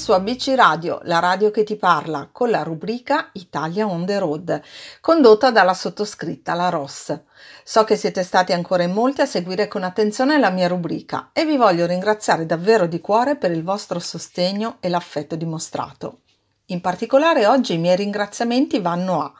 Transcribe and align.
Su 0.00 0.12
ABC 0.12 0.54
Radio, 0.56 1.00
la 1.02 1.18
radio 1.18 1.50
che 1.50 1.62
ti 1.62 1.76
parla, 1.76 2.30
con 2.32 2.48
la 2.48 2.62
rubrica 2.62 3.28
Italia 3.34 3.86
on 3.86 4.06
the 4.06 4.18
road, 4.18 4.62
condotta 5.02 5.50
dalla 5.50 5.74
sottoscritta 5.74 6.54
La 6.54 6.70
Ross. 6.70 7.20
So 7.62 7.84
che 7.84 7.96
siete 7.96 8.22
stati 8.22 8.54
ancora 8.54 8.82
in 8.82 8.92
molti 8.92 9.20
a 9.20 9.26
seguire 9.26 9.68
con 9.68 9.82
attenzione 9.82 10.38
la 10.38 10.48
mia 10.48 10.68
rubrica 10.68 11.28
e 11.34 11.44
vi 11.44 11.58
voglio 11.58 11.84
ringraziare 11.84 12.46
davvero 12.46 12.86
di 12.86 12.98
cuore 13.02 13.36
per 13.36 13.50
il 13.50 13.62
vostro 13.62 13.98
sostegno 13.98 14.78
e 14.80 14.88
l'affetto 14.88 15.36
dimostrato. 15.36 16.20
In 16.68 16.80
particolare 16.80 17.46
oggi 17.46 17.74
i 17.74 17.78
miei 17.78 17.96
ringraziamenti 17.96 18.80
vanno 18.80 19.20
a 19.20 19.32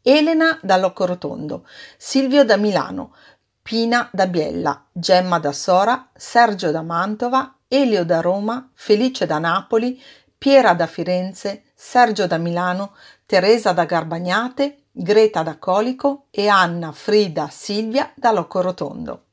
Elena 0.00 0.58
da 0.62 0.78
Loccorotondo, 0.78 1.66
Silvio 1.98 2.42
da 2.46 2.56
Milano, 2.56 3.14
Pina 3.60 4.08
da 4.10 4.26
Biella, 4.26 4.82
Gemma 4.92 5.38
da 5.38 5.52
Sora, 5.52 6.08
Sergio 6.14 6.70
da 6.70 6.80
Mantova, 6.80 7.54
Elio 7.72 8.04
da 8.04 8.20
Roma, 8.20 8.68
Felice 8.74 9.26
da 9.26 9.38
Napoli, 9.38 10.02
Piera 10.36 10.74
da 10.74 10.88
Firenze, 10.88 11.66
Sergio 11.72 12.26
da 12.26 12.36
Milano, 12.36 12.96
Teresa 13.26 13.70
da 13.70 13.84
Garbagnate, 13.84 14.86
Greta 14.90 15.44
da 15.44 15.56
Colico 15.56 16.24
e 16.32 16.48
Anna, 16.48 16.90
Frida, 16.90 17.48
Silvia 17.48 18.10
da 18.16 18.32
Loccorotondo. 18.32 19.26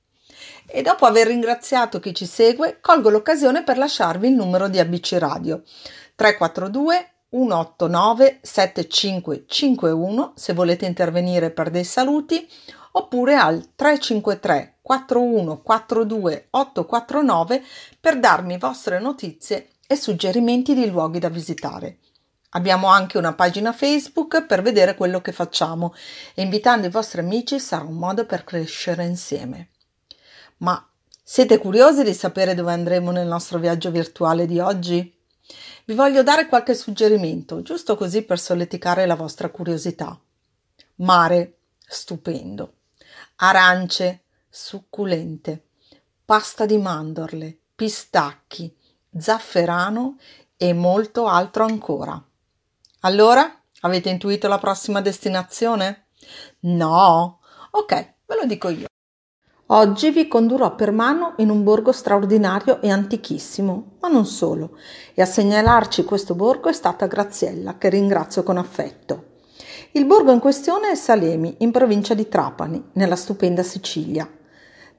E 0.68 0.84
dopo 0.84 1.08
aver 1.08 1.25
ringraziato 1.25 2.00
chi 2.00 2.14
ci 2.14 2.28
segue, 2.28 2.78
colgo 2.80 3.09
l'occasione 3.09 3.64
per 3.64 3.80
lasciarvi 3.80 4.28
il 4.28 4.36
numero 4.36 4.68
di 4.68 4.78
ABC 4.78 5.16
Radio 5.18 5.64
342 6.14 7.14
189 7.31 8.38
7551 8.44 10.34
se 10.36 10.54
volete 10.54 10.86
intervenire 10.86 11.50
per 11.50 11.72
dei 11.72 11.84
saluti 11.84 12.48
oppure 12.92 13.36
al 13.36 13.74
353 13.75 14.76
41 14.88 15.64
42 15.64 16.48
849 16.50 17.62
per 18.00 18.19
darmi 18.19 18.57
vostre 18.57 19.00
notizie 19.00 19.72
e 19.86 19.98
suggerimenti 19.98 20.74
di 20.74 20.89
luoghi 20.89 21.19
da 21.19 21.28
visitare. 21.28 21.98
Abbiamo 22.51 22.88
anche 22.88 23.18
una 23.18 23.34
pagina 23.34 23.74
Facebook 23.74 24.45
per 24.45 24.62
vedere 24.62 24.95
quello 24.95 25.19
che 25.19 25.34
facciamo 25.34 25.94
e 26.34 26.42
invitando 26.42 26.88
i 26.88 26.89
vostri 26.89 27.19
amici 27.19 27.60
sarà 27.60 27.84
un 27.84 27.98
modo 27.98 28.25
per 28.25 28.45
crescere 28.45 29.04
insieme. 29.04 29.72
Ma 30.60 30.90
siete 31.22 31.57
curiosi 31.57 32.04
di 32.04 32.13
sapere 32.13 32.56
dove 32.56 32.72
andremo 32.72 33.12
nel 33.12 33.28
nostro 33.28 33.60
viaggio 33.60 33.92
virtuale 33.92 34.45
di 34.45 34.60
oggi? 34.60 35.13
Vi 35.83 35.94
voglio 35.95 36.24
dare 36.24 36.48
qualche 36.48 36.74
suggerimento, 36.74 37.62
giusto 37.62 37.98
così 37.98 38.22
per 38.22 38.40
solleticare 38.40 39.06
la 39.06 39.16
vostra 39.16 39.50
curiosità. 39.50 40.18
Mare, 40.95 41.57
stupendo 41.86 42.72
arance 43.38 44.24
succulente, 44.57 45.68
pasta 46.25 46.65
di 46.65 46.80
mandorle, 46.80 47.56
pistacchi, 47.75 48.75
zafferano 49.15 50.18
e 50.57 50.74
molto 50.74 51.27
altro 51.27 51.63
ancora. 51.63 52.21
Allora, 53.01 53.62
avete 53.81 54.09
intuito 54.09 54.48
la 54.48 54.57
prossima 54.57 55.00
destinazione? 55.00 56.07
No? 56.62 57.39
Ok, 57.69 58.13
ve 58.25 58.36
lo 58.36 58.45
dico 58.48 58.69
io. 58.69 58.88
Oggi 59.68 60.09
vi 60.09 60.27
condurrò 60.27 60.74
per 60.74 60.92
mano 60.92 61.36
in 61.38 61.51
un 61.51 61.63
borgo 61.63 61.92
straordinario 61.92 62.81
e 62.81 62.89
antichissimo, 62.89 63.98
ma 64.01 64.07
non 64.07 64.25
solo, 64.25 64.75
e 65.13 65.21
a 65.21 65.25
segnalarci 65.25 66.04
questo 66.04 66.33
borgo 66.33 66.69
è 66.69 66.74
stata 66.74 67.06
Graziella, 67.06 67.77
che 67.77 67.89
ringrazio 67.89 68.42
con 68.42 68.57
affetto. 68.57 69.36
Il 69.92 70.06
borgo 70.06 70.31
in 70.31 70.39
questione 70.39 70.89
è 70.89 70.95
Salemi, 70.95 71.57
in 71.59 71.71
provincia 71.71 72.15
di 72.15 72.27
Trapani, 72.27 72.89
nella 72.94 73.15
stupenda 73.15 73.62
Sicilia. 73.63 74.37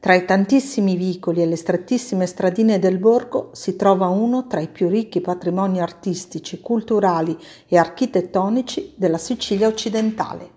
Tra 0.01 0.15
i 0.15 0.25
tantissimi 0.25 0.95
vicoli 0.95 1.43
e 1.43 1.47
le 1.47 1.57
strettissime 1.57 2.27
stradine 2.27 2.79
del 2.79 2.99
borgo 2.99 3.51
si 3.53 3.75
trova 3.75 4.07
uno 4.07 4.47
tra 4.47 4.61
i 4.61 4.69
più 4.69 4.89
ricchi 4.89 5.21
patrimoni 5.21 5.81
artistici, 5.81 6.61
culturali 6.61 7.37
e 7.67 7.77
architettonici 7.77 8.93
della 8.95 9.19
Sicilia 9.19 9.67
occidentale. 9.67 10.51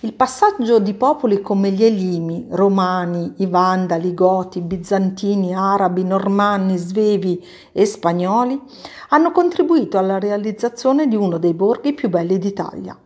Il 0.00 0.14
passaggio 0.14 0.78
di 0.78 0.94
popoli 0.94 1.42
come 1.42 1.72
gli 1.72 1.84
Elimi, 1.84 2.46
Romani, 2.48 3.34
i 3.38 3.46
Vandali, 3.46 4.14
Goti, 4.14 4.62
Bizantini, 4.62 5.54
Arabi, 5.54 6.02
Normanni, 6.02 6.78
Svevi 6.78 7.44
e 7.70 7.84
Spagnoli 7.84 8.58
hanno 9.10 9.30
contribuito 9.30 9.98
alla 9.98 10.18
realizzazione 10.18 11.06
di 11.06 11.16
uno 11.16 11.36
dei 11.36 11.52
borghi 11.52 11.92
più 11.92 12.08
belli 12.08 12.38
d'Italia. 12.38 12.98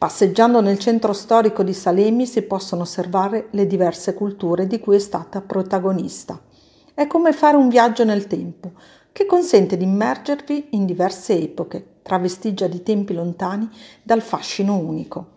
Passeggiando 0.00 0.62
nel 0.62 0.78
centro 0.78 1.12
storico 1.12 1.62
di 1.62 1.74
Salemi 1.74 2.24
si 2.24 2.40
possono 2.40 2.84
osservare 2.84 3.48
le 3.50 3.66
diverse 3.66 4.14
culture 4.14 4.66
di 4.66 4.80
cui 4.80 4.96
è 4.96 4.98
stata 4.98 5.42
protagonista. 5.42 6.40
È 6.94 7.06
come 7.06 7.34
fare 7.34 7.58
un 7.58 7.68
viaggio 7.68 8.02
nel 8.04 8.26
tempo, 8.26 8.72
che 9.12 9.26
consente 9.26 9.76
di 9.76 9.84
immergervi 9.84 10.68
in 10.70 10.86
diverse 10.86 11.38
epoche, 11.38 11.96
tra 12.00 12.16
vestigia 12.16 12.66
di 12.66 12.82
tempi 12.82 13.12
lontani 13.12 13.68
dal 14.02 14.22
fascino 14.22 14.78
unico. 14.78 15.32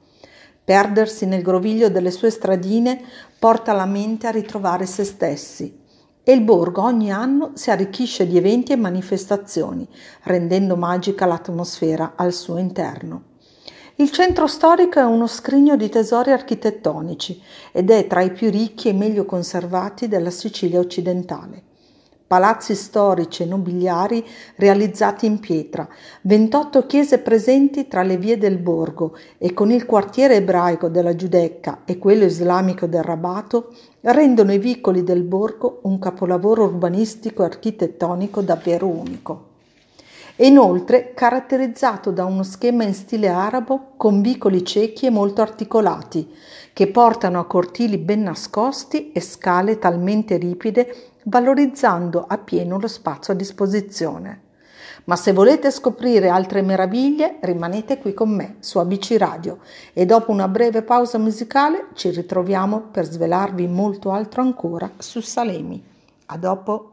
Perdersi 0.64 1.26
nel 1.26 1.42
groviglio 1.42 1.90
delle 1.90 2.12
sue 2.12 2.30
stradine 2.30 3.02
porta 3.38 3.74
la 3.74 3.86
mente 3.86 4.28
a 4.28 4.32
ritrovare 4.32 4.86
se 4.86 5.04
stessi, 5.04 5.78
e 6.24 6.32
il 6.32 6.40
borgo 6.40 6.84
ogni 6.84 7.12
anno 7.12 7.52
si 7.56 7.70
arricchisce 7.70 8.26
di 8.26 8.38
eventi 8.38 8.72
e 8.72 8.78
manifestazioni, 8.78 9.86
rendendo 10.22 10.78
magica 10.78 11.26
l'atmosfera 11.26 12.14
al 12.16 12.32
suo 12.32 12.56
interno. 12.56 13.32
Il 13.98 14.10
centro 14.10 14.48
storico 14.48 14.98
è 14.98 15.04
uno 15.04 15.28
scrigno 15.28 15.76
di 15.76 15.88
tesori 15.88 16.32
architettonici 16.32 17.40
ed 17.72 17.92
è 17.92 18.08
tra 18.08 18.22
i 18.22 18.32
più 18.32 18.50
ricchi 18.50 18.90
e 18.90 18.94
meglio 18.94 19.24
conservati 19.24 20.08
della 20.08 20.32
Sicilia 20.32 20.80
occidentale. 20.80 21.62
Palazzi 22.26 22.74
storici 22.74 23.44
e 23.44 23.46
nobiliari 23.46 24.26
realizzati 24.56 25.28
in 25.28 25.40
pietra, 25.40 25.88
28 26.22 26.88
chiese 26.88 27.20
presenti 27.20 27.88
tra 27.88 28.02
le 28.02 28.18
vie 28.18 28.40
del 28.40 28.58
borgo 28.58 29.16
e 29.38 29.54
con 29.54 29.70
il 29.70 29.86
quartiere 29.86 30.38
ebraico 30.38 30.90
della 30.90 31.16
Giudecca 31.16 31.82
e 31.86 32.00
quello 32.00 32.24
islamico 32.24 32.88
del 32.88 33.04
Rabato 33.04 33.76
rendono 34.02 34.54
i 34.54 34.58
vicoli 34.58 35.04
del 35.04 35.22
borgo 35.22 35.82
un 35.84 36.00
capolavoro 36.00 36.64
urbanistico 36.64 37.44
e 37.44 37.46
architettonico 37.46 38.42
davvero 38.42 38.88
unico 38.88 39.52
e 40.36 40.48
inoltre 40.48 41.14
caratterizzato 41.14 42.12
da 42.12 42.26
uno 42.26 42.44
schema 42.44 42.84
in 42.84 42.94
stile 42.94 43.28
arabo 43.28 43.92
con 43.98 44.22
vicoli 44.22 44.66
ciechi 44.66 45.06
e 45.06 45.12
molto 45.12 45.42
articolati, 45.42 46.34
che 46.74 46.88
portano 46.88 47.40
a 47.40 47.46
cortili 47.46 47.98
ben 47.98 48.24
nascosti 48.24 49.12
e 49.12 49.20
scale 49.20 49.78
talmente 49.78 50.38
ripide 50.38 51.12
valorizzando 51.26 52.26
appieno 52.28 52.80
lo 52.80 52.88
spazio 52.88 53.34
a 53.34 53.36
disposizione. 53.36 54.42
Ma 55.06 55.16
se 55.18 55.34
volete 55.34 55.70
scoprire 55.70 56.30
altre 56.30 56.62
meraviglie, 56.62 57.38
rimanete 57.42 57.98
qui 57.98 58.14
con 58.14 58.30
me 58.30 58.56
su 58.60 58.80
ABC 58.80 59.16
Radio 59.18 59.60
e 59.92 60.06
dopo 60.06 60.32
una 60.32 60.48
breve 60.48 60.82
pausa 60.82 61.18
musicale 61.18 61.88
ci 61.94 62.10
ritroviamo 62.10 62.88
per 62.90 63.06
svelarvi 63.06 63.68
molto 63.68 64.12
altro 64.12 64.42
ancora 64.42 64.90
su 64.98 65.20
Salemi. 65.20 65.84
A 66.28 66.38
dopo! 66.38 66.90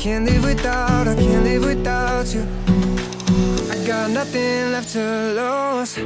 Can't 0.00 0.24
live 0.24 0.44
without, 0.44 1.06
I 1.06 1.14
can't 1.14 1.44
live 1.44 1.62
without 1.62 2.32
you. 2.32 2.40
I 3.70 3.76
got 3.86 4.10
nothing 4.10 4.72
left 4.72 4.88
to 4.94 4.98
lose. 5.38 5.98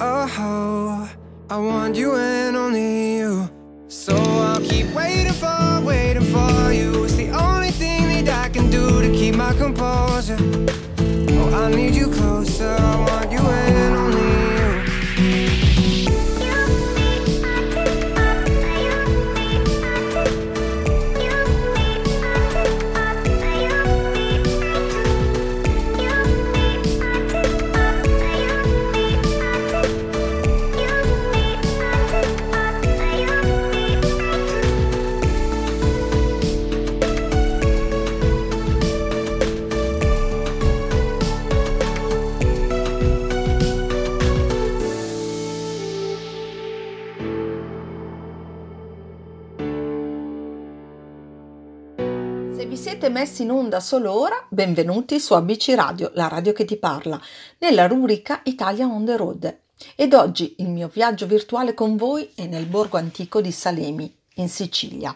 Oh, 0.00 1.10
I 1.50 1.58
want 1.58 1.96
you 1.96 2.14
and 2.14 2.56
only 2.56 3.16
you. 3.16 3.50
So 3.88 4.14
I'll 4.14 4.60
keep 4.60 4.86
waiting 4.94 5.32
for, 5.32 5.80
waiting 5.82 6.22
for 6.22 6.72
you. 6.72 7.02
It's 7.02 7.16
the 7.16 7.30
only 7.30 7.72
thing 7.72 8.24
that 8.24 8.46
I 8.46 8.48
can 8.50 8.70
do 8.70 9.02
to 9.02 9.10
keep 9.10 9.34
my 9.34 9.52
composure. 9.54 10.38
Oh, 11.00 11.64
I 11.64 11.74
need 11.74 11.96
you 11.96 12.12
closer. 12.12 12.76
I 12.78 12.96
want 13.00 13.32
you 13.32 13.40
and 13.40 13.93
siete 53.04 53.20
messi 53.20 53.42
in 53.42 53.50
onda 53.50 53.80
solo 53.80 54.18
ora, 54.18 54.46
benvenuti 54.48 55.20
su 55.20 55.34
ABC 55.34 55.74
Radio, 55.74 56.10
la 56.14 56.26
radio 56.26 56.54
che 56.54 56.64
ti 56.64 56.78
parla, 56.78 57.20
nella 57.58 57.86
rubrica 57.86 58.40
Italia 58.44 58.86
on 58.86 59.04
the 59.04 59.16
road. 59.18 59.58
Ed 59.94 60.14
oggi 60.14 60.54
il 60.60 60.70
mio 60.70 60.88
viaggio 60.90 61.26
virtuale 61.26 61.74
con 61.74 61.96
voi 61.96 62.30
è 62.34 62.46
nel 62.46 62.64
borgo 62.64 62.96
antico 62.96 63.42
di 63.42 63.52
Salemi, 63.52 64.10
in 64.36 64.48
Sicilia. 64.48 65.14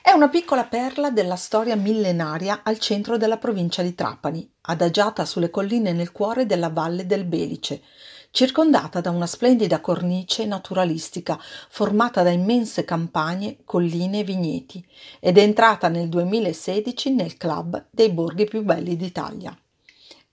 È 0.00 0.12
una 0.12 0.28
piccola 0.28 0.62
perla 0.62 1.10
della 1.10 1.34
storia 1.34 1.74
millenaria 1.74 2.60
al 2.62 2.78
centro 2.78 3.16
della 3.16 3.38
provincia 3.38 3.82
di 3.82 3.96
Trapani, 3.96 4.48
adagiata 4.60 5.24
sulle 5.24 5.50
colline 5.50 5.92
nel 5.92 6.12
cuore 6.12 6.46
della 6.46 6.68
valle 6.68 7.04
del 7.04 7.24
Belice, 7.24 7.82
circondata 8.30 9.00
da 9.00 9.10
una 9.10 9.26
splendida 9.26 9.80
cornice 9.80 10.44
naturalistica 10.44 11.38
formata 11.68 12.22
da 12.22 12.30
immense 12.30 12.84
campagne, 12.84 13.58
colline 13.64 14.20
e 14.20 14.24
vigneti, 14.24 14.86
ed 15.18 15.38
è 15.38 15.42
entrata 15.42 15.88
nel 15.88 16.08
2016 16.08 17.14
nel 17.14 17.36
club 17.36 17.86
dei 17.90 18.10
borghi 18.10 18.44
più 18.44 18.62
belli 18.62 18.96
d'Italia. 18.96 19.56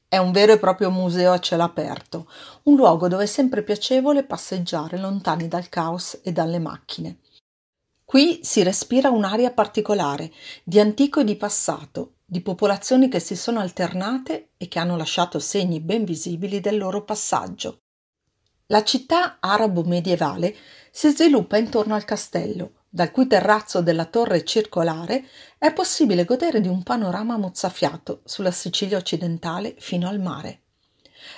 È 0.07 0.17
un 0.17 0.31
vero 0.31 0.53
e 0.53 0.59
proprio 0.59 0.91
museo 0.91 1.33
a 1.33 1.39
cielo 1.39 1.63
aperto, 1.63 2.29
un 2.63 2.75
luogo 2.75 3.07
dove 3.07 3.23
è 3.23 3.27
sempre 3.27 3.63
piacevole 3.63 4.23
passeggiare 4.23 4.97
lontani 4.97 5.47
dal 5.47 5.67
caos 5.67 6.19
e 6.23 6.31
dalle 6.31 6.59
macchine. 6.59 7.17
Qui 8.05 8.39
si 8.43 8.61
respira 8.61 9.09
un'aria 9.09 9.51
particolare, 9.51 10.31
di 10.63 10.79
antico 10.79 11.21
e 11.21 11.23
di 11.23 11.35
passato, 11.35 12.17
di 12.23 12.39
popolazioni 12.41 13.09
che 13.09 13.19
si 13.19 13.35
sono 13.35 13.59
alternate 13.59 14.51
e 14.57 14.67
che 14.67 14.79
hanno 14.79 14.95
lasciato 14.95 15.39
segni 15.39 15.79
ben 15.79 16.05
visibili 16.05 16.61
del 16.61 16.77
loro 16.77 17.03
passaggio. 17.03 17.79
La 18.69 18.83
città 18.83 19.37
arabo-medievale 19.39 20.55
si 20.89 21.11
sviluppa 21.11 21.57
intorno 21.57 21.93
al 21.93 22.03
castello, 22.03 22.85
dal 22.89 23.11
cui 23.11 23.27
terrazzo 23.27 23.81
della 23.81 24.05
torre 24.05 24.43
circolare 24.43 25.25
è 25.59 25.71
possibile 25.71 26.25
godere 26.25 26.61
di 26.61 26.67
un 26.67 26.81
panorama 26.81 27.37
mozzafiato 27.37 28.21
sulla 28.23 28.49
Sicilia 28.49 28.97
occidentale 28.97 29.75
fino 29.77 30.07
al 30.07 30.19
mare. 30.19 30.61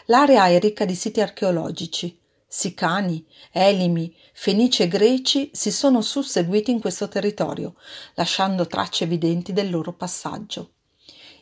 L'area 0.06 0.48
è 0.48 0.58
ricca 0.58 0.86
di 0.86 0.96
siti 0.96 1.20
archeologici. 1.20 2.18
Sicani, 2.48 3.28
Elimi, 3.52 4.16
Fenici 4.32 4.84
e 4.84 4.88
Greci 4.88 5.52
si 5.52 5.70
sono 5.70 6.02
susseguiti 6.02 6.72
in 6.72 6.80
questo 6.80 7.10
territorio, 7.10 7.76
lasciando 8.14 8.68
tracce 8.68 9.04
evidenti 9.04 9.52
del 9.52 9.70
loro 9.70 9.92
passaggio. 9.92 10.76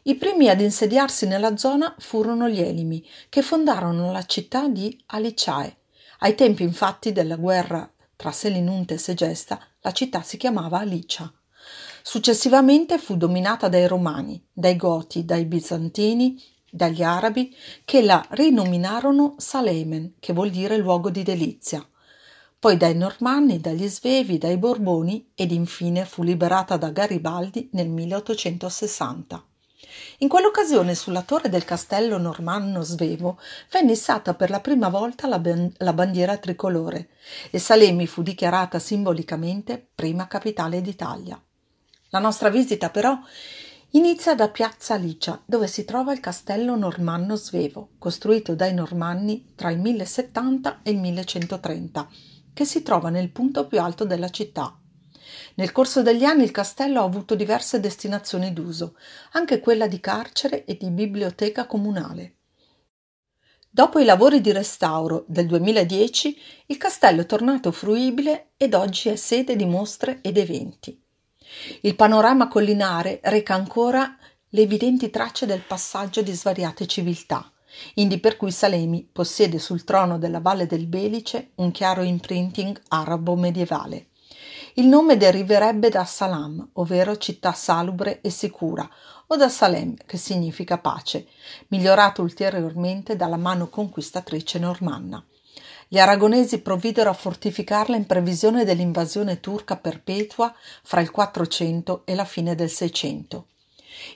I 0.07 0.17
primi 0.17 0.49
ad 0.49 0.61
insediarsi 0.61 1.25
nella 1.25 1.57
zona 1.57 1.95
furono 1.97 2.47
gli 2.47 2.61
Elimi, 2.61 3.03
che 3.27 3.41
fondarono 3.41 4.11
la 4.11 4.23
città 4.23 4.67
di 4.67 4.95
Aliciae. 5.07 5.77
Ai 6.19 6.35
tempi 6.35 6.61
infatti 6.61 7.11
della 7.11 7.37
guerra 7.37 7.91
tra 8.15 8.31
Selinunte 8.31 8.93
e 8.93 8.97
Segesta, 8.99 9.59
la 9.81 9.91
città 9.91 10.21
si 10.21 10.37
chiamava 10.37 10.77
Alicia. 10.77 11.33
Successivamente 12.03 12.99
fu 12.99 13.17
dominata 13.17 13.67
dai 13.67 13.87
Romani, 13.87 14.39
dai 14.53 14.75
Goti, 14.75 15.25
dai 15.25 15.45
Bizantini, 15.45 16.39
dagli 16.69 17.01
Arabi, 17.01 17.51
che 17.83 18.03
la 18.03 18.23
rinominarono 18.29 19.33
Salemen, 19.39 20.17
che 20.19 20.33
vuol 20.33 20.51
dire 20.51 20.77
luogo 20.77 21.09
di 21.09 21.23
delizia. 21.23 21.83
Poi 22.59 22.77
dai 22.77 22.95
Normanni, 22.95 23.59
dagli 23.59 23.87
Svevi, 23.87 24.37
dai 24.37 24.57
Borboni 24.59 25.31
ed 25.33 25.51
infine 25.51 26.05
fu 26.05 26.21
liberata 26.21 26.77
da 26.77 26.91
Garibaldi 26.91 27.69
nel 27.71 27.89
1860. 27.89 29.43
In 30.19 30.29
quell'occasione 30.29 30.95
sulla 30.95 31.23
torre 31.23 31.49
del 31.49 31.65
castello 31.65 32.17
normanno 32.17 32.81
svevo 32.83 33.37
venne 33.69 33.91
issata 33.91 34.33
per 34.33 34.49
la 34.49 34.61
prima 34.61 34.87
volta 34.87 35.27
la, 35.27 35.39
ban- 35.39 35.73
la 35.79 35.91
bandiera 35.91 36.37
tricolore 36.37 37.09
e 37.51 37.59
Salemi 37.59 38.07
fu 38.07 38.21
dichiarata 38.21 38.79
simbolicamente 38.79 39.85
prima 39.93 40.25
capitale 40.27 40.79
d'Italia. 40.79 41.37
La 42.11 42.19
nostra 42.19 42.47
visita 42.47 42.89
però 42.89 43.19
inizia 43.91 44.35
da 44.35 44.47
Piazza 44.47 44.93
Alicia, 44.93 45.41
dove 45.45 45.67
si 45.67 45.83
trova 45.83 46.13
il 46.13 46.21
castello 46.21 46.77
normanno 46.77 47.35
svevo, 47.35 47.89
costruito 47.97 48.55
dai 48.55 48.73
normanni 48.73 49.53
tra 49.53 49.69
il 49.69 49.79
1070 49.79 50.79
e 50.83 50.91
il 50.91 50.97
1130, 50.97 52.07
che 52.53 52.63
si 52.63 52.81
trova 52.83 53.09
nel 53.09 53.31
punto 53.31 53.67
più 53.67 53.81
alto 53.81 54.05
della 54.05 54.29
città. 54.29 54.79
Nel 55.55 55.71
corso 55.71 56.01
degli 56.01 56.23
anni 56.23 56.43
il 56.43 56.51
castello 56.51 57.01
ha 57.01 57.05
avuto 57.05 57.35
diverse 57.35 57.79
destinazioni 57.79 58.53
d'uso, 58.53 58.95
anche 59.31 59.59
quella 59.59 59.87
di 59.87 59.99
carcere 59.99 60.65
e 60.65 60.77
di 60.77 60.89
biblioteca 60.89 61.65
comunale. 61.65 62.35
Dopo 63.69 63.99
i 63.99 64.05
lavori 64.05 64.39
di 64.39 64.53
restauro 64.53 65.25
del 65.27 65.47
2010, 65.47 66.37
il 66.67 66.77
castello 66.77 67.21
è 67.21 67.25
tornato 67.25 67.73
fruibile 67.73 68.51
ed 68.55 68.73
oggi 68.73 69.09
è 69.09 69.17
sede 69.17 69.57
di 69.57 69.65
mostre 69.65 70.19
ed 70.21 70.37
eventi. 70.37 70.97
Il 71.81 71.95
panorama 71.95 72.47
collinare 72.47 73.19
reca 73.23 73.53
ancora 73.53 74.17
le 74.47 74.61
evidenti 74.61 75.09
tracce 75.09 75.45
del 75.45 75.59
passaggio 75.59 76.21
di 76.21 76.31
svariate 76.31 76.87
civiltà, 76.87 77.51
indi 77.95 78.19
per 78.19 78.37
cui 78.37 78.51
Salemi 78.51 79.07
possiede 79.11 79.59
sul 79.59 79.83
trono 79.83 80.17
della 80.17 80.39
Valle 80.39 80.67
del 80.67 80.87
Belice 80.87 81.51
un 81.55 81.71
chiaro 81.71 82.03
imprinting 82.03 82.81
arabo 82.87 83.35
medievale. 83.35 84.07
Il 84.77 84.87
nome 84.87 85.15
deriverebbe 85.15 85.87
da 85.87 86.03
Salam, 86.03 86.71
ovvero 86.73 87.15
città 87.15 87.53
salubre 87.53 88.19
e 88.19 88.29
sicura, 88.29 88.85
o 89.27 89.37
da 89.37 89.47
Salem, 89.47 89.95
che 90.05 90.17
significa 90.17 90.77
pace, 90.77 91.27
migliorato 91.69 92.21
ulteriormente 92.21 93.15
dalla 93.15 93.37
mano 93.37 93.69
conquistatrice 93.69 94.59
normanna. 94.59 95.23
Gli 95.87 95.97
aragonesi 95.97 96.59
provvidero 96.59 97.09
a 97.09 97.13
fortificarla 97.13 97.95
in 97.95 98.05
previsione 98.05 98.65
dell'invasione 98.65 99.39
turca 99.39 99.77
perpetua 99.77 100.53
fra 100.83 100.99
il 100.99 101.09
400 101.09 102.01
e 102.03 102.13
la 102.13 102.25
fine 102.25 102.53
del 102.53 102.69
600. 102.69 103.45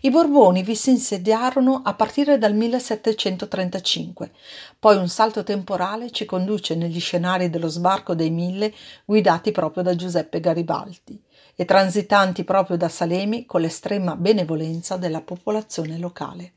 I 0.01 0.09
Borboni 0.09 0.63
vi 0.63 0.75
si 0.75 0.91
insediarono 0.91 1.81
a 1.83 1.93
partire 1.93 2.37
dal 2.37 2.53
1735, 2.53 4.31
poi 4.79 4.97
un 4.97 5.07
salto 5.07 5.43
temporale 5.43 6.11
ci 6.11 6.25
conduce 6.25 6.75
negli 6.75 6.99
scenari 6.99 7.49
dello 7.49 7.67
sbarco 7.67 8.15
dei 8.15 8.29
Mille 8.29 8.73
guidati 9.05 9.51
proprio 9.51 9.83
da 9.83 9.95
Giuseppe 9.95 10.39
Garibaldi 10.39 11.21
e 11.55 11.65
transitanti 11.65 12.43
proprio 12.43 12.77
da 12.77 12.87
Salemi 12.87 13.45
con 13.45 13.61
l'estrema 13.61 14.15
benevolenza 14.15 14.95
della 14.95 15.21
popolazione 15.21 15.97
locale. 15.97 16.53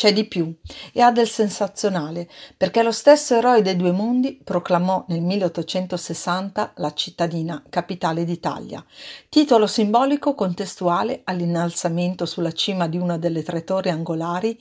C'è 0.00 0.14
di 0.14 0.24
più 0.24 0.50
e 0.94 1.02
ha 1.02 1.12
del 1.12 1.28
sensazionale, 1.28 2.26
perché 2.56 2.82
lo 2.82 2.90
stesso 2.90 3.34
eroe 3.34 3.60
dei 3.60 3.76
due 3.76 3.92
mondi 3.92 4.40
proclamò 4.42 5.04
nel 5.08 5.20
1860 5.20 6.72
la 6.76 6.94
cittadina 6.94 7.62
capitale 7.68 8.24
d'Italia, 8.24 8.82
titolo 9.28 9.66
simbolico 9.66 10.34
contestuale 10.34 11.20
all'innalzamento 11.24 12.24
sulla 12.24 12.52
cima 12.52 12.88
di 12.88 12.96
una 12.96 13.18
delle 13.18 13.42
tre 13.42 13.62
torri 13.62 13.90
angolari 13.90 14.58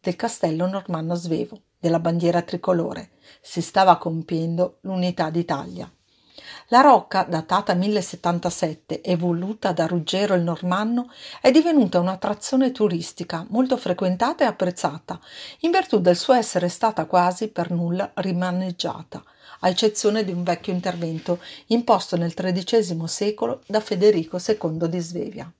del 0.00 0.16
castello 0.16 0.66
normanno 0.66 1.14
svevo, 1.14 1.56
della 1.78 2.00
bandiera 2.00 2.42
tricolore. 2.42 3.10
Si 3.40 3.60
stava 3.60 3.96
compiendo 3.96 4.78
l'unità 4.80 5.30
d'Italia. 5.30 5.88
La 6.68 6.80
rocca, 6.80 7.24
datata 7.24 7.74
1077 7.74 9.02
e 9.02 9.16
voluta 9.16 9.72
da 9.72 9.86
Ruggero 9.86 10.32
il 10.32 10.42
Normanno, 10.42 11.10
è 11.42 11.50
divenuta 11.50 12.00
un'attrazione 12.00 12.72
turistica 12.72 13.44
molto 13.50 13.76
frequentata 13.76 14.44
e 14.44 14.46
apprezzata, 14.46 15.20
in 15.60 15.70
virtù 15.70 16.00
del 16.00 16.16
suo 16.16 16.32
essere 16.32 16.70
stata 16.70 17.04
quasi 17.04 17.48
per 17.48 17.70
nulla 17.70 18.10
rimaneggiata, 18.14 19.22
a 19.60 19.68
eccezione 19.68 20.24
di 20.24 20.32
un 20.32 20.42
vecchio 20.42 20.72
intervento 20.72 21.38
imposto 21.66 22.16
nel 22.16 22.32
XIII 22.32 23.06
secolo 23.08 23.62
da 23.66 23.80
Federico 23.80 24.38
II 24.38 24.88
di 24.88 24.98
Svevia. 25.00 25.52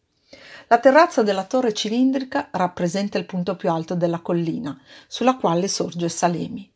La 0.69 0.79
terrazza 0.79 1.23
della 1.23 1.45
torre 1.45 1.75
cilindrica 1.75 2.49
rappresenta 2.51 3.19
il 3.19 3.27
punto 3.27 3.57
più 3.57 3.71
alto 3.71 3.95
della 3.95 4.21
collina, 4.21 4.81
sulla 5.07 5.37
quale 5.37 5.69
sorge 5.69 6.09
Salemi. 6.09 6.74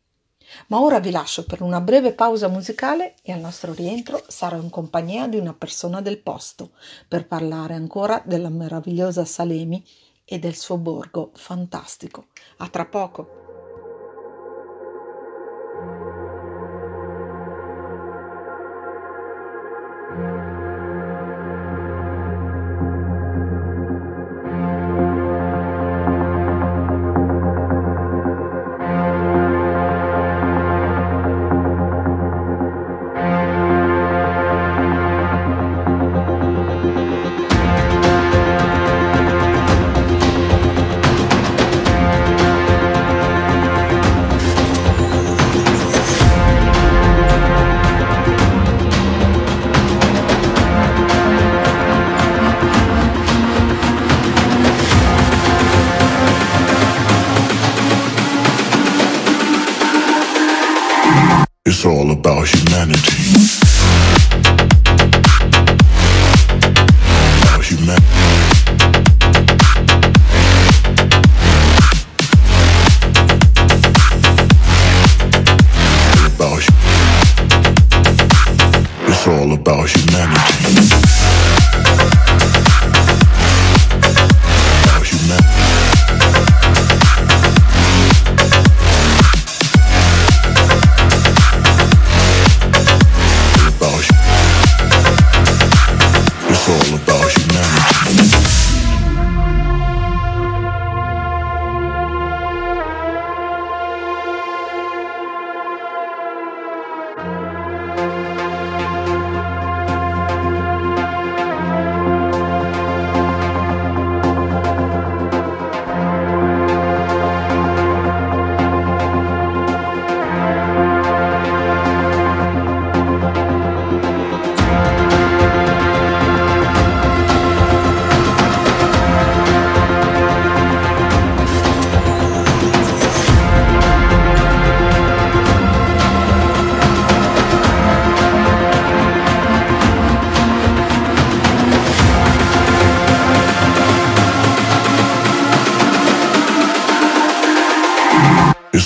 Ma 0.67 0.79
ora 0.81 0.99
vi 0.99 1.11
lascio 1.11 1.45
per 1.45 1.61
una 1.61 1.81
breve 1.81 2.13
pausa 2.13 2.47
musicale 2.47 3.15
e 3.21 3.31
al 3.31 3.39
nostro 3.39 3.73
rientro 3.73 4.23
sarò 4.27 4.57
in 4.57 4.69
compagnia 4.69 5.27
di 5.27 5.37
una 5.37 5.53
persona 5.53 6.01
del 6.01 6.19
posto 6.19 6.71
per 7.07 7.27
parlare 7.27 7.73
ancora 7.73 8.21
della 8.25 8.49
meravigliosa 8.49 9.25
Salemi 9.25 9.83
e 10.25 10.39
del 10.39 10.55
suo 10.55 10.77
borgo 10.77 11.31
fantastico. 11.33 12.27
A 12.57 12.67
tra 12.67 12.85
poco! 12.85 13.48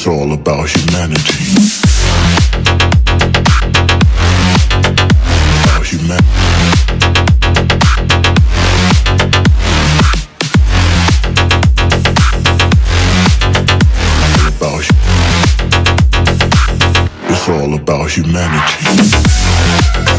It's 0.05 0.09
all 0.09 0.33
about 0.33 0.69
humanity. 0.69 1.45
About 5.63 5.85
humanity. 5.85 6.27
It's 17.29 17.47
all 17.47 17.73
about 17.73 18.11
humanity. 18.11 20.12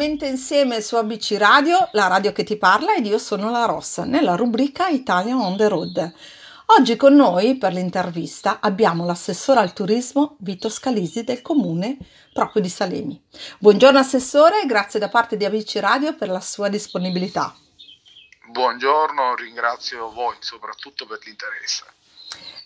Nuovamente 0.00 0.28
insieme 0.28 0.80
su 0.80 0.96
ABC 0.96 1.36
Radio, 1.36 1.90
la 1.92 2.06
radio 2.06 2.32
che 2.32 2.42
ti 2.42 2.56
parla 2.56 2.94
ed 2.94 3.04
io 3.04 3.18
sono 3.18 3.50
la 3.50 3.66
Rossa, 3.66 4.04
nella 4.04 4.34
rubrica 4.34 4.88
Italia 4.88 5.36
on 5.36 5.58
the 5.58 5.68
road. 5.68 6.14
Oggi 6.78 6.96
con 6.96 7.14
noi 7.14 7.58
per 7.58 7.74
l'intervista 7.74 8.60
abbiamo 8.60 9.04
l'assessore 9.04 9.60
al 9.60 9.74
turismo 9.74 10.36
Vito 10.38 10.70
Scalisi 10.70 11.22
del 11.22 11.42
comune 11.42 11.98
proprio 12.32 12.62
di 12.62 12.70
Salemi. 12.70 13.22
Buongiorno 13.58 13.98
assessore, 13.98 14.64
grazie 14.64 14.98
da 14.98 15.10
parte 15.10 15.36
di 15.36 15.44
ABC 15.44 15.76
Radio 15.80 16.14
per 16.14 16.30
la 16.30 16.40
sua 16.40 16.70
disponibilità. 16.70 17.54
Buongiorno, 18.46 19.34
ringrazio 19.34 20.10
voi 20.12 20.36
soprattutto 20.38 21.04
per 21.04 21.18
l'interesse. 21.26 21.84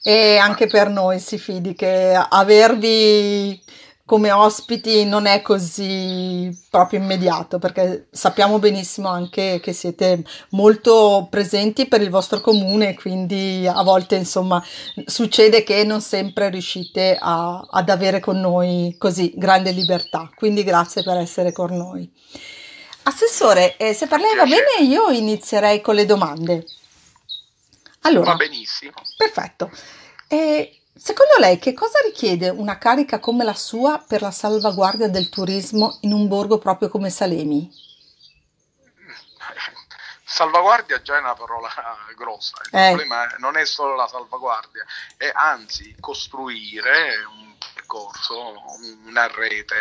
E 0.04 0.36
anche 0.36 0.68
per 0.68 0.88
noi 0.88 1.18
si 1.18 1.38
fidi 1.38 1.74
che 1.74 2.14
avervi 2.14 3.60
come 4.06 4.30
ospiti 4.30 5.04
non 5.06 5.24
è 5.24 5.40
così 5.40 6.50
proprio 6.68 7.00
immediato, 7.00 7.58
perché 7.58 8.08
sappiamo 8.10 8.58
benissimo 8.58 9.08
anche 9.08 9.60
che 9.62 9.72
siete 9.72 10.22
molto 10.50 11.26
presenti 11.30 11.86
per 11.86 12.02
il 12.02 12.10
vostro 12.10 12.40
comune, 12.40 12.94
quindi 12.94 13.66
a 13.66 13.82
volte 13.82 14.16
insomma 14.16 14.62
succede 15.06 15.64
che 15.64 15.84
non 15.84 16.02
sempre 16.02 16.50
riuscite 16.50 17.16
a- 17.18 17.66
ad 17.70 17.88
avere 17.88 18.20
con 18.20 18.38
noi 18.40 18.94
così 18.98 19.32
grande 19.36 19.70
libertà. 19.70 20.30
Quindi 20.34 20.64
grazie 20.64 21.02
per 21.02 21.16
essere 21.16 21.52
con 21.52 21.74
noi. 21.74 22.10
Assessore, 23.04 23.76
eh, 23.78 23.94
se 23.94 24.06
per 24.06 24.20
lei 24.20 24.34
va 24.36 24.44
bene, 24.44 24.86
io 24.86 25.08
inizierei 25.10 25.80
con 25.80 25.94
le 25.94 26.04
domande. 26.04 26.64
Allora, 28.02 28.32
Va 28.32 28.36
benissimo. 28.36 28.92
Perfetto. 29.16 29.70
E 30.28 30.80
secondo 30.94 31.34
lei 31.38 31.58
che 31.58 31.72
cosa 31.72 31.98
richiede 32.04 32.48
una 32.48 32.78
carica 32.78 33.18
come 33.18 33.44
la 33.44 33.54
sua 33.54 33.98
per 33.98 34.22
la 34.22 34.30
salvaguardia 34.30 35.08
del 35.08 35.28
turismo 35.28 35.98
in 36.02 36.12
un 36.12 36.28
borgo 36.28 36.58
proprio 36.58 36.88
come 36.88 37.10
Salemi? 37.10 37.70
salvaguardia 40.26 41.00
già 41.02 41.16
è 41.16 41.20
una 41.20 41.34
parola 41.34 41.68
grossa, 42.16 42.56
il 42.64 42.78
Eh. 42.78 42.88
problema 42.88 43.26
non 43.38 43.56
è 43.56 43.64
solo 43.64 43.94
la 43.94 44.08
salvaguardia, 44.08 44.84
è 45.16 45.30
anzi 45.32 45.94
costruire 46.00 47.24
un 47.24 47.54
percorso, 47.74 48.54
una 49.04 49.26
rete, 49.28 49.76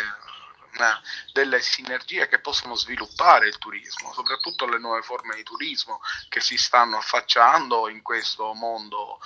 una- 0.74 1.02
delle 1.32 1.60
sinergie 1.62 2.28
che 2.28 2.40
possono 2.40 2.76
sviluppare 2.76 3.48
il 3.48 3.58
turismo, 3.58 4.12
soprattutto 4.14 4.68
le 4.68 4.80
nuove 4.80 5.02
forme 5.02 5.36
di 5.36 5.44
turismo 5.44 6.02
che 6.30 6.40
si 6.40 6.58
stanno 6.58 6.98
affacciando 6.98 7.90
in 7.90 8.02
questo 8.02 8.54
mondo 8.54 9.20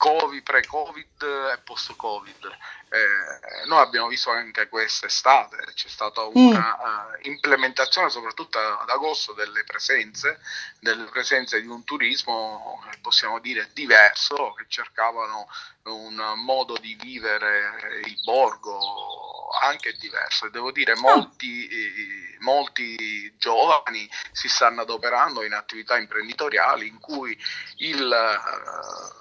Covid, 0.00 0.42
pre-Covid 0.42 1.22
e 1.52 1.58
post-Covid. 1.62 2.46
Eh, 2.88 3.66
noi 3.66 3.82
abbiamo 3.82 4.08
visto 4.08 4.30
anche 4.30 4.66
quest'estate, 4.66 5.58
c'è 5.74 5.88
stata 5.88 6.22
una 6.22 7.18
eh, 7.18 7.28
implementazione 7.28 8.08
soprattutto 8.08 8.58
ad 8.58 8.88
agosto 8.88 9.34
delle 9.34 9.62
presenze, 9.64 10.40
delle 10.78 11.04
presenze 11.04 11.60
di 11.60 11.66
un 11.66 11.84
turismo, 11.84 12.82
possiamo 13.02 13.40
dire, 13.40 13.68
diverso, 13.74 14.54
che 14.54 14.64
cercavano 14.68 15.46
un 15.82 16.32
modo 16.36 16.78
di 16.78 16.94
vivere 16.98 18.00
il 18.06 18.18
borgo 18.24 19.50
anche 19.60 19.92
diverso. 20.00 20.46
E 20.46 20.50
devo 20.50 20.72
dire 20.72 20.94
molti, 20.96 21.68
eh, 21.68 22.36
molti 22.38 23.36
giovani 23.36 24.08
si 24.32 24.48
stanno 24.48 24.80
adoperando 24.80 25.44
in 25.44 25.52
attività 25.52 25.98
imprenditoriali 25.98 26.86
in 26.86 26.98
cui 26.98 27.38
il, 27.76 28.10
eh, 28.10 29.19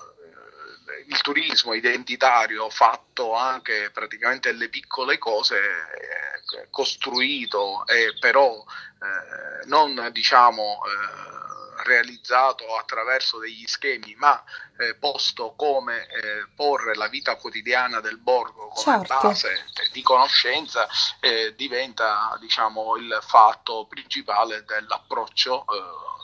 il 1.07 1.21
turismo 1.21 1.73
identitario 1.73 2.69
fatto 2.69 3.33
anche 3.35 3.89
praticamente 3.91 4.51
le 4.51 4.69
piccole 4.69 5.17
cose 5.17 5.57
eh, 5.57 6.67
costruito 6.69 7.85
e 7.87 8.15
però 8.19 8.53
eh, 8.55 9.65
non 9.67 10.09
diciamo 10.11 10.79
eh, 10.85 11.83
realizzato 11.83 12.75
attraverso 12.75 13.39
degli 13.39 13.65
schemi 13.65 14.15
ma 14.17 14.41
eh, 14.77 14.95
posto 14.95 15.53
come 15.55 16.07
eh, 16.07 16.47
porre 16.55 16.95
la 16.95 17.07
vita 17.07 17.35
quotidiana 17.35 17.99
del 17.99 18.17
borgo 18.17 18.67
come 18.67 19.05
Certo. 19.05 19.27
base 19.27 19.65
di 19.91 20.01
conoscenza 20.01 20.87
eh, 21.19 21.53
diventa 21.55 22.37
diciamo 22.39 22.95
il 22.97 23.19
fatto 23.21 23.85
principale 23.87 24.63
dell'approccio 24.65 25.65
eh, 25.67 26.18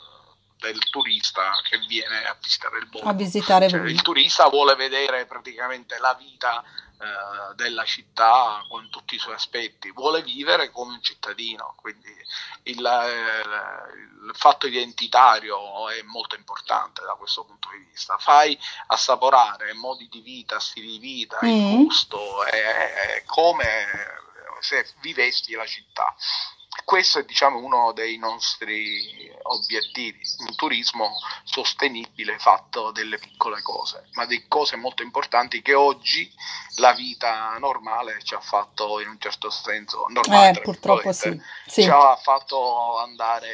del 0.58 0.78
turista 0.90 1.52
che 1.68 1.78
viene 1.86 2.24
a 2.26 2.36
visitare 2.40 2.78
il 2.78 2.86
borgo 2.86 3.08
a 3.08 3.12
visitare 3.12 3.68
cioè, 3.68 3.80
il 3.82 4.02
turista 4.02 4.48
vuole 4.48 4.74
vedere 4.74 5.26
praticamente 5.26 5.98
la 5.98 6.14
vita 6.14 6.64
eh, 6.98 7.54
della 7.56 7.84
città 7.84 8.64
con 8.70 8.88
tutti 8.88 9.16
i 9.16 9.18
suoi 9.18 9.34
aspetti, 9.34 9.90
vuole 9.90 10.22
vivere 10.22 10.70
come 10.70 10.94
un 10.94 11.02
cittadino, 11.02 11.74
quindi 11.76 12.10
il, 12.62 12.84
eh, 12.86 14.28
il 14.28 14.32
fatto 14.34 14.66
identitario 14.66 15.90
è 15.90 16.00
molto 16.04 16.36
importante 16.36 17.02
da 17.02 17.12
questo 17.12 17.44
punto 17.44 17.68
di 17.70 17.86
vista. 17.90 18.16
Fai 18.16 18.58
assaporare 18.86 19.74
modi 19.74 20.08
di 20.08 20.20
vita, 20.20 20.58
stili 20.58 20.92
di 20.92 20.98
vita, 20.98 21.38
il 21.42 21.52
Mm. 21.52 21.82
gusto, 21.84 22.44
è, 22.44 22.50
è 23.16 23.24
come 23.26 23.86
se 24.60 24.86
vivessi 25.00 25.52
la 25.52 25.66
città. 25.66 26.14
Questo 26.86 27.18
è 27.18 27.24
diciamo 27.24 27.58
uno 27.58 27.90
dei 27.90 28.16
nostri 28.16 29.28
obiettivi, 29.42 30.20
un 30.46 30.54
turismo 30.54 31.18
sostenibile 31.42 32.38
fatto 32.38 32.92
delle 32.92 33.18
piccole 33.18 33.60
cose, 33.60 34.08
ma 34.12 34.24
di 34.24 34.46
cose 34.46 34.76
molto 34.76 35.02
importanti 35.02 35.62
che 35.62 35.74
oggi 35.74 36.32
la 36.76 36.92
vita 36.92 37.56
normale 37.58 38.22
ci 38.22 38.34
ha 38.34 38.40
fatto 38.40 39.00
in 39.00 39.08
un 39.08 39.18
certo 39.18 39.50
senso 39.50 40.06
normale, 40.10 40.58
Eh, 40.58 40.62
purtroppo 40.62 41.10
sì. 41.10 41.36
Sì. 41.66 41.82
ci 41.82 41.88
ha 41.88 42.14
fatto 42.14 42.98
andare, 43.00 43.50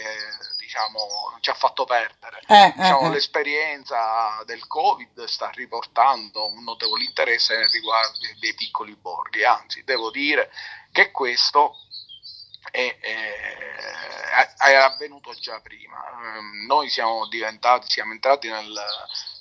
diciamo, 0.59 0.99
ci 1.41 1.49
ha 1.49 1.55
fatto 1.55 1.87
perdere. 1.87 2.43
Eh, 2.47 2.75
Diciamo, 2.77 3.01
eh, 3.01 3.07
eh. 3.07 3.11
l'esperienza 3.13 4.43
del 4.45 4.67
Covid 4.67 5.25
sta 5.25 5.49
riportando 5.55 6.49
un 6.49 6.65
notevole 6.65 7.05
interesse 7.05 7.57
nei 7.57 7.71
riguardi 7.71 8.37
dei 8.41 8.53
piccoli 8.53 8.95
borghi, 8.95 9.43
anzi 9.43 9.85
devo 9.85 10.11
dire 10.11 10.51
che 10.93 11.11
questo 11.11 11.79
è, 12.71 12.97
è- 13.01 14.55
è 14.57 14.75
avvenuto 14.75 15.33
già 15.35 15.61
prima. 15.61 15.99
Ehm, 16.37 16.67
Noi 16.67 16.89
siamo 16.89 17.27
diventati, 17.29 17.91
siamo 17.91 18.13
entrati 18.13 18.49
nel, 18.49 18.73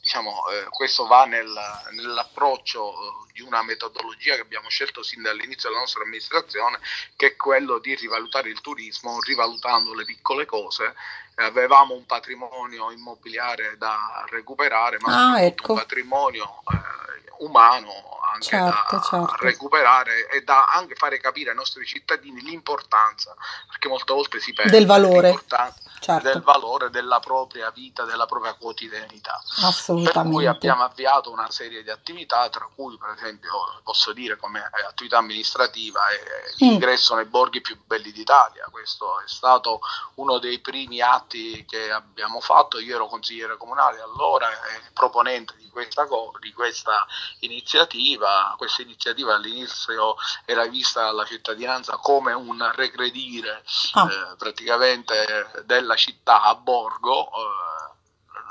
diciamo, 0.02 0.48
eh, 0.50 0.66
questo 0.70 1.06
va 1.06 1.26
nel- 1.26 1.82
nell'approccio 1.92 2.92
eh, 2.92 3.32
di 3.34 3.42
una 3.42 3.62
metodologia 3.64 4.36
che 4.36 4.42
abbiamo 4.42 4.68
scelto 4.70 5.04
sin 5.04 5.22
dall'inizio 5.22 5.70
della 5.70 5.82
nostra 5.82 6.02
amministrazione, 6.04 6.80
che 7.16 7.28
è 7.28 7.36
quello 7.36 7.78
di 7.80 7.96
rivalutare 7.96 8.50
il 8.50 8.60
turismo, 8.62 9.20
rivalutando 9.22 9.94
le 9.94 10.04
piccole 10.04 10.46
cose. 10.46 10.96
Eh, 11.36 11.44
Avevamo 11.44 11.94
un 11.94 12.06
patrimonio 12.06 12.92
immobiliare 12.92 13.78
da 13.78 14.26
recuperare, 14.30 14.98
ma 15.00 15.32
Ah, 15.34 15.42
ecco. 15.42 15.74
un 15.74 15.78
patrimonio 15.80 16.62
eh, 16.72 17.32
umano 17.40 18.20
anche 18.34 18.46
Certo, 18.48 18.96
da 18.96 19.02
certo. 19.02 19.36
recuperare 19.40 20.30
e 20.30 20.42
da 20.44 20.66
anche 20.66 20.96
fare 20.96 21.20
capire 21.20 21.50
ai 21.52 21.56
nostri 21.56 21.86
cittadini 21.86 22.42
l'importanza, 22.42 23.36
perché 23.68 23.88
molte 23.88 24.14
volte 24.14 24.40
si 24.40 24.54
perde 24.54 24.72
Del 24.72 24.86
valore. 24.86 25.30
l'importanza 25.30 25.80
Certo. 26.02 26.28
del 26.28 26.42
valore 26.42 26.90
della 26.90 27.20
propria 27.20 27.70
vita, 27.70 28.06
della 28.06 28.26
propria 28.26 28.56
quotidianità. 28.56 29.40
Per 29.44 29.54
cui 29.56 29.64
Assolutamente. 29.68 30.48
abbiamo 30.48 30.84
avviato 30.84 31.30
una 31.32 31.50
serie 31.52 31.84
di 31.84 31.92
attività, 31.92 32.50
tra 32.50 32.68
cui 32.74 32.98
per 32.98 33.10
esempio 33.16 33.80
posso 33.84 34.12
dire 34.12 34.36
come 34.38 34.60
eh, 34.60 34.84
attività 34.86 35.20
amministrativa 35.20 36.00
Mm. 36.02 36.54
l'ingresso 36.58 37.14
nei 37.16 37.26
borghi 37.26 37.62
più 37.62 37.80
belli 37.86 38.12
d'Italia. 38.12 38.68
Questo 38.72 39.20
è 39.20 39.28
stato 39.28 39.80
uno 40.16 40.38
dei 40.40 40.60
primi 40.60 41.02
atti 41.02 41.66
che 41.68 41.92
abbiamo 41.92 42.40
fatto. 42.42 42.80
Io 42.80 42.96
ero 42.96 43.08
consigliere 43.08 43.58
comunale 43.58 44.02
allora 44.02 44.50
e 44.50 44.82
proponente 44.94 45.56
di 45.58 45.70
questa, 45.70 46.06
co- 46.08 46.34
di 46.40 46.52
questa 46.54 47.06
iniziativa. 47.40 48.54
Questa 48.58 48.82
iniziativa 48.82 49.36
all'inizio 49.36 50.16
era 50.46 50.66
vista 50.68 51.04
dalla 51.04 51.26
cittadinanza 51.26 51.98
come 51.98 52.34
un 52.34 52.72
regredire 52.76 53.64
Ah. 53.94 54.08
eh, 54.12 54.36
praticamente 54.38 55.64
della 55.66 55.91
città 55.96 56.42
a 56.44 56.56
borgo, 56.56 57.28
eh, 57.28 57.92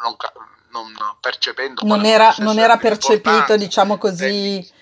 non, 0.03 0.17
non 0.71 1.17
percependo 1.21 1.83
Non 1.85 2.05
era, 2.05 2.35
non 2.39 2.59
era 2.59 2.77
percepito, 2.77 3.57
diciamo 3.57 3.99
così, 3.99 4.59
esattamente, 4.59 4.80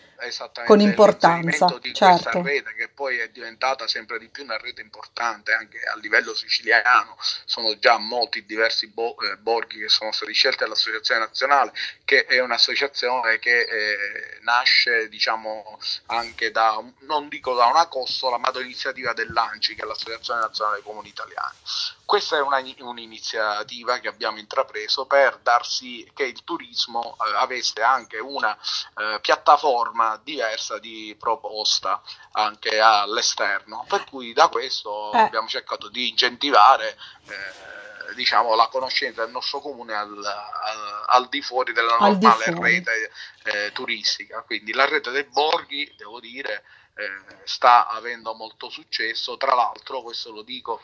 con 0.66 0.80
importanza, 0.80 1.78
di 1.80 1.94
certo. 1.94 2.40
questa 2.40 2.42
rete 2.42 2.74
che 2.74 2.88
poi 2.88 3.18
è 3.18 3.28
diventata 3.28 3.86
sempre 3.86 4.18
di 4.18 4.28
più 4.28 4.42
una 4.42 4.58
rete 4.58 4.80
importante 4.80 5.52
anche 5.52 5.78
a 5.80 5.96
livello 5.96 6.34
siciliano. 6.34 7.16
Sono 7.44 7.78
già 7.78 7.98
molti 7.98 8.44
diversi 8.44 8.88
bo- 8.88 9.16
eh, 9.20 9.36
borghi 9.36 9.78
che 9.78 9.88
sono 9.88 10.10
stati 10.10 10.32
scelti 10.32 10.64
dall'Associazione 10.64 11.20
Nazionale, 11.20 11.72
che 12.04 12.24
è 12.24 12.40
un'associazione 12.40 13.38
che 13.38 13.60
eh, 13.60 14.38
nasce 14.40 15.08
diciamo 15.08 15.78
anche 16.06 16.50
da, 16.50 16.82
non 17.00 17.28
dico 17.28 17.54
da 17.54 17.66
una 17.66 17.86
costola, 17.86 18.38
ma 18.38 18.50
da 18.50 18.58
un'iniziativa 18.58 19.12
dell'ANCI, 19.12 19.76
che 19.76 19.82
è 19.82 19.86
l'Associazione 19.86 20.40
Nazionale 20.40 20.76
dei 20.76 20.84
Comuni 20.84 21.08
Italiani. 21.08 21.56
Questa 22.04 22.36
è 22.36 22.40
una- 22.40 22.62
un'iniziativa 22.78 23.98
che 23.98 24.08
abbiamo 24.08 24.38
intrapreso 24.38 25.06
per 25.06 25.38
dar 25.42 25.64
sì 25.66 26.10
che 26.14 26.24
il 26.24 26.42
turismo 26.42 27.16
eh, 27.20 27.36
avesse 27.36 27.82
anche 27.82 28.18
una 28.18 28.56
eh, 28.96 29.20
piattaforma 29.20 30.07
diversa 30.16 30.78
di 30.78 31.14
proposta 31.18 32.02
anche 32.32 32.80
all'esterno. 32.80 33.84
Per 33.88 34.04
cui 34.04 34.32
da 34.32 34.48
questo 34.48 35.12
Eh. 35.12 35.18
abbiamo 35.18 35.48
cercato 35.48 35.88
di 35.88 36.08
incentivare 36.08 36.96
eh, 37.28 38.14
diciamo, 38.14 38.54
la 38.54 38.68
conoscenza 38.68 39.22
del 39.22 39.32
nostro 39.32 39.60
comune 39.60 39.94
al, 39.94 40.16
al- 40.24 41.04
al 41.08 41.28
di 41.28 41.42
fuori 41.42 41.72
della 41.72 41.96
normale 41.98 42.44
fuori. 42.44 42.74
rete 42.74 43.10
eh, 43.44 43.72
turistica. 43.72 44.42
Quindi 44.42 44.72
la 44.72 44.86
rete 44.86 45.10
dei 45.10 45.24
borghi, 45.24 45.92
devo 45.96 46.20
dire, 46.20 46.64
eh, 46.94 47.44
sta 47.44 47.86
avendo 47.88 48.34
molto 48.34 48.68
successo. 48.70 49.36
Tra 49.36 49.54
l'altro, 49.54 50.02
questo 50.02 50.32
lo 50.32 50.42
dico 50.42 50.80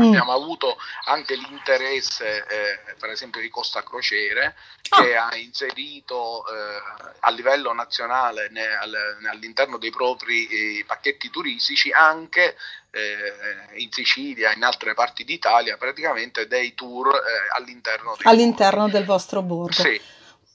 Mm. 0.00 0.06
Abbiamo 0.08 0.32
avuto 0.32 0.76
anche 1.04 1.36
l'interesse, 1.36 2.44
eh, 2.48 2.94
per 2.98 3.10
esempio, 3.10 3.40
di 3.40 3.48
Costa 3.48 3.82
Crociere, 3.84 4.56
Ah. 4.90 5.02
che 5.02 5.16
ha 5.16 5.34
inserito 5.36 6.44
eh, 6.46 6.82
a 7.20 7.30
livello 7.30 7.72
nazionale 7.72 8.48
ne- 8.50 8.76
al- 8.76 9.18
all'interno 9.30 9.78
dei 9.78 9.90
propri 9.90 10.46
eh, 10.46 10.84
pacchetti 10.84 11.30
turistici 11.30 11.90
anche 11.92 12.56
eh, 12.90 13.80
in 13.80 13.90
Sicilia, 13.90 14.52
in 14.52 14.62
altre 14.62 14.94
parti 14.94 15.24
d'Italia, 15.24 15.76
praticamente 15.76 16.46
dei 16.46 16.74
tour 16.74 17.08
eh, 17.14 17.56
all'interno 17.56 18.16
all'interno 18.24 18.88
del 18.88 19.04
vostro 19.04 19.42
borgo. 19.42 19.72
Sì, 19.72 20.00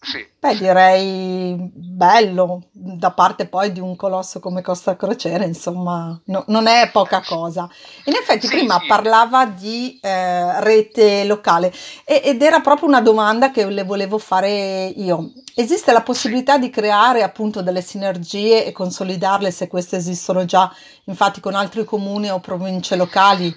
sì. 0.02 0.26
Beh, 0.40 0.56
direi 0.58 1.56
bello 1.74 2.64
da 2.72 3.12
parte 3.12 3.48
poi 3.48 3.74
di 3.74 3.82
un 3.82 3.98
colosso 3.98 4.40
come 4.40 4.62
Costa 4.62 4.96
Crociere, 4.96 5.44
insomma, 5.46 6.18
no- 6.26 6.46
non 6.48 6.68
è 6.68 6.90
poca 6.92 7.22
cosa. 7.22 7.70
In 8.06 8.14
effetti, 8.14 8.48
Sì, 8.48 8.56
prima 8.56 8.80
sì. 8.80 8.88
parlava 8.88 9.46
di 9.46 10.00
eh, 10.02 10.62
rete 10.62 11.26
locale 11.26 11.74
e- 12.06 12.22
ed 12.24 12.42
era 12.42 12.62
proprio 12.62 12.88
una 12.88 13.02
domanda 13.02 13.52
che 13.52 13.66
le 13.66 13.84
volevo 13.84 14.18
fare 14.18 14.86
io. 14.96 15.34
Esiste 15.56 15.92
la 15.92 16.02
possibilità 16.02 16.58
di 16.58 16.70
creare 16.70 17.22
appunto 17.22 17.62
delle 17.62 17.82
sinergie 17.82 18.66
e 18.66 18.72
consolidarle 18.72 19.52
se 19.52 19.68
queste 19.68 19.98
esistono 19.98 20.46
già, 20.46 20.74
infatti, 21.06 21.42
con 21.42 21.54
altri 21.56 21.84
comuni 21.84 22.30
o 22.30 22.40
province 22.40 22.96
locali? 22.96 23.54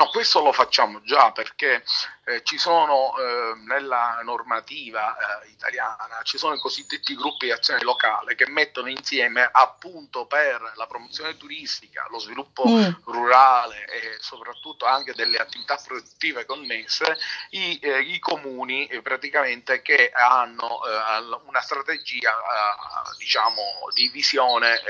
No, 0.00 0.08
questo 0.08 0.40
lo 0.40 0.50
facciamo 0.50 1.02
già 1.02 1.30
perché 1.30 1.84
eh, 2.24 2.42
ci 2.42 2.56
sono 2.56 3.12
eh, 3.18 3.52
nella 3.66 4.18
normativa 4.24 5.14
eh, 5.14 5.50
italiana, 5.50 6.20
ci 6.22 6.38
sono 6.38 6.54
i 6.54 6.58
cosiddetti 6.58 7.14
gruppi 7.14 7.44
di 7.44 7.52
azione 7.52 7.82
locale 7.82 8.34
che 8.34 8.48
mettono 8.48 8.88
insieme 8.88 9.46
appunto 9.52 10.24
per 10.24 10.72
la 10.76 10.86
promozione 10.86 11.36
turistica, 11.36 12.06
lo 12.08 12.18
sviluppo 12.18 12.66
mm. 12.66 12.90
rurale 13.04 13.84
e 13.88 14.16
soprattutto 14.20 14.86
anche 14.86 15.12
delle 15.12 15.36
attività 15.36 15.78
produttive 15.86 16.46
connesse, 16.46 17.18
i, 17.50 17.78
eh, 17.82 18.00
i 18.00 18.18
comuni 18.20 18.86
eh, 18.86 19.02
praticamente 19.02 19.82
che 19.82 20.10
hanno 20.14 20.80
eh, 20.82 21.40
una 21.44 21.60
strategia 21.60 22.34
diciamo 23.18 23.62
di 23.92 24.08
visione 24.08 24.80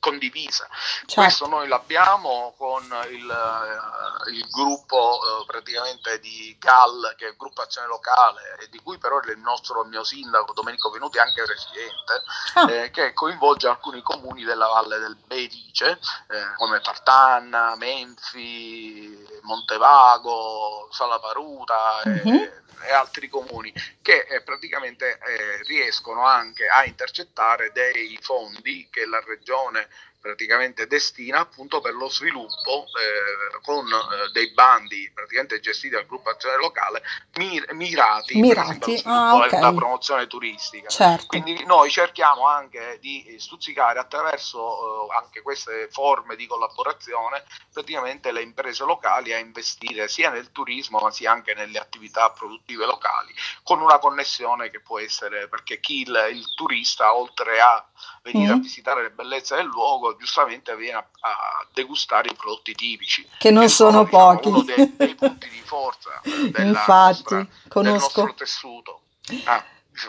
condivisa. 0.00 0.66
Certo. 0.70 1.14
Questo 1.14 1.46
noi 1.46 1.68
l'abbiamo 1.68 2.54
con 2.56 2.82
il, 3.10 3.30
eh, 3.30 4.30
il 4.32 4.48
gruppo 4.48 5.20
eh, 5.20 5.44
praticamente 5.46 6.18
di 6.18 6.56
GAL, 6.58 7.14
che 7.16 7.26
è 7.26 7.28
il 7.28 7.36
gruppo 7.36 7.62
azione 7.62 7.86
locale, 7.86 8.58
e 8.60 8.68
di 8.68 8.80
cui 8.82 8.98
però 8.98 9.20
il 9.20 9.38
nostro 9.38 9.82
il 9.82 9.88
mio 9.88 10.02
sindaco 10.02 10.52
Domenico 10.52 10.90
Venuti 10.90 11.18
è 11.18 11.20
anche 11.20 11.44
presidente, 11.44 12.22
ah. 12.54 12.70
eh, 12.72 12.90
che 12.90 13.12
coinvolge 13.12 13.68
alcuni 13.68 14.02
comuni 14.02 14.42
della 14.42 14.66
valle 14.66 14.98
del 14.98 15.16
Belice, 15.26 16.00
eh, 16.28 16.54
come 16.56 16.80
Tartanna, 16.80 17.76
Menfi, 17.76 19.40
Montevago, 19.42 20.88
Salaparuta. 20.90 22.02
Mm-hmm. 22.08 22.34
E, 22.34 22.60
e 22.82 22.92
altri 22.92 23.28
comuni 23.28 23.72
che 24.00 24.26
eh, 24.28 24.40
praticamente 24.40 25.18
eh, 25.18 25.62
riescono 25.64 26.24
anche 26.24 26.66
a 26.66 26.84
intercettare 26.84 27.72
dei 27.72 28.18
fondi 28.22 28.88
che 28.90 29.06
la 29.06 29.22
regione 29.26 29.88
praticamente 30.20 30.86
destina 30.86 31.40
appunto 31.40 31.80
per 31.80 31.94
lo 31.94 32.08
sviluppo 32.08 32.88
eh, 32.88 33.60
con 33.62 33.86
eh, 33.86 34.30
dei 34.32 34.52
bandi 34.52 35.10
praticamente 35.12 35.60
gestiti 35.60 35.94
dal 35.94 36.06
gruppo 36.06 36.30
azione 36.30 36.56
locale 36.58 37.02
mir- 37.36 37.70
mirati, 37.72 38.38
mirati. 38.38 39.00
Ah, 39.04 39.36
okay. 39.36 39.60
la 39.60 39.72
promozione 39.72 40.26
turistica 40.26 40.88
certo. 40.88 41.26
quindi 41.26 41.64
noi 41.64 41.90
cerchiamo 41.90 42.46
anche 42.46 42.98
di 43.00 43.34
stuzzicare 43.38 43.98
attraverso 43.98 45.08
eh, 45.08 45.14
anche 45.16 45.40
queste 45.40 45.88
forme 45.90 46.36
di 46.36 46.46
collaborazione 46.46 47.42
praticamente 47.72 48.30
le 48.30 48.42
imprese 48.42 48.84
locali 48.84 49.32
a 49.32 49.38
investire 49.38 50.06
sia 50.08 50.30
nel 50.30 50.52
turismo 50.52 50.98
ma 50.98 51.10
sia 51.10 51.32
anche 51.32 51.54
nelle 51.54 51.78
attività 51.78 52.30
produttive 52.30 52.84
locali 52.84 53.34
con 53.62 53.80
una 53.80 53.98
connessione 53.98 54.70
che 54.70 54.80
può 54.80 54.98
essere 54.98 55.48
perché 55.48 55.80
chi 55.80 56.02
il, 56.02 56.28
il 56.32 56.54
turista 56.54 57.14
oltre 57.14 57.60
a 57.60 57.89
venire 58.22 58.52
mm. 58.52 58.56
a 58.56 58.60
visitare 58.60 59.02
le 59.02 59.10
bellezze 59.10 59.56
del 59.56 59.66
luogo 59.66 60.16
giustamente 60.16 60.76
viene 60.76 60.98
a, 60.98 61.06
a, 61.20 61.66
degustare 61.72 62.28
i 62.30 62.34
prodotti 62.34 62.74
tipici. 62.74 63.26
Che 63.38 63.50
non 63.50 63.64
che 63.64 63.68
sono, 63.68 63.90
sono 63.90 64.04
diciamo, 64.04 64.34
pochi. 64.34 64.48
uno 64.48 64.62
dei, 64.62 64.92
dei, 64.96 65.14
punti 65.14 65.48
di 65.48 65.62
forza 65.64 66.20
Infatti, 66.24 66.64
nostra, 66.64 67.46
conosco. 67.68 67.80
del 67.80 67.92
nostro 67.92 68.34
tessuto. 68.34 69.00
Ah. 69.44 69.64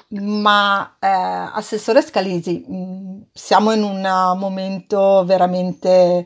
Ma 0.09 0.95
eh, 0.99 1.07
Assessore 1.07 2.01
Scalisi, 2.01 2.65
mm, 2.69 3.21
siamo 3.33 3.71
in 3.73 3.83
un 3.83 4.01
momento 4.37 5.23
veramente 5.25 6.25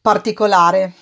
particolare. 0.00 0.94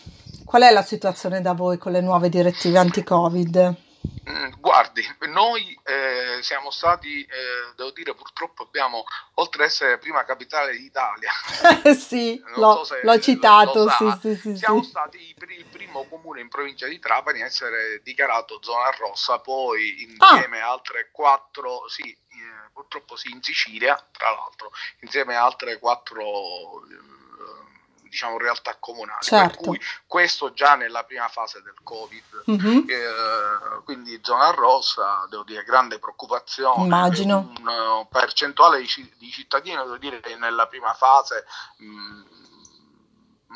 Qual 0.45 0.63
è 0.63 0.73
la 0.73 0.83
situazione 0.83 1.41
da 1.41 1.53
voi 1.53 1.79
con 1.79 1.93
le 1.93 2.01
nuove 2.01 2.29
direttive 2.29 2.79
anti-Covid? 2.79 3.85
Mm, 4.29 4.55
guardi, 4.59 5.03
noi 5.29 5.79
eh, 5.85 6.43
siamo 6.43 6.71
stati, 6.71 7.23
eh, 7.23 7.75
devo 7.77 7.93
dire, 7.93 8.15
purtroppo 8.15 8.65
abbiamo, 8.65 9.05
oltre 9.35 9.63
ad 9.63 9.69
essere 9.69 9.99
prima 9.99 10.25
capitale 10.25 10.77
d'Italia, 10.77 11.31
sì, 11.97 12.43
l'ho, 12.57 12.83
so 12.85 12.99
l'ho 13.03 13.21
citato, 13.21 13.85
lo 13.85 13.91
sa, 13.91 14.19
sì, 14.21 14.35
sì, 14.35 14.57
siamo 14.57 14.83
stati 14.83 15.35
il 15.39 15.65
primo 15.67 16.07
comune 16.09 16.41
in 16.41 16.49
provincia 16.49 16.89
di 16.89 16.99
Trapani 16.99 17.43
a 17.43 17.47
essere 17.47 18.01
dichiarato 18.03 18.59
zona 18.63 18.91
rossa, 18.99 19.39
poi 19.39 20.03
insieme 20.03 20.61
ah. 20.61 20.67
a 20.67 20.71
altre 20.73 21.11
quattro, 21.13 21.89
sì, 21.89 22.11
eh, 22.11 22.71
purtroppo 22.73 23.17
sì, 23.17 23.31
in 23.31 23.43
Sicilia, 23.43 23.95
tra 24.11 24.31
l'altro, 24.31 24.73
insieme 25.01 25.37
a 25.37 25.45
altre 25.45 25.79
quattro 25.79 26.83
diciamo, 28.09 28.39
realtà 28.39 28.77
comunali. 28.79 29.23
Certo. 29.23 29.59
Per 29.59 29.67
cui 29.67 29.81
questo 30.07 30.53
già 30.53 30.75
nella 30.75 31.05
prima 31.05 31.29
fase 31.29 31.63
del 31.63 31.77
Covid, 31.83 32.45
mm-hmm. 32.51 32.89
eh, 32.89 33.83
quindi 33.85 34.19
zona 34.23 34.51
rossa, 34.51 35.27
devo 35.29 35.45
dire, 35.45 35.65
grande 35.65 35.99
preoccupazione. 35.99 36.85
Immagino. 36.85 37.53
Un 37.57 37.67
uh, 37.67 38.09
percentuale 38.09 38.81
di, 38.81 39.13
di, 39.19 39.31
cittadini, 39.31 39.77
devo 39.77 39.99
dire, 39.99 40.21
nella 40.39 40.67
prima 40.67 40.93
fase. 40.95 41.45
Mh, 41.79 42.35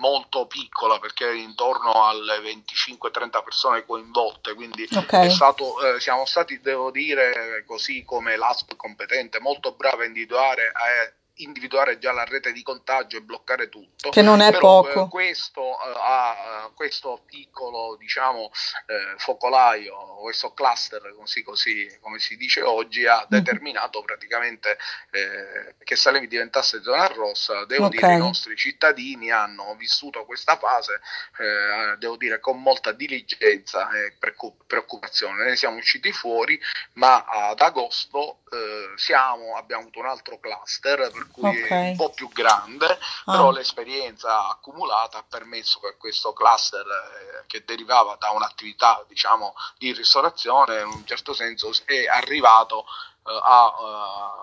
molto 0.00 0.46
piccola 0.46 0.98
perché 0.98 1.30
intorno 1.30 2.06
alle 2.06 2.38
25-30 2.38 3.42
persone 3.44 3.84
coinvolte, 3.84 4.54
quindi 4.54 4.88
okay. 4.94 5.30
stato, 5.30 5.80
eh, 5.82 6.00
siamo 6.00 6.24
stati, 6.24 6.60
devo 6.60 6.90
dire, 6.90 7.64
così 7.66 8.02
come 8.04 8.36
l'ASP 8.36 8.76
competente, 8.76 9.40
molto 9.40 9.72
brava 9.72 10.02
a 10.02 10.06
individuare 10.06 10.62
eh, 10.62 11.19
individuare 11.42 11.98
già 11.98 12.12
la 12.12 12.24
rete 12.24 12.52
di 12.52 12.62
contagio 12.62 13.16
e 13.16 13.22
bloccare 13.22 13.68
tutto. 13.68 14.10
Che 14.10 14.22
non 14.22 14.40
è 14.40 14.50
Però, 14.50 14.82
poco. 14.82 15.04
Eh, 15.04 15.08
questo, 15.08 15.60
eh, 15.60 15.92
ha, 15.96 16.70
questo 16.74 17.22
piccolo 17.26 17.96
diciamo, 17.96 18.50
focolaio, 19.16 20.16
questo 20.20 20.52
cluster, 20.52 21.14
così, 21.16 21.42
così, 21.42 21.98
come 22.00 22.18
si 22.18 22.36
dice 22.36 22.62
oggi, 22.62 23.06
ha 23.06 23.22
mm. 23.22 23.28
determinato 23.28 24.02
praticamente 24.02 24.78
che 25.84 25.96
Salemi 25.96 26.26
diventasse 26.26 26.82
zona 26.82 27.06
rossa. 27.06 27.64
Devo 27.64 27.86
okay. 27.86 27.98
dire, 27.98 28.14
i 28.14 28.18
nostri 28.18 28.56
cittadini 28.56 29.30
hanno 29.30 29.74
vissuto 29.76 30.24
questa 30.24 30.56
fase, 30.56 31.00
devo 31.98 32.16
dire, 32.16 32.40
con 32.40 32.60
molta 32.60 32.92
diligenza 32.92 33.90
e 33.90 34.16
preoccupazione. 34.66 35.44
Ne 35.44 35.56
siamo 35.56 35.76
usciti 35.76 36.12
fuori, 36.12 36.58
ma 36.94 37.24
ad 37.24 37.60
agosto 37.60 38.40
eh, 38.50 38.92
siamo, 38.96 39.56
abbiamo 39.56 39.82
avuto 39.82 40.00
un 40.00 40.06
altro 40.06 40.38
cluster 40.38 41.10
per 41.10 41.29
cui 41.30 41.48
okay. 41.48 41.68
è 41.68 41.90
un 41.90 41.96
po' 41.96 42.10
più 42.10 42.28
grande, 42.28 42.86
ah. 42.86 42.98
però 43.24 43.50
l'esperienza 43.50 44.48
accumulata 44.48 45.18
ha 45.18 45.24
permesso 45.28 45.80
che 45.80 45.96
questo 45.96 46.32
cluster 46.32 46.84
eh, 46.86 47.44
che 47.46 47.64
derivava 47.64 48.16
da 48.18 48.30
un'attività 48.30 49.04
diciamo 49.08 49.54
di 49.78 49.92
ristorazione 49.92 50.80
in 50.80 50.86
un 50.86 51.06
certo 51.06 51.32
senso 51.32 51.72
è 51.84 52.06
arrivato 52.06 52.84
a, 53.22 53.66
uh, 53.66 54.40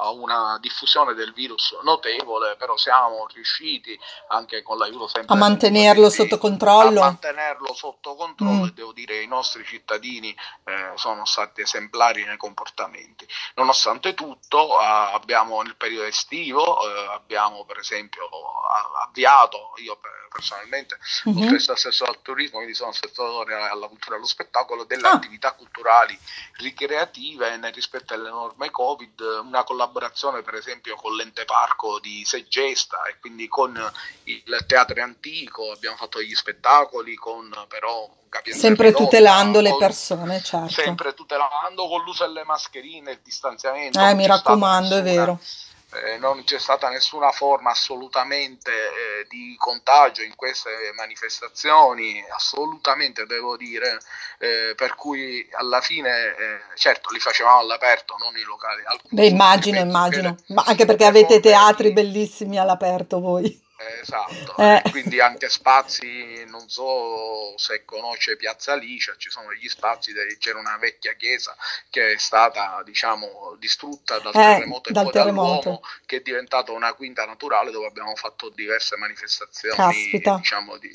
a 0.00 0.10
una 0.10 0.58
diffusione 0.60 1.14
del 1.14 1.32
virus 1.32 1.76
notevole, 1.82 2.56
però 2.56 2.76
siamo 2.76 3.26
riusciti 3.32 3.98
anche 4.28 4.62
con 4.62 4.78
l'aiuto 4.78 5.08
sempre 5.08 5.34
a 5.34 5.38
mantenerlo 5.38 6.08
sotto 6.08 6.38
controllo. 6.38 7.00
A 7.00 7.06
mantenerlo 7.06 7.74
sotto 7.74 8.14
controllo 8.14 8.64
mm. 8.64 8.66
e 8.66 8.72
devo 8.72 8.92
dire 8.92 9.14
che 9.14 9.22
i 9.22 9.26
nostri 9.26 9.64
cittadini 9.64 10.34
eh, 10.64 10.92
sono 10.94 11.24
stati 11.24 11.62
esemplari 11.62 12.24
nei 12.24 12.36
comportamenti. 12.36 13.26
Nonostante 13.54 14.14
tutto, 14.14 14.80
eh, 14.80 14.84
abbiamo 14.84 15.60
nel 15.62 15.76
periodo 15.76 16.06
estivo, 16.06 16.78
eh, 16.80 17.06
abbiamo 17.12 17.64
per 17.64 17.78
esempio 17.78 18.28
avviato, 19.02 19.72
io 19.76 19.98
personalmente, 20.28 20.98
mm-hmm. 21.28 21.42
oltre 21.42 21.56
ad 21.56 21.68
assessore 21.70 22.10
al 22.10 22.22
turismo, 22.22 22.58
quindi 22.58 22.74
sono 22.74 22.90
assessore 22.90 23.54
alla 23.54 23.88
cultura 23.88 24.14
e 24.14 24.18
allo 24.18 24.26
spettacolo, 24.26 24.84
delle 24.84 25.08
ah. 25.08 25.12
attività 25.12 25.52
culturali 25.52 26.16
ricreative 26.58 27.56
nel 27.56 27.72
rispetto 27.72 28.07
alle 28.14 28.30
norme 28.30 28.70
Covid, 28.70 29.20
una 29.44 29.64
collaborazione 29.64 30.42
per 30.42 30.54
esempio 30.54 30.96
con 30.96 31.14
l'ente 31.14 31.44
parco 31.44 31.98
di 32.00 32.24
Segesta 32.24 33.02
e 33.04 33.18
quindi 33.20 33.48
con 33.48 33.78
il 34.24 34.64
teatro 34.66 35.02
antico, 35.02 35.72
abbiamo 35.72 35.96
fatto 35.96 36.18
degli 36.18 36.34
spettacoli 36.34 37.14
con 37.14 37.50
però 37.68 38.08
sempre 38.50 38.92
tutelando 38.92 39.60
le 39.60 39.74
persone, 39.76 40.42
certo. 40.42 40.68
Sempre 40.68 41.14
tutelando 41.14 41.88
con 41.88 42.02
l'uso 42.02 42.26
delle 42.26 42.44
mascherine, 42.44 43.12
il 43.12 43.20
distanziamento. 43.22 43.98
Eh, 43.98 44.14
mi 44.14 44.26
raccomando, 44.26 44.96
è 44.96 45.02
vero 45.02 45.40
eh, 45.92 46.18
non 46.18 46.44
c'è 46.44 46.58
stata 46.58 46.88
nessuna 46.88 47.30
forma 47.32 47.70
assolutamente 47.70 48.70
eh, 48.70 49.26
di 49.28 49.54
contagio 49.58 50.22
in 50.22 50.34
queste 50.34 50.70
manifestazioni, 50.94 52.22
assolutamente 52.34 53.24
devo 53.24 53.56
dire, 53.56 53.98
eh, 54.38 54.74
per 54.76 54.94
cui 54.94 55.48
alla 55.52 55.80
fine, 55.80 56.10
eh, 56.10 56.60
certo, 56.74 57.10
li 57.12 57.20
facevamo 57.20 57.60
all'aperto, 57.60 58.16
non 58.18 58.36
in 58.36 58.44
locali. 58.44 58.82
Beh, 59.08 59.26
immagino, 59.26 59.78
immagino, 59.78 60.36
ma 60.48 60.64
anche 60.66 60.84
perché 60.84 61.04
avete 61.04 61.40
teatri 61.40 61.92
bellissimi 61.92 62.58
all'aperto 62.58 63.20
voi. 63.20 63.66
Esatto, 64.00 64.56
eh. 64.56 64.82
quindi 64.90 65.20
anche 65.20 65.48
spazi, 65.48 66.44
non 66.46 66.68
so 66.68 67.56
se 67.56 67.84
conosce 67.84 68.36
Piazza 68.36 68.74
Licia, 68.74 69.14
ci 69.16 69.30
sono 69.30 69.50
degli 69.50 69.68
spazi, 69.68 70.12
c'era 70.40 70.58
una 70.58 70.76
vecchia 70.78 71.12
chiesa 71.12 71.56
che 71.88 72.14
è 72.14 72.18
stata 72.18 72.82
diciamo 72.84 73.54
distrutta 73.60 74.18
dal 74.18 74.34
eh, 74.34 74.38
terremoto 74.38 74.90
dal 74.90 75.02
e 75.02 75.04
poi 75.04 75.12
terremoto. 75.12 75.50
dall'uomo, 75.62 75.80
che 76.06 76.16
è 76.16 76.20
diventata 76.20 76.72
una 76.72 76.92
quinta 76.94 77.24
naturale 77.24 77.70
dove 77.70 77.86
abbiamo 77.86 78.16
fatto 78.16 78.48
diverse 78.48 78.96
manifestazioni 78.96 79.76
Caspita. 79.76 80.36
diciamo 80.38 80.76
di 80.76 80.90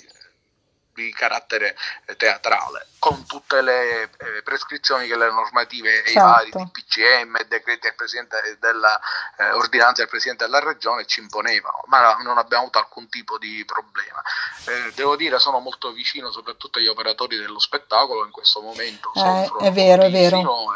di 0.94 1.12
carattere 1.12 1.76
eh, 2.06 2.16
teatrale, 2.16 2.88
con 3.00 3.26
tutte 3.26 3.62
le 3.62 4.04
eh, 4.04 4.42
prescrizioni 4.44 5.08
che 5.08 5.18
le 5.18 5.32
normative 5.32 6.04
e 6.04 6.12
i 6.12 6.16
vari 6.16 6.52
Certo. 6.52 6.72
DPCM 6.72 7.44
decreti 7.48 7.88
del 7.88 7.96
Presidente 7.96 8.58
della 8.60 9.00
eh, 9.38 9.52
ordinanza 9.52 10.02
del 10.02 10.10
Presidente 10.10 10.46
della 10.46 10.60
Regione 10.60 11.06
ci 11.06 11.20
imponevano, 11.20 11.82
ma 11.88 12.16
non 12.22 12.38
abbiamo 12.38 12.64
avuto 12.64 12.80
alcun 12.80 13.10
tipo 13.10 13.38
di 13.38 13.64
problema. 13.66 14.22
Eh, 14.66 14.92
devo 14.94 15.16
dire, 15.16 15.40
sono 15.40 15.60
molto 15.60 15.92
vicino 15.92 16.32
soprattutto 16.32 16.80
agli 16.80 16.88
operatori 16.88 17.38
dello 17.38 17.60
spettacolo 17.60 18.26
in 18.26 18.32
questo 18.32 18.62
momento. 18.62 19.12
Eh, 19.16 19.66
è 19.68 19.72
vero, 19.72 20.04
è 20.04 20.12
vero. 20.12 20.74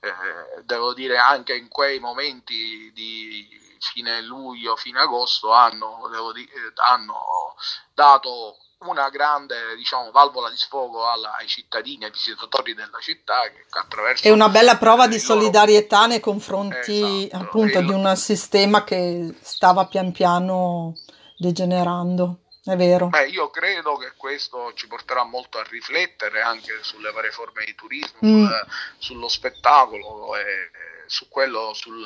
eh, 0.00 0.62
devo 0.62 0.94
dire 0.94 1.18
anche 1.18 1.54
in 1.54 1.68
quei 1.68 1.98
momenti 1.98 2.90
di 2.94 3.64
fine 3.78 4.20
luglio, 4.22 4.76
fine 4.76 5.00
agosto 5.00 5.52
hanno, 5.52 6.08
devo 6.10 6.32
di- 6.32 6.44
eh, 6.44 6.72
hanno 6.76 7.54
dato 7.94 8.58
una 8.80 9.08
grande 9.08 9.74
diciamo, 9.76 10.10
valvola 10.10 10.50
di 10.50 10.56
sfogo 10.56 11.08
alla- 11.08 11.34
ai 11.36 11.48
cittadini, 11.48 12.04
ai 12.04 12.10
visitatori 12.10 12.74
della 12.74 12.98
città 13.00 13.42
che 13.42 13.64
attraverso 13.70 14.24
È 14.24 14.30
una 14.30 14.48
bella 14.50 14.76
prova 14.76 15.06
di 15.06 15.14
loro- 15.16 15.24
solidarietà 15.24 16.06
nei 16.06 16.20
confronti 16.20 17.24
Esatto, 17.26 17.42
appunto 17.44 17.78
il- 17.78 17.86
di 17.86 17.92
un 17.92 18.14
sistema 18.16 18.84
che 18.84 19.34
stava 19.40 19.86
pian 19.86 20.12
piano 20.12 20.94
degenerando. 21.38 22.40
È 22.62 22.74
vero. 22.74 23.06
Beh, 23.08 23.28
io 23.28 23.48
credo 23.48 23.96
che 23.96 24.12
questo 24.16 24.72
ci 24.74 24.88
porterà 24.88 25.22
molto 25.24 25.58
a 25.58 25.62
riflettere 25.70 26.42
anche 26.42 26.80
sulle 26.82 27.12
varie 27.12 27.30
forme 27.30 27.64
di 27.64 27.74
turismo, 27.76 28.18
Mm. 28.24 28.44
sul- 28.46 28.66
sullo 28.98 29.28
spettacolo 29.28 30.36
e 30.36 30.42
e 30.42 31.08
su 31.08 31.28
quello, 31.28 31.72
sul 31.72 32.04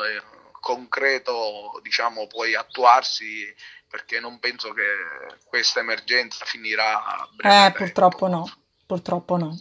concreto, 0.61 1.78
diciamo, 1.83 2.26
poi 2.26 2.54
attuarsi, 2.54 3.46
perché 3.90 4.20
non 4.20 4.38
penso 4.38 4.72
che 4.72 4.85
questa 5.44 5.81
emergenza 5.81 6.44
finirà 6.44 7.29
breve 7.35 7.66
Eh, 7.66 7.72
purtroppo 7.72 8.29
no, 8.29 8.50
purtroppo 8.87 9.37
no. 9.37 9.57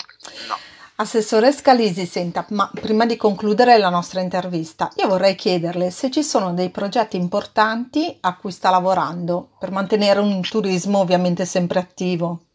No. 0.48 0.58
Assessore 0.98 1.52
Scalisi, 1.54 2.06
senta, 2.06 2.46
ma 2.50 2.70
prima 2.74 3.06
di 3.06 3.16
concludere 3.16 3.78
la 3.78 3.90
nostra 3.90 4.20
intervista, 4.20 4.92
io 4.98 5.08
vorrei 5.08 5.34
chiederle 5.34 5.92
se 5.92 6.12
ci 6.12 6.22
sono 6.24 6.54
dei 6.54 6.70
progetti 6.70 7.16
importanti 7.16 8.18
a 8.20 8.36
cui 8.36 8.52
sta 8.52 8.70
lavorando 8.70 9.56
per 9.58 9.72
mantenere 9.72 10.20
un 10.20 10.42
turismo 10.42 11.00
ovviamente 11.00 11.46
sempre 11.46 11.80
attivo. 11.80 12.48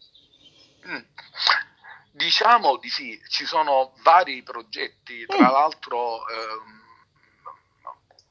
Mm. 0.87 0.98
Diciamo 2.12 2.76
di 2.76 2.90
sì, 2.90 3.18
ci 3.28 3.46
sono 3.46 3.92
vari 4.02 4.42
progetti, 4.42 5.24
tra 5.26 5.48
Mm. 5.48 5.52
l'altro 5.52 6.18
ehm, 6.28 6.82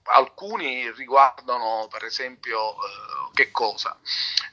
alcuni 0.05 0.91
riguardano 0.91 1.87
per 1.89 2.03
esempio 2.03 2.73
eh, 2.73 3.29
che 3.33 3.51
cosa? 3.51 3.97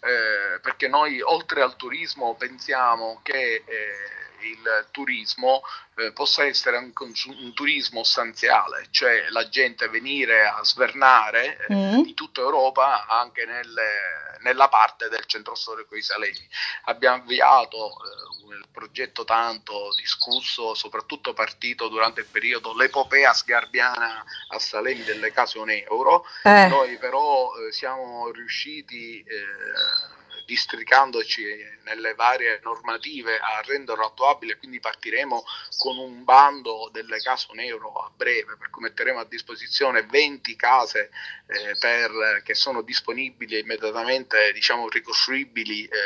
Eh, 0.01 0.61
perché 0.61 0.89
noi 0.89 1.21
oltre 1.21 1.63
al 1.63 1.77
turismo 1.77 2.35
pensiamo 2.37 3.21
che 3.23 3.65
eh, 3.67 4.20
il 4.43 4.87
turismo 4.91 5.63
eh, 5.97 6.13
possa 6.13 6.45
essere 6.45 6.77
anche 6.77 7.03
un, 7.03 7.13
un 7.41 7.53
turismo 7.55 8.03
stanziale, 8.05 8.87
cioè 8.91 9.29
la 9.31 9.49
gente 9.49 9.89
venire 9.89 10.47
a 10.47 10.63
svernare 10.65 11.67
eh, 11.69 11.75
Mm. 11.75 12.03
di 12.03 12.15
tutta 12.15 12.41
Europa 12.41 13.07
anche 13.07 13.45
nelle- 13.45 14.29
nella 14.41 14.69
parte 14.69 15.09
del 15.11 15.25
centro 15.27 15.55
storico 15.55 15.95
di 15.95 16.01
Salemi. 16.03 16.49
Abbiamo 16.85 17.23
avviato 17.23 17.91
eh, 17.91 18.55
il 18.55 18.65
progetto 18.73 19.25
tanto 19.25 19.91
discusso, 19.97 20.75
soprattutto 20.75 21.35
partito 21.35 21.89
durante 21.89 22.21
il 22.21 22.27
periodo 22.27 22.75
l'epopea 22.75 23.35
sgarbiana 23.35 24.25
a 24.49 24.59
Salemi 24.59 25.05
delle 25.05 25.31
case 25.33 25.59
un 25.59 25.69
euro. 25.71 26.25
Eh, 26.45 26.67
Noi 26.69 26.97
però 26.97 27.53
eh, 27.57 27.73
siamo 27.73 28.31
riusciti, 28.31 29.23
eh, 29.23 30.19
districandoci 30.51 31.45
nelle 31.85 32.15
varie 32.15 32.59
normative, 32.65 33.39
a 33.39 33.63
renderlo 33.65 34.05
attuabile, 34.07 34.57
quindi 34.59 34.81
partiremo 34.81 35.45
con 35.79 35.97
un 35.97 36.25
bando 36.25 36.89
delle 36.93 37.21
case 37.21 37.47
un 37.53 37.61
euro 37.61 37.93
a 37.93 38.11
breve, 38.15 38.57
per 38.57 38.69
cui 38.71 38.83
metteremo 38.83 39.21
a 39.21 39.25
disposizione 39.25 40.03
20 40.03 40.57
case 40.57 41.11
eh, 41.47 41.77
per- 41.79 42.43
che 42.45 42.55
sono 42.55 42.83
disponibili 42.83 43.55
e 43.57 43.61
immediatamente 43.61 44.53
diciamo, 44.53 44.89
ricostruibili 44.89 45.85
eh, 45.85 45.99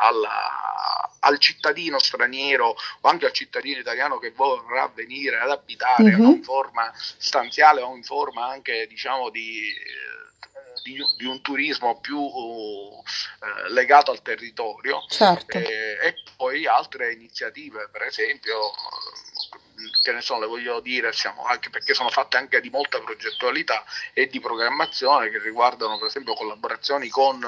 alla- 0.00 1.16
al 1.20 1.38
cittadino 1.38 1.98
straniero 1.98 2.68
o 3.00 3.08
anche 3.08 3.26
al 3.26 3.32
cittadino 3.32 3.80
italiano 3.80 4.18
che 4.18 4.30
vorrà 4.30 4.86
venire 4.94 5.38
ad 5.40 5.50
abitare 5.50 6.16
Mhm. 6.16 6.24
o 6.26 6.30
in 6.30 6.42
forma 6.44 6.92
stanziale 6.96 7.80
o 7.80 7.94
in 7.96 8.04
forma 8.04 8.46
anche 8.46 8.86
diciamo 8.86 9.28
di, 9.30 9.70
eh, 9.72 10.26
di, 10.92 11.04
di 11.16 11.26
un 11.26 11.40
turismo 11.42 12.00
più 12.00 12.18
eh, 12.18 13.70
legato 13.72 14.10
al 14.10 14.22
territorio 14.22 15.04
certo. 15.08 15.58
eh, 15.58 15.98
e 16.02 16.14
poi 16.36 16.66
altre 16.66 17.12
iniziative, 17.12 17.88
per 17.90 18.02
esempio, 18.02 18.72
che 20.02 20.12
ne 20.12 20.20
so, 20.20 20.38
le 20.38 20.46
voglio 20.46 20.80
dire, 20.80 21.12
siamo 21.12 21.44
anche 21.44 21.70
perché 21.70 21.94
sono 21.94 22.08
fatte 22.10 22.36
anche 22.36 22.60
di 22.60 22.70
molta 22.70 23.00
progettualità 23.00 23.84
e 24.12 24.26
di 24.28 24.40
programmazione 24.40 25.30
che 25.30 25.38
riguardano, 25.38 25.98
per 25.98 26.08
esempio, 26.08 26.34
collaborazioni 26.34 27.08
con 27.08 27.40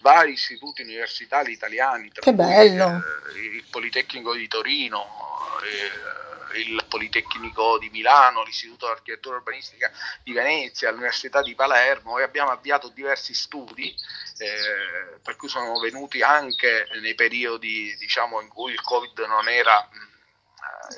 vari 0.00 0.32
istituti 0.32 0.82
universitari 0.82 1.52
italiani, 1.52 2.10
tra 2.10 2.22
Che 2.22 2.34
cui, 2.34 2.44
bello. 2.44 3.02
eh, 3.34 3.38
il 3.38 3.64
Politecnico 3.70 4.34
di 4.34 4.48
Torino, 4.48 5.06
eh, 5.62 6.58
il 6.60 6.84
Politecnico 6.88 7.78
di 7.78 7.90
Milano, 7.90 8.44
l'Istituto 8.44 8.86
di 8.86 8.92
Architettura 8.92 9.36
Urbanistica 9.36 9.90
di 10.22 10.32
Venezia, 10.32 10.90
l'Università 10.90 11.42
di 11.42 11.54
Palermo 11.54 12.18
e 12.18 12.22
abbiamo 12.22 12.50
avviato 12.50 12.88
diversi 12.88 13.34
studi 13.34 13.94
eh, 14.38 15.18
per 15.22 15.36
cui 15.36 15.48
sono 15.48 15.78
venuti 15.80 16.22
anche 16.22 16.86
nei 17.00 17.14
periodi 17.14 17.96
diciamo, 17.98 18.40
in 18.40 18.48
cui 18.48 18.72
il 18.72 18.82
Covid 18.82 19.18
non 19.26 19.48
era 19.48 19.88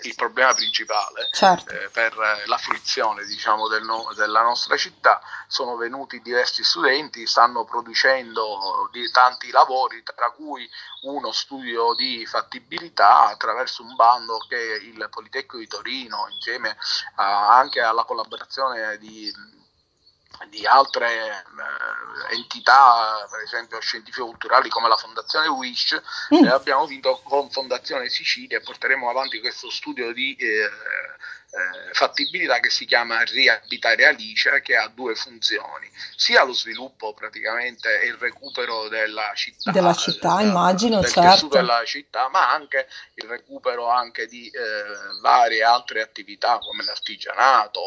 il 0.02 0.14
problema 0.14 0.52
principale 0.52 1.28
Certo. 1.32 1.72
eh, 1.72 1.88
per 1.90 2.16
la 2.46 2.58
fruizione 2.58 3.24
diciamo, 3.24 3.68
del 3.68 3.84
no- 3.84 4.12
della 4.14 4.42
nostra 4.42 4.76
città. 4.76 5.20
Sono 5.46 5.76
venuti 5.76 6.20
diversi 6.20 6.64
studenti, 6.64 7.26
stanno 7.26 7.64
producendo 7.64 8.88
tanti 9.12 9.50
lavori, 9.50 10.02
tra 10.02 10.30
cui 10.30 10.68
uno 11.02 11.30
studio 11.32 11.94
di 11.94 12.26
fattibilità 12.26 13.28
attraverso 13.28 13.82
un 13.82 13.94
bando 13.94 14.38
che 14.48 14.56
il 14.56 15.06
Politecnico 15.10 15.58
di 15.58 15.66
Torino, 15.68 16.26
insieme 16.30 16.76
a- 17.16 17.56
anche 17.56 17.80
alla 17.80 18.04
collaborazione 18.04 18.98
di 18.98 19.32
di 20.48 20.66
altre 20.66 21.08
eh, 21.28 22.34
entità, 22.34 23.26
per 23.30 23.40
esempio 23.40 23.80
scientifico-culturali 23.80 24.68
come 24.68 24.88
la 24.88 24.96
Fondazione 24.96 25.48
Wish, 25.48 26.00
Mm. 26.34 26.44
eh, 26.44 26.48
abbiamo 26.50 26.86
vinto 26.86 27.20
con 27.22 27.50
Fondazione 27.50 28.08
Sicilia 28.08 28.58
e 28.58 28.62
porteremo 28.62 29.08
avanti 29.08 29.40
questo 29.40 29.70
studio 29.70 30.12
di 30.12 30.34
eh, 30.36 30.70
eh, 31.48 31.94
fattibilità 31.94 32.60
che 32.60 32.70
si 32.70 32.84
chiama 32.84 33.22
Riabitare 33.22 34.04
Alice, 34.06 34.60
che 34.62 34.76
ha 34.76 34.88
due 34.88 35.14
funzioni, 35.14 35.90
sia 36.16 36.42
lo 36.44 36.52
sviluppo 36.52 37.14
praticamente 37.14 38.00
e 38.00 38.06
il 38.06 38.14
recupero 38.16 38.88
della 38.88 39.32
città, 39.34 39.70
Della 39.70 39.94
città, 39.94 40.36
del- 40.36 40.46
immagino, 40.48 41.00
del 41.00 41.10
certo. 41.10 41.48
della 41.48 41.82
città, 41.84 42.28
ma 42.28 42.52
anche 42.52 42.88
il 43.14 43.28
recupero 43.28 43.88
anche 43.88 44.26
di 44.26 44.48
eh, 44.48 44.60
varie 45.20 45.62
altre 45.62 46.02
attività 46.02 46.58
come 46.58 46.84
l'artigianato, 46.84 47.80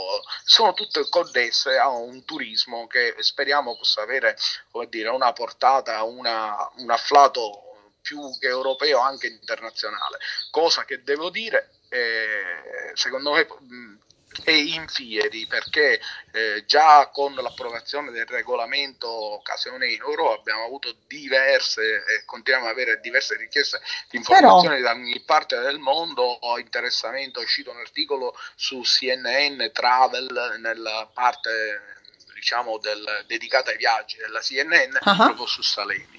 sono 0.43 0.73
tutte 0.73 1.07
connesse 1.09 1.77
a 1.77 1.89
un 1.89 2.23
turismo 2.25 2.87
che 2.87 3.15
speriamo 3.19 3.75
possa 3.75 4.01
avere 4.01 4.37
come 4.71 4.87
dire, 4.87 5.09
una 5.09 5.33
portata, 5.33 6.03
una- 6.03 6.69
un 6.77 6.89
afflato 6.89 7.63
più 8.01 8.19
che 8.39 8.47
europeo 8.47 8.99
anche 8.99 9.27
internazionale, 9.27 10.17
cosa 10.49 10.85
che 10.85 11.03
devo 11.03 11.29
dire 11.29 11.71
eh, 11.89 12.91
secondo 12.93 13.31
me 13.33 13.47
mh, 13.59 13.97
è 14.43 14.51
in 14.51 14.87
fieri 14.87 15.47
perché 15.47 15.99
eh, 16.31 16.63
già 16.65 17.09
con 17.11 17.33
l'approvazione 17.33 18.11
del 18.11 18.27
regolamento 18.27 19.09
occasione 19.09 19.87
euro 19.95 20.33
abbiamo 20.33 20.63
avuto 20.65 20.95
diverse 21.07 21.81
e 21.81 22.23
continuiamo 22.25 22.69
ad 22.69 22.73
avere 22.77 22.99
diverse 23.01 23.35
richieste 23.37 23.81
di 24.09 24.17
informazioni 24.17 24.81
da 24.81 24.91
ogni 24.91 25.19
parte 25.21 25.57
del 25.59 25.79
mondo 25.79 26.21
ho 26.23 26.59
interessamento 26.59 27.39
è 27.39 27.43
uscito 27.43 27.71
un 27.71 27.77
articolo 27.79 28.35
su 28.55 28.81
CNN 28.81 29.71
Travel 29.73 30.57
nella 30.59 31.09
parte 31.11 31.97
diciamo 32.35 32.77
del, 32.77 33.23
dedicata 33.27 33.71
ai 33.71 33.77
viaggi 33.77 34.15
della 34.17 34.39
CNN 34.39 34.95
Ah. 35.01 35.15
proprio 35.25 35.47
su 35.47 35.61
Salemi 35.63 36.17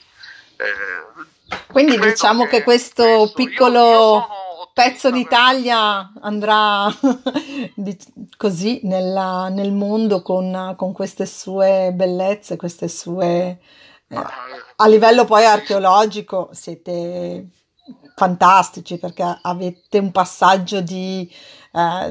Eh, 0.57 1.57
Quindi 1.69 1.99
diciamo 1.99 2.47
che 2.47 2.63
questo 2.63 3.03
questo- 3.05 3.41
io- 3.41 3.49
piccolo 3.49 3.79
io 3.79 3.95
sono 3.95 4.25
ottimista 4.25 4.50
pezzo 4.83 5.11
d'Italia 5.11 6.13
andrà 6.23 6.87
di- 7.75 7.99
così 8.37 8.81
nella- 8.85 9.49
nel 9.51 9.73
mondo 9.73 10.23
con, 10.23 10.75
con 10.77 10.93
queste 10.93 11.27
sue 11.27 11.93
bellezze, 11.95 12.57
queste 12.57 12.89
sue... 12.89 13.59
eh, 14.09 14.15
Ma, 14.15 14.27
a 14.77 14.87
livello 14.89 15.25
poi 15.27 15.45
archeologico 15.45 16.49
siete 16.53 17.49
fantastici 18.15 18.99
perché 18.99 19.39
avete 19.43 19.99
un 19.99 20.11
passaggio 20.13 20.81
di... 20.81 21.31
eh, 21.73 22.09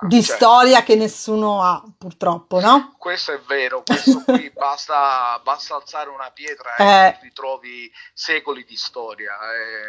di 0.00 0.22
Cioè, 0.22 0.36
storia 0.36 0.82
che 0.82 0.94
nessuno 0.94 1.62
ha, 1.62 1.82
purtroppo, 1.96 2.60
no? 2.60 2.94
Questo 2.98 3.32
è 3.32 3.40
vero, 3.40 3.82
questo 3.82 4.22
qui 4.24 4.50
basta, 4.54 5.40
basta 5.42 5.74
alzare 5.74 6.08
una 6.10 6.30
pietra 6.30 6.76
e 6.76 6.84
Eh. 6.84 7.18
ritrovi 7.22 7.90
secoli 8.12 8.64
di 8.64 8.76
storia. 8.76 9.36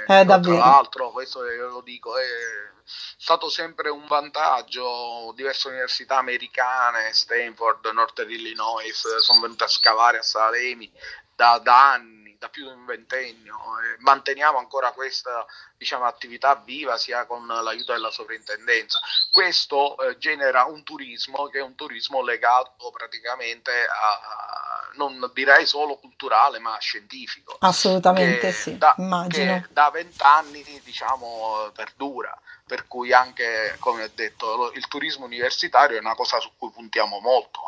E, 0.07 0.21
Eh, 0.21 0.25
tra 0.25 0.39
l'altro, 0.39 1.11
questo 1.11 1.41
lo 1.43 1.81
dico, 1.81 2.17
è 2.17 2.23
stato 3.17 3.49
sempre 3.49 3.89
un 3.89 4.05
vantaggio. 4.07 5.31
Diverse 5.35 5.67
università 5.67 6.17
americane, 6.17 7.13
Stanford, 7.13 7.85
Northern 7.93 8.31
Illinois, 8.31 9.17
sono 9.19 9.41
venute 9.41 9.65
a 9.65 9.67
scavare 9.67 10.17
a 10.17 10.23
Salemi 10.23 10.91
da, 11.35 11.57
da 11.63 11.91
anni, 11.93 12.18
da 12.39 12.47
più 12.49 12.63
di 12.63 12.71
un 12.71 12.85
ventennio. 12.85 13.55
E 13.55 13.97
manteniamo 13.99 14.57
ancora 14.57 14.91
questa 14.91 15.45
diciamo, 15.77 16.05
attività 16.05 16.55
viva 16.55 16.97
sia 16.97 17.25
con 17.25 17.45
l'aiuto 17.45 17.91
della 17.91 18.09
sovrintendenza. 18.09 18.99
Questo 19.29 19.99
eh, 19.99 20.17
genera 20.17 20.63
un 20.63 20.83
turismo 20.83 21.47
che 21.47 21.59
è 21.59 21.61
un 21.61 21.75
turismo 21.75 22.23
legato 22.23 22.89
praticamente 22.91 23.71
a, 23.71 24.89
non 24.95 25.29
direi 25.33 25.65
solo 25.65 25.97
culturale, 25.97 26.59
ma 26.59 26.77
scientifico. 26.79 27.57
Assolutamente 27.59 28.51
sì, 28.51 28.77
da, 28.77 28.95
immagino. 28.97 29.61
che 29.61 29.67
da 29.71 29.89
vent'anni 29.91 30.63
diciamo 30.83 31.69
perdura 31.75 32.37
per 32.69 32.85
cui 32.87 33.11
anche 33.11 33.75
come 33.79 34.03
ho 34.03 34.09
detto 34.13 34.71
il 34.75 34.87
turismo 34.87 35.25
universitario 35.25 35.97
è 35.97 35.99
una 35.99 36.13
cosa 36.13 36.39
su 36.39 36.51
cui 36.55 36.69
puntiamo 36.69 37.19
molto 37.19 37.61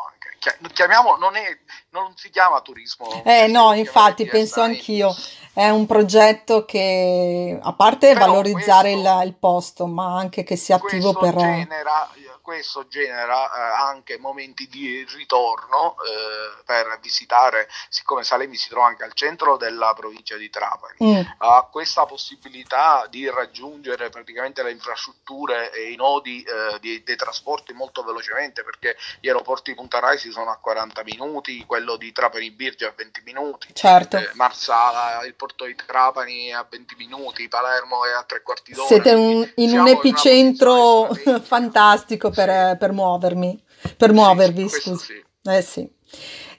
chiamiamo 0.72 1.16
non, 1.16 1.34
è, 1.34 1.58
non 1.90 2.12
si 2.16 2.30
chiama 2.30 2.60
turismo 2.60 3.22
Eh 3.24 3.48
no, 3.48 3.72
infatti 3.74 4.26
penso 4.26 4.60
anch'io, 4.60 5.14
è 5.52 5.68
un 5.68 5.86
progetto 5.86 6.64
che 6.64 7.58
a 7.60 7.72
parte 7.72 8.12
Però 8.12 8.26
valorizzare 8.26 8.92
questo- 8.92 9.20
il, 9.20 9.26
il 9.26 9.34
posto, 9.34 9.86
ma 9.86 10.16
anche 10.16 10.42
che 10.42 10.56
sia 10.56 10.76
attivo 10.76 11.14
per... 11.14 11.34
genera, 11.36 12.08
questo 12.52 12.86
genera 12.86 13.46
eh, 13.50 13.82
anche 13.82 14.18
momenti 14.18 14.68
di 14.68 15.04
ritorno 15.16 15.96
eh, 16.02 16.62
per 16.66 16.98
visitare, 17.00 17.66
siccome 17.88 18.24
Salemi 18.24 18.56
si 18.56 18.68
trova 18.68 18.86
anche 18.88 19.04
al 19.04 19.14
centro 19.14 19.56
della 19.56 19.94
provincia 19.96 20.36
di 20.36 20.50
Trapani, 20.50 20.80
Mm, 21.02 21.20
ha 21.38 21.66
questa 21.70 22.04
possibilità 22.04 23.06
di 23.08 23.28
raggiungere 23.28 24.10
praticamente 24.10 24.62
le 24.62 24.70
infrastrutture 24.70 25.72
e 25.72 25.90
i 25.92 25.96
nodi 25.96 26.42
eh, 26.42 26.78
di- 26.80 27.02
dei 27.02 27.16
trasporti 27.16 27.72
molto 27.72 28.02
velocemente 28.04 28.62
perché 28.62 28.96
gli 29.20 29.28
aeroporti 29.28 29.70
di 29.70 29.76
Punta 29.76 29.98
Raisi 29.98 30.30
sono 30.30 30.50
a 30.50 30.56
40 30.56 31.02
minuti, 31.04 31.64
quello 31.64 31.96
di 31.96 32.12
Trapani 32.12 32.50
Birgi 32.50 32.84
a 32.84 32.92
20 32.94 33.22
minuti. 33.24 33.68
certo, 33.72 34.18
eh, 34.18 34.30
Marsala, 34.34 35.24
il 35.24 35.34
porto 35.34 35.64
di 35.64 35.74
Trapani 35.74 36.52
a 36.52 36.66
20 36.68 36.94
minuti, 36.96 37.48
Palermo 37.48 38.04
è 38.04 38.12
a 38.12 38.22
tre 38.24 38.42
quarti 38.42 38.72
d'ora. 38.72 38.86
siete 38.86 39.14
un- 39.14 39.50
in 39.56 39.78
un 39.78 39.88
epicentro 39.88 41.08
fantastico 41.42 42.30
per, 42.30 42.41
Sì. 42.48 42.76
per 42.78 42.92
muovermi, 42.92 43.62
per 43.96 44.08
Sì, 44.10 44.14
muovervi, 44.14 44.68
questo 44.68 44.90
scusi. 44.96 45.04
sì. 45.04 45.50
Eh 45.50 45.62
sì. 45.62 45.90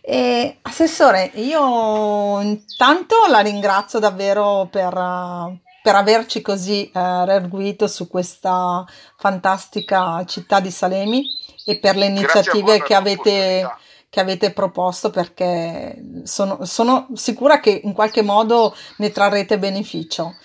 E, 0.06 0.58
Assessore, 0.64 1.32
io 1.36 2.42
intanto 2.42 3.16
la 3.30 3.40
ringrazio 3.40 4.00
davvero 4.00 4.68
per, 4.70 4.94
eh, 4.94 5.62
per 5.82 5.96
averci 5.96 6.42
così 6.42 6.92
eh, 6.94 7.26
reerguito 7.26 7.88
su 7.88 8.10
questa 8.10 8.86
fantastica 9.18 10.26
città 10.26 10.60
di 10.60 10.72
Salemi 10.72 11.26
e 11.66 11.78
per 11.80 11.96
le 11.96 12.08
iniziative 12.08 12.80
per 12.80 12.84
che 12.84 12.96
avete, 12.96 13.72
che 14.10 14.20
avete 14.20 14.52
proposto 14.52 15.10
perché 15.10 16.22
sono, 16.24 16.66
sono 16.66 17.08
sicura 17.14 17.62
che 17.62 17.82
in 17.84 17.94
qualche 17.94 18.22
modo 18.22 18.76
ne 18.98 19.10
trarrete 19.10 19.58
beneficio. 19.58 20.36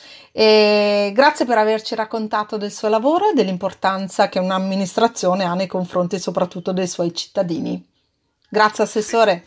E 0.41 1.11
grazie 1.12 1.47
per 1.47 1.59
averci 1.59 1.97
raccontato 1.97 2.57
del 2.59 2.70
suo 2.70 2.86
lavoro 2.86 3.30
e 3.30 3.32
dell'importanza 3.32 4.28
che 4.28 4.39
un'amministrazione 4.39 5.43
ha 5.43 5.55
nei 5.55 5.66
confronti 5.66 6.20
soprattutto 6.20 6.70
dei 6.70 6.86
suoi 6.86 7.12
cittadini. 7.12 7.84
Grazie 8.49 8.84
Assessore. 8.84 9.45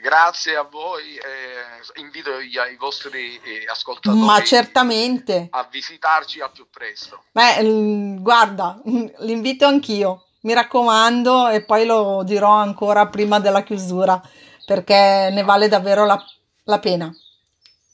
Grazie 0.00 0.56
a 0.56 0.62
voi 0.62 1.16
e 1.16 2.00
invito 2.00 2.40
gli- 2.40 2.56
i 2.56 2.76
vostri 2.78 3.38
eh, 3.44 3.66
ascoltatori 3.70 4.24
Ma 4.24 4.42
certamente. 4.42 5.48
a 5.50 5.68
visitarci 5.70 6.40
al 6.40 6.50
più 6.50 6.66
presto. 6.70 7.24
Beh, 7.32 7.62
mm, 7.62 8.22
guarda, 8.22 8.80
l'invito 9.18 9.66
anch'io, 9.66 10.28
mi 10.44 10.54
raccomando, 10.54 11.48
e 11.48 11.62
poi 11.62 11.84
lo 11.84 12.22
dirò 12.24 12.52
ancora 12.52 13.06
prima 13.08 13.38
della 13.38 13.62
chiusura, 13.62 14.18
perché 14.64 15.28
ne 15.30 15.42
vale 15.42 15.68
davvero 15.68 16.06
la, 16.06 16.18
la 16.64 16.78
pena 16.78 17.14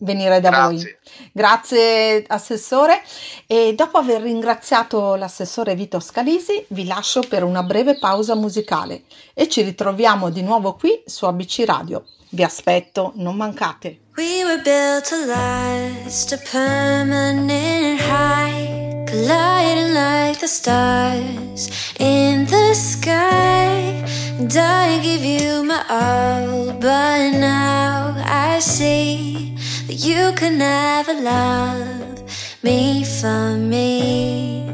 venire 0.02 0.40
da 0.40 0.50
voi. 0.50 0.76
Grazie. 0.76 0.98
Grazie 1.32 2.24
Assessore 2.26 3.02
e 3.46 3.74
dopo 3.74 3.98
aver 3.98 4.22
ringraziato 4.22 5.14
l'assessore 5.14 5.74
Vito 5.74 6.00
Scalisi 6.00 6.64
vi 6.68 6.86
lascio 6.86 7.20
per 7.20 7.42
una 7.42 7.62
breve 7.62 7.98
pausa 7.98 8.34
musicale 8.34 9.02
e 9.34 9.48
ci 9.48 9.62
ritroviamo 9.62 10.30
di 10.30 10.42
nuovo 10.42 10.74
qui 10.74 11.02
su 11.06 11.24
ABC 11.24 11.64
Radio. 11.66 12.04
Vi 12.30 12.42
aspetto, 12.42 13.12
non 13.16 13.36
mancate. 13.36 13.98
We 14.16 14.42
were 14.44 14.60
built 14.62 15.08
to 15.08 15.26
last, 15.26 16.32
a 16.32 16.38
permanent 16.50 18.00
high, 18.00 19.04
colliding 19.06 19.92
like 19.92 20.38
the 20.38 20.46
stars 20.46 21.68
in 21.98 22.46
the 22.46 22.74
sky. 22.74 24.02
And 24.38 24.54
I 24.56 24.98
give 25.02 25.24
you 25.24 25.62
my 25.62 25.84
all, 25.88 26.72
but 26.72 27.38
now 27.38 28.14
I 28.24 28.60
see 28.60 29.51
that 29.92 30.06
you 30.06 30.32
could 30.36 30.54
never 30.54 31.12
love 31.12 32.22
me 32.62 33.04
for 33.04 33.58
me. 33.58 34.66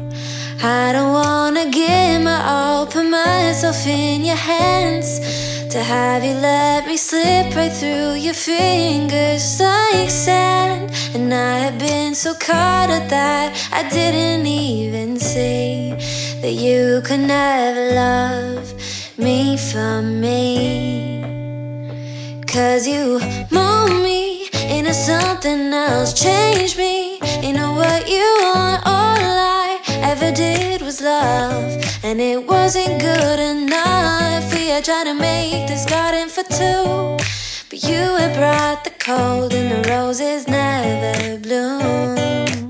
I 0.63 0.93
don't 0.93 1.11
wanna 1.11 1.69
give 1.69 2.21
my 2.21 2.41
all, 2.45 2.85
put 2.85 3.05
myself 3.09 3.85
in 3.85 4.23
your 4.23 4.37
hands. 4.37 5.19
To 5.73 5.83
have 5.83 6.23
you 6.23 6.35
let 6.35 6.87
me 6.87 6.95
slip 6.95 7.53
right 7.53 7.71
through 7.71 8.13
your 8.13 8.33
fingers 8.33 9.59
like 9.59 10.09
sand. 10.09 10.89
And 11.13 11.33
I 11.33 11.57
have 11.65 11.77
been 11.77 12.15
so 12.15 12.33
caught 12.35 12.89
up 12.89 13.09
that 13.09 13.47
I 13.73 13.89
didn't 13.89 14.47
even 14.47 15.19
see 15.19 15.95
that 16.41 16.53
you 16.53 17.01
could 17.03 17.19
never 17.19 17.93
love 17.93 18.67
me 19.17 19.57
for 19.57 20.01
me. 20.01 21.23
Cause 22.47 22.87
you 22.87 23.19
mold 23.51 23.91
me 24.01 24.28
into 24.69 24.93
something 24.93 25.73
else, 25.73 26.13
change 26.13 26.77
me 26.77 27.19
into 27.41 27.67
what 27.79 28.07
you 28.07 28.27
want. 28.43 28.81
All 28.85 29.17
I 29.17 29.81
ever 30.11 30.31
did 30.31 30.81
was 30.81 31.01
love, 31.01 31.83
and 32.03 32.21
it 32.21 32.45
wasn't 32.45 33.01
good 33.01 33.39
enough. 33.39 34.53
We 34.53 34.67
had 34.67 34.85
trying 34.85 35.05
to 35.05 35.15
make 35.15 35.67
this 35.67 35.85
garden 35.85 36.29
for 36.29 36.43
two, 36.43 37.17
but 37.69 37.83
you 37.83 38.03
had 38.21 38.35
brought 38.35 38.83
the 38.83 38.91
cold, 38.91 39.53
and 39.53 39.71
the 39.71 39.89
roses 39.89 40.47
never 40.47 41.39
bloom. 41.39 42.68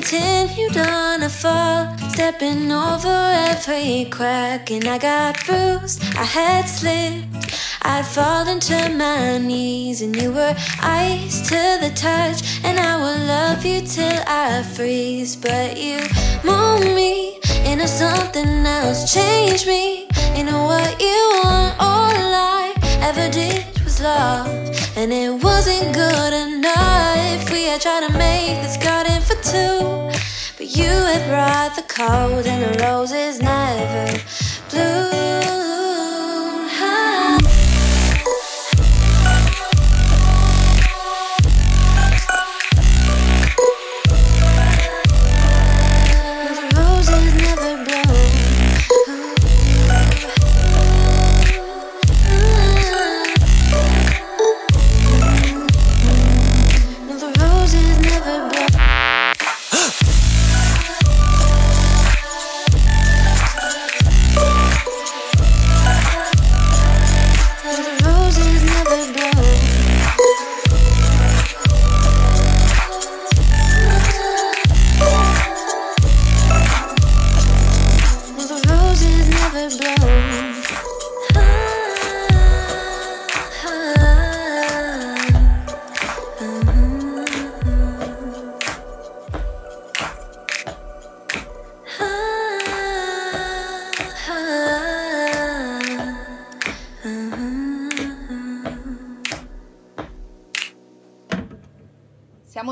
Continued 0.00 0.78
on 0.78 1.22
a 1.22 1.28
fall, 1.28 1.94
stepping 2.08 2.72
over 2.72 3.18
every 3.50 4.06
crack, 4.10 4.70
and 4.70 4.86
I 4.86 4.96
got 4.96 5.44
bruised. 5.44 6.02
I 6.16 6.24
had 6.24 6.64
slipped, 6.64 7.54
I'd 7.82 8.06
fallen 8.06 8.60
to 8.60 8.88
my 8.96 9.36
knees, 9.36 10.00
and 10.00 10.16
you 10.16 10.32
were 10.32 10.54
ice 10.80 11.42
to 11.50 11.60
the 11.82 11.92
touch, 11.94 12.40
and 12.64 12.80
I 12.80 12.96
will 12.96 13.26
love 13.26 13.64
you 13.66 13.82
till 13.82 14.22
I 14.26 14.62
freeze. 14.74 15.36
But 15.36 15.76
you 15.76 15.98
mold 16.44 16.80
me 16.82 17.38
into 17.66 17.86
something 17.86 18.64
else, 18.64 19.12
change 19.12 19.66
me 19.66 20.08
into 20.34 20.54
what 20.54 20.98
you 20.98 21.40
want. 21.44 21.76
All 21.78 22.34
I 22.56 22.72
ever 23.02 23.30
did 23.30 23.66
was 23.84 24.00
love, 24.00 24.69
and 24.96 25.12
it 25.12 25.30
wasn't 25.42 25.94
good 25.94 26.32
enough. 26.32 27.50
We 27.50 27.64
had 27.64 27.80
tried 27.80 28.08
to 28.08 28.12
make 28.18 28.60
this 28.62 28.76
garden 28.76 29.22
for 29.22 29.36
two. 29.42 30.10
But 30.58 30.76
you 30.76 30.90
had 30.90 31.28
brought 31.28 31.76
the 31.76 31.82
cold, 31.82 32.46
and 32.46 32.62
the 32.62 32.84
roses 32.84 33.40
never 33.40 34.20
blue. 34.68 35.69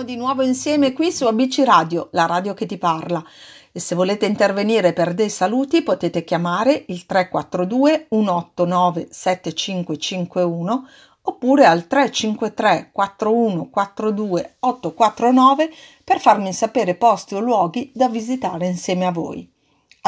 Di 0.09 0.17
nuovo 0.17 0.43
insieme 0.43 0.95
qui 0.95 1.13
su 1.13 1.27
ABC 1.27 1.65
Radio, 1.67 2.09
la 2.13 2.25
radio 2.25 2.55
che 2.55 2.65
ti 2.65 2.79
parla. 2.79 3.23
E 3.71 3.79
se 3.79 3.95
volete 3.95 4.25
intervenire 4.25 4.95
per 4.95 5.13
dei 5.13 5.29
saluti 5.29 5.83
potete 5.83 6.25
chiamare 6.25 6.85
il 6.87 7.05
342 7.05 8.07
189 8.09 9.09
7551 9.11 10.89
oppure 11.21 11.67
al 11.67 11.87
353 11.87 12.89
4142 12.91 14.57
849 14.61 15.71
per 16.03 16.21
farmi 16.21 16.55
sapere 16.55 16.95
posti 16.95 17.35
o 17.35 17.41
luoghi 17.41 17.93
da 17.95 18.09
visitare 18.09 18.67
insieme 18.67 19.05
a 19.05 19.13
voi. 19.13 19.47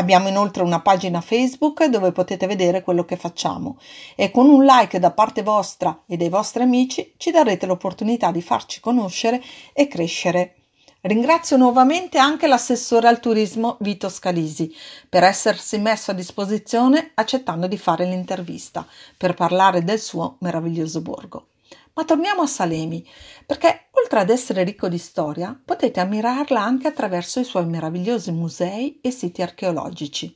Abbiamo 0.01 0.28
inoltre 0.28 0.62
una 0.62 0.80
pagina 0.80 1.20
Facebook 1.20 1.84
dove 1.84 2.11
potete 2.11 2.46
vedere 2.46 2.82
quello 2.82 3.05
che 3.05 3.16
facciamo 3.16 3.76
e 4.16 4.30
con 4.30 4.48
un 4.48 4.64
like 4.64 4.98
da 4.98 5.11
parte 5.11 5.42
vostra 5.42 6.05
e 6.07 6.16
dei 6.16 6.30
vostri 6.30 6.62
amici 6.62 7.12
ci 7.18 7.30
darete 7.30 7.66
l'opportunità 7.66 8.30
di 8.30 8.40
farci 8.40 8.80
conoscere 8.80 9.42
e 9.74 9.88
crescere. 9.88 10.55
Ringrazio 11.03 11.59
nuovamente 11.59 12.16
anche 12.16 12.46
l'assessore 12.46 13.09
al 13.09 13.20
turismo 13.20 13.76
Vito 13.80 14.09
Scalisi 14.09 14.74
per 15.07 15.22
essersi 15.22 15.76
messo 15.76 16.12
a 16.12 16.14
disposizione 16.14 17.11
accettando 17.12 17.66
di 17.66 17.76
fare 17.76 18.07
l'intervista 18.07 18.86
per 19.18 19.34
parlare 19.34 19.84
del 19.84 20.01
suo 20.01 20.36
meraviglioso 20.38 21.03
borgo. 21.03 21.49
Ma 21.95 22.05
torniamo 22.05 22.43
a 22.43 22.47
Salemi, 22.47 23.07
perché 23.45 23.88
oltre 23.93 24.20
ad 24.20 24.30
essere 24.30 24.64
ricco 24.64 24.88
di 24.88 24.99
storia, 24.99 25.59
potete 25.64 26.01
ammirarla 26.01 26.62
anche 26.62 26.88
attraverso 26.88 27.41
i 27.41 27.45
suoi 27.45 27.66
meravigliosi 27.66 28.32
musei 28.32 28.99
e 29.01 29.11
siti 29.11 29.43
archeologici. 29.43 30.34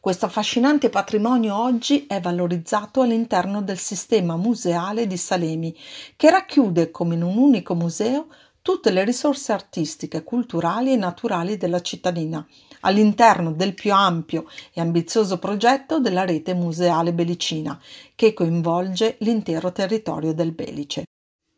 Questo 0.00 0.26
affascinante 0.26 0.88
patrimonio 0.88 1.56
oggi 1.56 2.06
è 2.06 2.20
valorizzato 2.20 3.02
all'interno 3.02 3.62
del 3.62 3.78
sistema 3.78 4.36
museale 4.36 5.06
di 5.06 5.16
Salemi, 5.16 5.76
che 6.16 6.30
racchiude 6.30 6.90
come 6.90 7.14
in 7.14 7.22
un 7.22 7.36
unico 7.36 7.74
museo 7.74 8.28
tutte 8.62 8.90
le 8.90 9.04
risorse 9.04 9.52
artistiche, 9.52 10.22
culturali 10.22 10.92
e 10.92 10.96
naturali 10.96 11.56
della 11.56 11.80
cittadina, 11.80 12.46
all'interno 12.80 13.52
del 13.52 13.74
più 13.74 13.92
ampio 13.92 14.46
e 14.72 14.80
ambizioso 14.80 15.38
progetto 15.38 15.98
della 15.98 16.24
rete 16.24 16.54
museale 16.54 17.12
belicina, 17.12 17.80
che 18.14 18.34
coinvolge 18.34 19.16
l'intero 19.20 19.72
territorio 19.72 20.34
del 20.34 20.52
Belice. 20.52 21.04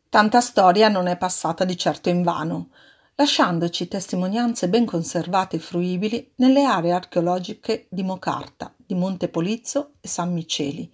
Tanta 0.09 0.41
storia 0.41 0.89
non 0.89 1.07
è 1.07 1.17
passata 1.17 1.65
di 1.65 1.75
certo 1.75 2.09
invano, 2.09 2.69
lasciandoci 3.15 3.87
testimonianze 3.87 4.69
ben 4.69 4.85
conservate 4.85 5.57
e 5.57 5.59
fruibili 5.59 6.31
nelle 6.35 6.63
aree 6.63 6.91
archeologiche 6.91 7.87
di 7.89 8.03
Mocarta, 8.03 8.73
di 8.75 8.95
Montepolizzo 8.95 9.93
e 10.01 10.07
San 10.07 10.33
Miceli, 10.33 10.91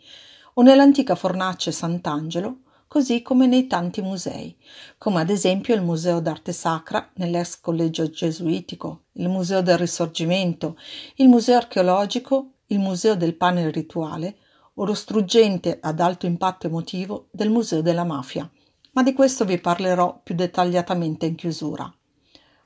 o 0.56 0.62
nell'antica 0.62 1.16
fornace 1.16 1.72
Sant'Angelo, 1.72 2.60
così 2.90 3.22
come 3.22 3.46
nei 3.46 3.68
tanti 3.68 4.02
musei, 4.02 4.58
come 4.98 5.22
ad 5.22 5.30
esempio 5.30 5.76
il 5.76 5.84
Museo 5.84 6.20
d'Arte 6.20 6.52
Sacra 6.52 7.08
nell'ex 7.18 7.60
Collegio 7.60 8.10
Gesuitico, 8.10 9.04
il 9.14 9.30
Museo 9.30 9.62
del 9.62 9.78
Risorgimento, 9.78 10.76
il 11.18 11.28
Museo 11.28 11.58
Archeologico, 11.58 12.54
il 12.66 12.80
Museo 12.80 13.16
del 13.16 13.36
Pane 13.36 13.70
Rituale 13.70 14.38
o 14.74 14.86
lo 14.86 14.96
struggente 14.96 15.78
ad 15.80 16.00
alto 16.00 16.26
impatto 16.26 16.66
emotivo 16.66 17.28
del 17.30 17.52
Museo 17.52 17.84
della 17.84 18.04
Mafia, 18.04 18.50
ma 18.94 19.04
di 19.04 19.14
questo 19.14 19.46
vi 19.46 19.60
parlerò 19.60 20.22
più 20.24 20.34
dettagliatamente 20.34 21.28
in 21.28 21.36
chiusura. 21.36 21.94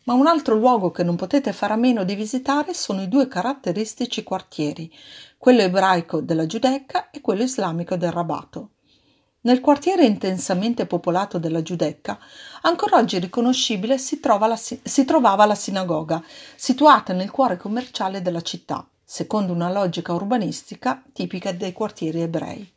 Ma 0.05 0.13
un 0.13 0.27
altro 0.27 0.55
luogo 0.55 0.89
che 0.91 1.03
non 1.03 1.17
potete 1.17 1.51
fare 1.51 1.73
a 1.73 1.77
meno 1.77 2.05
di 2.05 2.15
visitare 2.15 2.73
sono 2.73 3.01
i 3.01 3.09
due 3.09 3.27
caratteristici 3.27 4.23
quartieri, 4.23 4.89
quello 5.37 5.63
ebraico 5.63 6.21
della 6.21 6.45
Giudecca 6.45 7.09
e 7.09 7.19
quello 7.19 7.43
islamico 7.43 7.97
del 7.97 8.11
Rabato. 8.13 8.69
Nel 9.45 9.59
quartiere 9.59 10.05
intensamente 10.05 10.85
popolato 10.85 11.37
della 11.37 11.61
Giudecca, 11.61 12.17
ancora 12.61 12.95
oggi 12.95 13.19
riconoscibile 13.19 13.97
si, 13.97 14.17
la, 14.23 14.55
si 14.55 15.03
trovava 15.03 15.45
la 15.45 15.53
sinagoga, 15.53 16.23
situata 16.55 17.11
nel 17.11 17.29
cuore 17.29 17.57
commerciale 17.57 18.21
della 18.21 18.39
città, 18.39 18.87
secondo 19.03 19.51
una 19.51 19.69
logica 19.69 20.13
urbanistica 20.13 21.03
tipica 21.11 21.51
dei 21.51 21.73
quartieri 21.73 22.21
ebrei. 22.21 22.71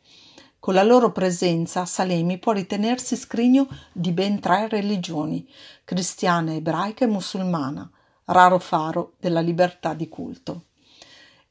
Con 0.59 0.75
la 0.75 0.83
loro 0.83 1.13
presenza 1.13 1.85
Salemi 1.85 2.39
può 2.39 2.51
ritenersi 2.51 3.15
scrigno 3.15 3.69
di 3.93 4.11
ben 4.11 4.41
tre 4.41 4.67
religioni, 4.67 5.49
cristiana, 5.85 6.53
ebraica 6.53 7.05
e 7.05 7.09
musulmana, 7.09 7.89
raro 8.25 8.59
faro 8.59 9.13
della 9.21 9.41
libertà 9.41 9.95
di 9.95 10.09
culto. 10.09 10.65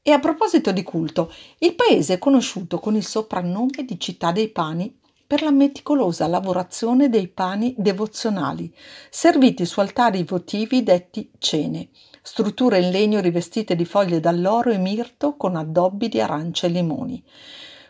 E 0.02 0.12
a 0.12 0.20
proposito 0.20 0.72
di 0.72 0.82
culto, 0.82 1.32
il 1.60 1.74
paese 1.74 2.14
è 2.14 2.18
conosciuto 2.18 2.78
con 2.78 2.94
il 2.94 3.04
soprannome 3.04 3.86
di 3.86 3.98
città 3.98 4.30
dei 4.30 4.50
pani 4.50 4.96
per 5.26 5.42
la 5.42 5.50
meticolosa 5.50 6.26
lavorazione 6.26 7.08
dei 7.08 7.28
pani 7.28 7.74
devozionali, 7.76 8.72
serviti 9.10 9.66
su 9.66 9.80
altari 9.80 10.22
votivi 10.22 10.82
detti 10.82 11.32
cene, 11.38 11.88
strutture 12.22 12.78
in 12.78 12.90
legno 12.90 13.20
rivestite 13.20 13.74
di 13.74 13.84
foglie 13.84 14.20
d'alloro 14.20 14.70
e 14.70 14.78
mirto 14.78 15.36
con 15.36 15.56
addobbi 15.56 16.08
di 16.08 16.20
arance 16.20 16.66
e 16.66 16.70
limoni. 16.70 17.24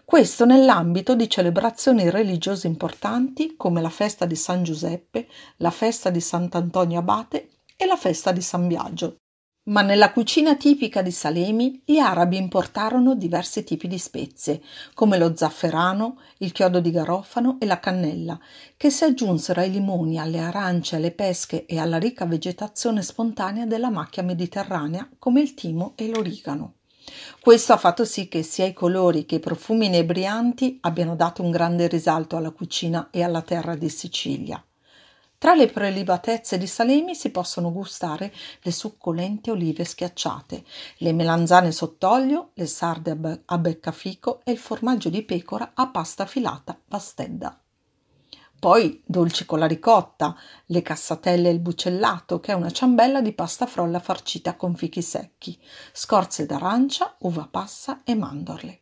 Questo 0.04 0.44
nell'ambito 0.44 1.14
di 1.14 1.28
celebrazioni 1.28 2.08
religiose 2.08 2.68
importanti 2.68 3.56
come 3.56 3.82
la 3.82 3.90
festa 3.90 4.24
di 4.24 4.36
San 4.36 4.62
Giuseppe, 4.62 5.28
la 5.58 5.70
festa 5.70 6.10
di 6.10 6.20
Sant'Antonio 6.20 7.00
Abate 7.00 7.48
e 7.76 7.86
la 7.86 7.96
festa 7.96 8.32
di 8.32 8.40
San 8.40 8.66
Biagio. 8.68 9.16
Ma 9.68 9.82
nella 9.82 10.12
cucina 10.12 10.54
tipica 10.54 11.02
di 11.02 11.10
Salemi 11.10 11.82
gli 11.84 11.98
arabi 11.98 12.36
importarono 12.36 13.16
diversi 13.16 13.64
tipi 13.64 13.88
di 13.88 13.98
spezie, 13.98 14.62
come 14.94 15.18
lo 15.18 15.34
zafferano, 15.34 16.20
il 16.38 16.52
chiodo 16.52 16.78
di 16.78 16.92
garofano 16.92 17.56
e 17.58 17.66
la 17.66 17.80
cannella, 17.80 18.38
che 18.76 18.90
si 18.90 19.02
aggiunsero 19.02 19.60
ai 19.60 19.72
limoni, 19.72 20.20
alle 20.20 20.38
arance, 20.38 20.94
alle 20.94 21.10
pesche 21.10 21.66
e 21.66 21.80
alla 21.80 21.98
ricca 21.98 22.26
vegetazione 22.26 23.02
spontanea 23.02 23.66
della 23.66 23.90
macchia 23.90 24.22
mediterranea, 24.22 25.08
come 25.18 25.40
il 25.40 25.54
timo 25.54 25.94
e 25.96 26.10
l'origano. 26.10 26.74
Questo 27.40 27.72
ha 27.72 27.76
fatto 27.76 28.04
sì 28.04 28.28
che 28.28 28.44
sia 28.44 28.66
i 28.66 28.72
colori 28.72 29.26
che 29.26 29.36
i 29.36 29.40
profumi 29.40 29.86
inebrianti 29.86 30.78
abbiano 30.82 31.16
dato 31.16 31.42
un 31.42 31.50
grande 31.50 31.88
risalto 31.88 32.36
alla 32.36 32.52
cucina 32.52 33.08
e 33.10 33.24
alla 33.24 33.42
terra 33.42 33.74
di 33.74 33.88
Sicilia. 33.88 34.64
Tra 35.46 35.54
le 35.54 35.68
prelibatezze 35.68 36.58
di 36.58 36.66
Salemi 36.66 37.14
si 37.14 37.30
possono 37.30 37.70
gustare 37.70 38.34
le 38.62 38.72
succolente 38.72 39.52
olive 39.52 39.84
schiacciate, 39.84 40.64
le 40.96 41.12
melanzane 41.12 41.70
sott'olio, 41.70 42.50
le 42.54 42.66
sarde 42.66 43.44
a 43.44 43.58
beccafico 43.58 44.40
e 44.42 44.50
il 44.50 44.58
formaggio 44.58 45.08
di 45.08 45.22
pecora 45.22 45.70
a 45.74 45.86
pasta 45.86 46.26
filata 46.26 46.76
pastedda. 46.88 47.60
Poi 48.58 49.00
dolci 49.06 49.46
con 49.46 49.60
la 49.60 49.66
ricotta, 49.66 50.36
le 50.64 50.82
cassatelle 50.82 51.48
e 51.48 51.52
il 51.52 51.60
bucellato, 51.60 52.40
che 52.40 52.50
è 52.50 52.56
una 52.56 52.72
ciambella 52.72 53.20
di 53.20 53.32
pasta 53.32 53.66
frolla 53.66 54.00
farcita 54.00 54.56
con 54.56 54.74
fichi 54.74 55.00
secchi, 55.00 55.56
scorze 55.92 56.44
d'arancia, 56.44 57.14
uva 57.20 57.46
passa 57.48 58.00
e 58.02 58.16
mandorle. 58.16 58.80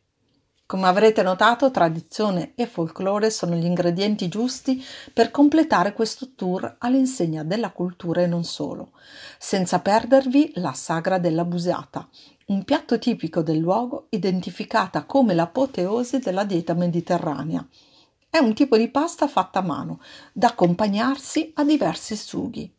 Come 0.67 0.87
avrete 0.87 1.23
notato, 1.23 1.71
tradizione 1.71 2.53
e 2.55 2.67
folklore 2.67 3.29
sono 3.29 3.55
gli 3.55 3.67
ingredienti 3.67 4.29
giusti 4.29 4.83
per 5.13 5.31
completare 5.31 5.93
questo 5.93 6.31
tour 6.35 6.77
all'insegna 6.79 7.45
della 7.45 7.71
cultura 7.71 8.23
e 8.23 8.27
non 8.27 8.45
solo, 8.45 8.93
senza 9.39 9.81
perdervi 9.81 10.53
la 10.55 10.73
sagra 10.73 11.19
della 11.19 11.45
busata, 11.45 12.09
un 12.47 12.65
piatto 12.65 12.99
tipico 12.99 13.43
del 13.43 13.59
luogo 13.59 14.07
identificata 14.09 15.05
come 15.05 15.35
l'apoteosi 15.35 16.19
della 16.19 16.45
dieta 16.45 16.73
mediterranea. 16.73 17.69
È 18.31 18.39
un 18.39 18.55
tipo 18.55 18.79
di 18.79 18.89
pasta 18.89 19.29
fatta 19.29 19.59
a 19.59 19.63
mano, 19.63 20.01
da 20.33 20.49
accompagnarsi 20.49 21.53
a 21.57 21.65
diversi 21.65 22.17
sughi 22.17 22.75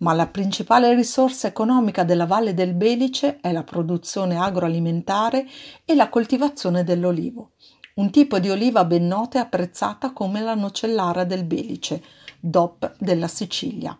ma 0.00 0.12
la 0.12 0.26
principale 0.26 0.94
risorsa 0.94 1.46
economica 1.46 2.04
della 2.04 2.26
Valle 2.26 2.54
del 2.54 2.74
Belice 2.74 3.38
è 3.40 3.52
la 3.52 3.64
produzione 3.64 4.36
agroalimentare 4.36 5.46
e 5.84 5.94
la 5.94 6.08
coltivazione 6.08 6.84
dell'olivo, 6.84 7.52
un 7.94 8.10
tipo 8.10 8.38
di 8.38 8.48
oliva 8.48 8.84
ben 8.84 9.06
nota 9.06 9.38
e 9.38 9.42
apprezzata 9.42 10.12
come 10.12 10.40
la 10.40 10.54
nocellara 10.54 11.24
del 11.24 11.44
Belice, 11.44 12.02
DOP 12.40 12.94
della 12.98 13.28
Sicilia. 13.28 13.96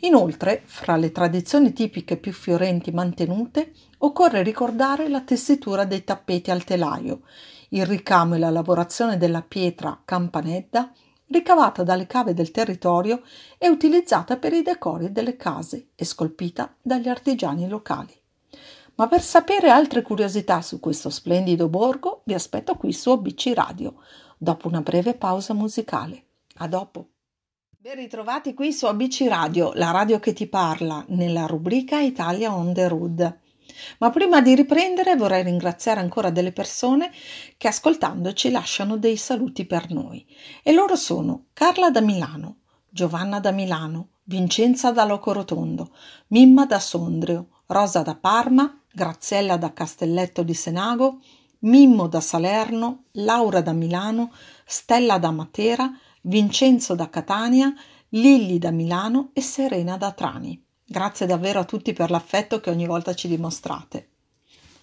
Inoltre, 0.00 0.62
fra 0.66 0.96
le 0.96 1.10
tradizioni 1.12 1.72
tipiche 1.72 2.18
più 2.18 2.32
fiorenti 2.32 2.90
mantenute, 2.90 3.72
occorre 3.98 4.42
ricordare 4.42 5.08
la 5.08 5.22
tessitura 5.22 5.86
dei 5.86 6.04
tappeti 6.04 6.50
al 6.50 6.64
telaio, 6.64 7.22
il 7.70 7.86
ricamo 7.86 8.34
e 8.34 8.38
la 8.38 8.50
lavorazione 8.50 9.16
della 9.16 9.40
pietra 9.40 9.98
campanedda 10.04 10.92
ricavata 11.28 11.82
dalle 11.82 12.06
cave 12.06 12.34
del 12.34 12.50
territorio 12.50 13.22
e 13.58 13.68
utilizzata 13.68 14.36
per 14.36 14.52
i 14.52 14.62
decori 14.62 15.12
delle 15.12 15.36
case 15.36 15.88
e 15.94 16.04
scolpita 16.04 16.74
dagli 16.80 17.08
artigiani 17.08 17.68
locali. 17.68 18.14
Ma 18.96 19.08
per 19.08 19.22
sapere 19.22 19.70
altre 19.70 20.02
curiosità 20.02 20.62
su 20.62 20.78
questo 20.78 21.10
splendido 21.10 21.68
borgo 21.68 22.22
vi 22.24 22.34
aspetto 22.34 22.76
qui 22.76 22.92
su 22.92 23.10
OBC 23.10 23.52
Radio, 23.54 23.96
dopo 24.38 24.68
una 24.68 24.82
breve 24.82 25.14
pausa 25.14 25.54
musicale. 25.54 26.24
A 26.56 26.68
dopo! 26.68 27.08
Ben 27.84 27.96
ritrovati 27.96 28.54
qui 28.54 28.72
su 28.72 28.86
ABC 28.86 29.26
Radio, 29.28 29.72
la 29.74 29.90
radio 29.90 30.18
che 30.18 30.32
ti 30.32 30.46
parla, 30.46 31.04
nella 31.08 31.44
rubrica 31.46 32.00
Italia 32.00 32.54
on 32.54 32.72
the 32.72 32.88
road. 32.88 33.38
Ma 33.98 34.10
prima 34.10 34.40
di 34.40 34.54
riprendere 34.54 35.16
vorrei 35.16 35.42
ringraziare 35.42 36.00
ancora 36.00 36.30
delle 36.30 36.52
persone 36.52 37.10
che 37.56 37.68
ascoltandoci 37.68 38.50
lasciano 38.50 38.96
dei 38.96 39.16
saluti 39.16 39.64
per 39.64 39.90
noi. 39.90 40.26
E 40.62 40.72
loro 40.72 40.96
sono 40.96 41.46
Carla 41.52 41.90
da 41.90 42.00
Milano, 42.00 42.58
Giovanna 42.88 43.40
da 43.40 43.50
Milano, 43.50 44.08
Vincenza 44.24 44.90
da 44.90 45.04
Locorotondo, 45.04 45.90
Mimma 46.28 46.64
da 46.64 46.78
Sondrio, 46.78 47.48
Rosa 47.66 48.02
da 48.02 48.14
Parma, 48.14 48.80
Graziella 48.92 49.56
da 49.56 49.72
Castelletto 49.72 50.42
di 50.42 50.54
Senago, 50.54 51.20
Mimmo 51.60 52.08
da 52.08 52.20
Salerno, 52.20 53.04
Laura 53.12 53.60
da 53.60 53.72
Milano, 53.72 54.32
Stella 54.64 55.18
da 55.18 55.30
Matera, 55.30 55.90
Vincenzo 56.22 56.94
da 56.94 57.08
Catania, 57.10 57.72
Lilli 58.10 58.58
da 58.58 58.70
Milano 58.70 59.30
e 59.32 59.40
Serena 59.40 59.96
da 59.96 60.12
Trani. 60.12 60.62
Grazie 60.86 61.24
davvero 61.24 61.60
a 61.60 61.64
tutti 61.64 61.94
per 61.94 62.10
l'affetto 62.10 62.60
che 62.60 62.68
ogni 62.68 62.86
volta 62.86 63.14
ci 63.14 63.26
dimostrate. 63.26 64.10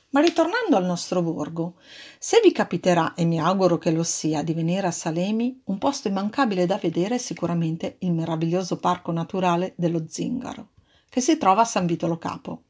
Ma 0.10 0.20
ritornando 0.20 0.76
al 0.76 0.84
nostro 0.84 1.22
borgo, 1.22 1.76
se 2.18 2.42
vi 2.44 2.52
capiterà, 2.52 3.14
e 3.14 3.24
mi 3.24 3.40
auguro 3.40 3.78
che 3.78 3.92
lo 3.92 4.02
sia, 4.02 4.42
di 4.42 4.54
venire 4.54 4.88
a 4.88 4.92
Salemi, 4.92 5.62
un 5.66 5.78
posto 5.78 6.08
immancabile 6.08 6.66
da 6.66 6.78
vedere 6.78 7.16
è 7.16 7.18
sicuramente 7.20 7.98
il 8.00 8.14
meraviglioso 8.14 8.78
parco 8.78 9.12
naturale 9.12 9.74
dello 9.78 10.06
Zingaro, 10.08 10.70
che 11.08 11.22
si 11.22 11.38
trova 11.38 11.62
a 11.62 11.66
San 11.66 11.86
Vitolo 11.86 12.18
Capo. 12.18 12.64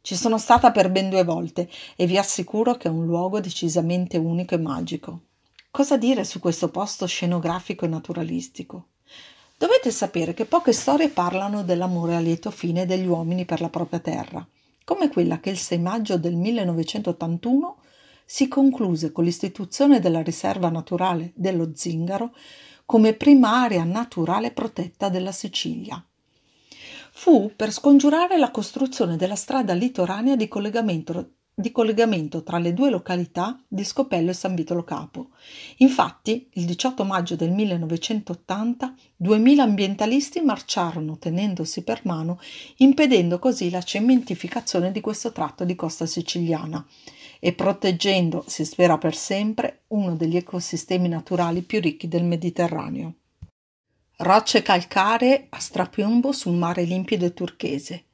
Ci 0.00 0.16
sono 0.16 0.38
stata 0.38 0.72
per 0.72 0.90
ben 0.90 1.08
due 1.10 1.22
volte 1.22 1.70
e 1.94 2.06
vi 2.06 2.18
assicuro 2.18 2.76
che 2.76 2.88
è 2.88 2.90
un 2.90 3.06
luogo 3.06 3.40
decisamente 3.40 4.16
unico 4.16 4.54
e 4.54 4.58
magico. 4.58 5.22
Cosa 5.70 5.96
dire 5.96 6.24
su 6.24 6.40
questo 6.40 6.68
posto 6.68 7.06
scenografico 7.06 7.84
e 7.84 7.88
naturalistico? 7.88 8.88
Dovete 9.58 9.90
sapere 9.90 10.34
che 10.34 10.44
poche 10.44 10.72
storie 10.72 11.08
parlano 11.08 11.64
dell'amore 11.64 12.14
a 12.14 12.20
lieto 12.20 12.52
fine 12.52 12.86
degli 12.86 13.08
uomini 13.08 13.44
per 13.44 13.60
la 13.60 13.68
propria 13.68 13.98
terra, 13.98 14.46
come 14.84 15.08
quella 15.08 15.40
che 15.40 15.50
il 15.50 15.58
6 15.58 15.78
maggio 15.80 16.16
del 16.16 16.36
1981 16.36 17.78
si 18.24 18.46
concluse 18.46 19.10
con 19.10 19.24
l'istituzione 19.24 19.98
della 19.98 20.22
riserva 20.22 20.68
naturale 20.68 21.32
dello 21.34 21.72
Zingaro 21.74 22.36
come 22.86 23.14
prima 23.14 23.64
area 23.64 23.82
naturale 23.82 24.52
protetta 24.52 25.08
della 25.08 25.32
Sicilia. 25.32 26.00
Fu 27.10 27.50
per 27.56 27.72
scongiurare 27.72 28.38
la 28.38 28.52
costruzione 28.52 29.16
della 29.16 29.34
strada 29.34 29.72
litoranea 29.72 30.36
di 30.36 30.46
collegamento 30.46 31.30
di 31.58 31.72
collegamento 31.72 32.44
tra 32.44 32.58
le 32.58 32.72
due 32.72 32.88
località 32.88 33.60
di 33.66 33.82
Scopello 33.82 34.30
e 34.30 34.34
San 34.34 34.54
Vitolo 34.54 34.84
Capo. 34.84 35.30
Infatti, 35.78 36.48
il 36.52 36.64
18 36.66 37.02
maggio 37.02 37.34
del 37.34 37.50
1980, 37.50 38.94
2000 39.16 39.62
ambientalisti 39.64 40.40
marciarono 40.40 41.18
tenendosi 41.18 41.82
per 41.82 42.02
mano, 42.04 42.38
impedendo 42.76 43.40
così 43.40 43.70
la 43.70 43.82
cementificazione 43.82 44.92
di 44.92 45.00
questo 45.00 45.32
tratto 45.32 45.64
di 45.64 45.74
costa 45.74 46.06
siciliana 46.06 46.86
e 47.40 47.52
proteggendo, 47.52 48.44
si 48.46 48.64
spera 48.64 48.96
per 48.96 49.16
sempre, 49.16 49.82
uno 49.88 50.14
degli 50.14 50.36
ecosistemi 50.36 51.08
naturali 51.08 51.62
più 51.62 51.80
ricchi 51.80 52.06
del 52.06 52.22
Mediterraneo. 52.22 53.14
Rocce 54.18 54.62
calcaree 54.62 55.46
a 55.48 55.58
strapiombo 55.58 56.30
sul 56.30 56.54
mare 56.54 56.84
limpido 56.84 57.24
e 57.24 57.34
turchese, 57.34 58.04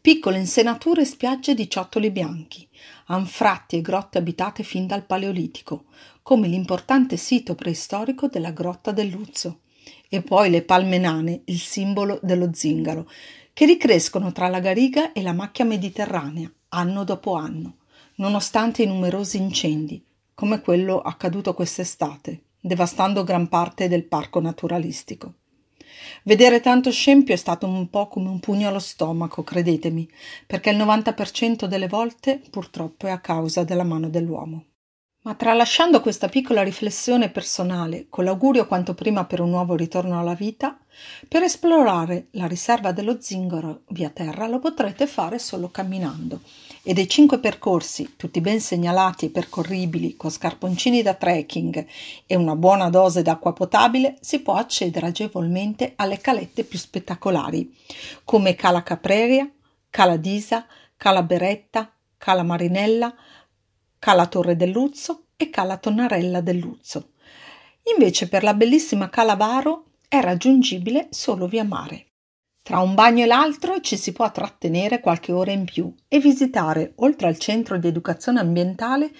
piccole 0.00 0.38
insenature 0.38 1.02
e 1.02 1.04
spiagge 1.04 1.54
di 1.54 1.68
ciottoli 1.68 2.10
bianchi, 2.10 2.68
anfratti 3.06 3.76
e 3.76 3.80
grotte 3.80 4.18
abitate 4.18 4.62
fin 4.62 4.86
dal 4.86 5.04
Paleolitico, 5.04 5.84
come 6.22 6.48
l'importante 6.48 7.16
sito 7.16 7.54
preistorico 7.54 8.28
della 8.28 8.50
Grotta 8.50 8.92
del 8.92 9.08
Luzzo, 9.08 9.60
e 10.08 10.22
poi 10.22 10.50
le 10.50 10.62
palme 10.62 10.98
nane, 10.98 11.42
il 11.46 11.58
simbolo 11.58 12.18
dello 12.22 12.50
zingaro, 12.52 13.08
che 13.52 13.66
ricrescono 13.66 14.32
tra 14.32 14.48
la 14.48 14.60
Gariga 14.60 15.12
e 15.12 15.22
la 15.22 15.32
macchia 15.32 15.64
mediterranea, 15.64 16.52
anno 16.68 17.04
dopo 17.04 17.34
anno, 17.34 17.78
nonostante 18.16 18.82
i 18.82 18.86
numerosi 18.86 19.36
incendi, 19.36 20.04
come 20.34 20.60
quello 20.60 21.00
accaduto 21.00 21.54
quest'estate, 21.54 22.42
devastando 22.60 23.24
gran 23.24 23.48
parte 23.48 23.88
del 23.88 24.04
parco 24.04 24.40
naturalistico. 24.40 25.34
Vedere 26.22 26.60
tanto 26.60 26.90
scempio 26.90 27.34
è 27.34 27.36
stato 27.36 27.66
un 27.66 27.88
po' 27.90 28.08
come 28.08 28.28
un 28.28 28.40
pugno 28.40 28.68
allo 28.68 28.78
stomaco, 28.78 29.42
credetemi, 29.42 30.08
perché 30.46 30.70
il 30.70 30.78
90% 30.78 31.64
delle 31.64 31.88
volte 31.88 32.40
purtroppo 32.50 33.06
è 33.06 33.10
a 33.10 33.20
causa 33.20 33.64
della 33.64 33.84
mano 33.84 34.08
dell'uomo. 34.08 34.64
Ma 35.22 35.34
tralasciando 35.34 36.00
questa 36.00 36.28
piccola 36.28 36.62
riflessione 36.62 37.28
personale, 37.28 38.06
con 38.08 38.24
l'augurio 38.24 38.66
quanto 38.66 38.94
prima 38.94 39.24
per 39.24 39.40
un 39.40 39.50
nuovo 39.50 39.74
ritorno 39.74 40.18
alla 40.18 40.34
vita, 40.34 40.78
per 41.26 41.42
esplorare 41.42 42.28
la 42.32 42.46
riserva 42.46 42.92
dello 42.92 43.20
zingaro 43.20 43.82
via 43.88 44.10
terra 44.10 44.46
lo 44.46 44.58
potrete 44.58 45.06
fare 45.06 45.38
solo 45.38 45.68
camminando 45.68 46.40
e 46.88 46.94
dei 46.94 47.06
cinque 47.06 47.38
percorsi, 47.38 48.14
tutti 48.16 48.40
ben 48.40 48.62
segnalati 48.62 49.26
e 49.26 49.28
percorribili 49.28 50.16
con 50.16 50.30
scarponcini 50.30 51.02
da 51.02 51.12
trekking 51.12 51.86
e 52.24 52.34
una 52.34 52.56
buona 52.56 52.88
dose 52.88 53.20
d'acqua 53.20 53.52
potabile, 53.52 54.16
si 54.22 54.40
può 54.40 54.54
accedere 54.54 55.08
agevolmente 55.08 55.92
alle 55.96 56.16
calette 56.16 56.64
più 56.64 56.78
spettacolari, 56.78 57.76
come 58.24 58.54
Cala 58.54 58.82
Capreria, 58.82 59.46
Cala 59.90 60.16
Disa, 60.16 60.64
Cala 60.96 61.22
Beretta, 61.22 61.92
Cala 62.16 62.42
Marinella, 62.42 63.14
Cala 63.98 64.24
Torre 64.24 64.56
del 64.56 64.70
Luzzo 64.70 65.24
e 65.36 65.50
Cala 65.50 65.76
Tonnarella 65.76 66.40
del 66.40 66.56
Luzzo. 66.56 67.10
Invece 67.94 68.30
per 68.30 68.42
la 68.42 68.54
bellissima 68.54 69.10
Cala 69.10 69.36
Varo 69.36 69.90
è 70.08 70.20
raggiungibile 70.22 71.08
solo 71.10 71.48
via 71.48 71.64
mare. 71.64 72.07
Tra 72.68 72.80
un 72.80 72.94
bagno 72.94 73.22
e 73.22 73.26
l'altro 73.26 73.80
ci 73.80 73.96
si 73.96 74.12
può 74.12 74.30
trattenere 74.30 75.00
qualche 75.00 75.32
ora 75.32 75.50
in 75.52 75.64
più 75.64 75.90
e 76.06 76.18
visitare, 76.18 76.92
oltre 76.96 77.26
al 77.26 77.38
centro 77.38 77.78
di 77.78 77.88
educazione 77.88 78.40
ambientale, 78.40 79.10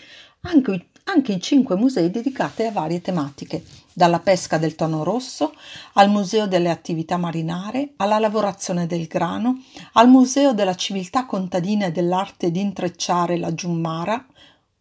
anche, 0.42 0.90
anche 1.04 1.32
i 1.32 1.40
cinque 1.40 1.74
musei 1.74 2.10
dedicati 2.10 2.64
a 2.64 2.72
varie 2.72 3.00
tematiche, 3.00 3.64
dalla 3.94 4.18
pesca 4.18 4.58
del 4.58 4.74
tono 4.74 5.02
rosso 5.02 5.54
al 5.94 6.10
museo 6.10 6.46
delle 6.46 6.68
attività 6.68 7.16
marinare, 7.16 7.94
alla 7.96 8.18
lavorazione 8.18 8.86
del 8.86 9.06
grano, 9.06 9.62
al 9.94 10.10
museo 10.10 10.52
della 10.52 10.74
civiltà 10.74 11.24
contadina 11.24 11.86
e 11.86 11.90
dell'arte 11.90 12.50
di 12.50 12.60
intrecciare 12.60 13.38
la 13.38 13.54
giummara, 13.54 14.26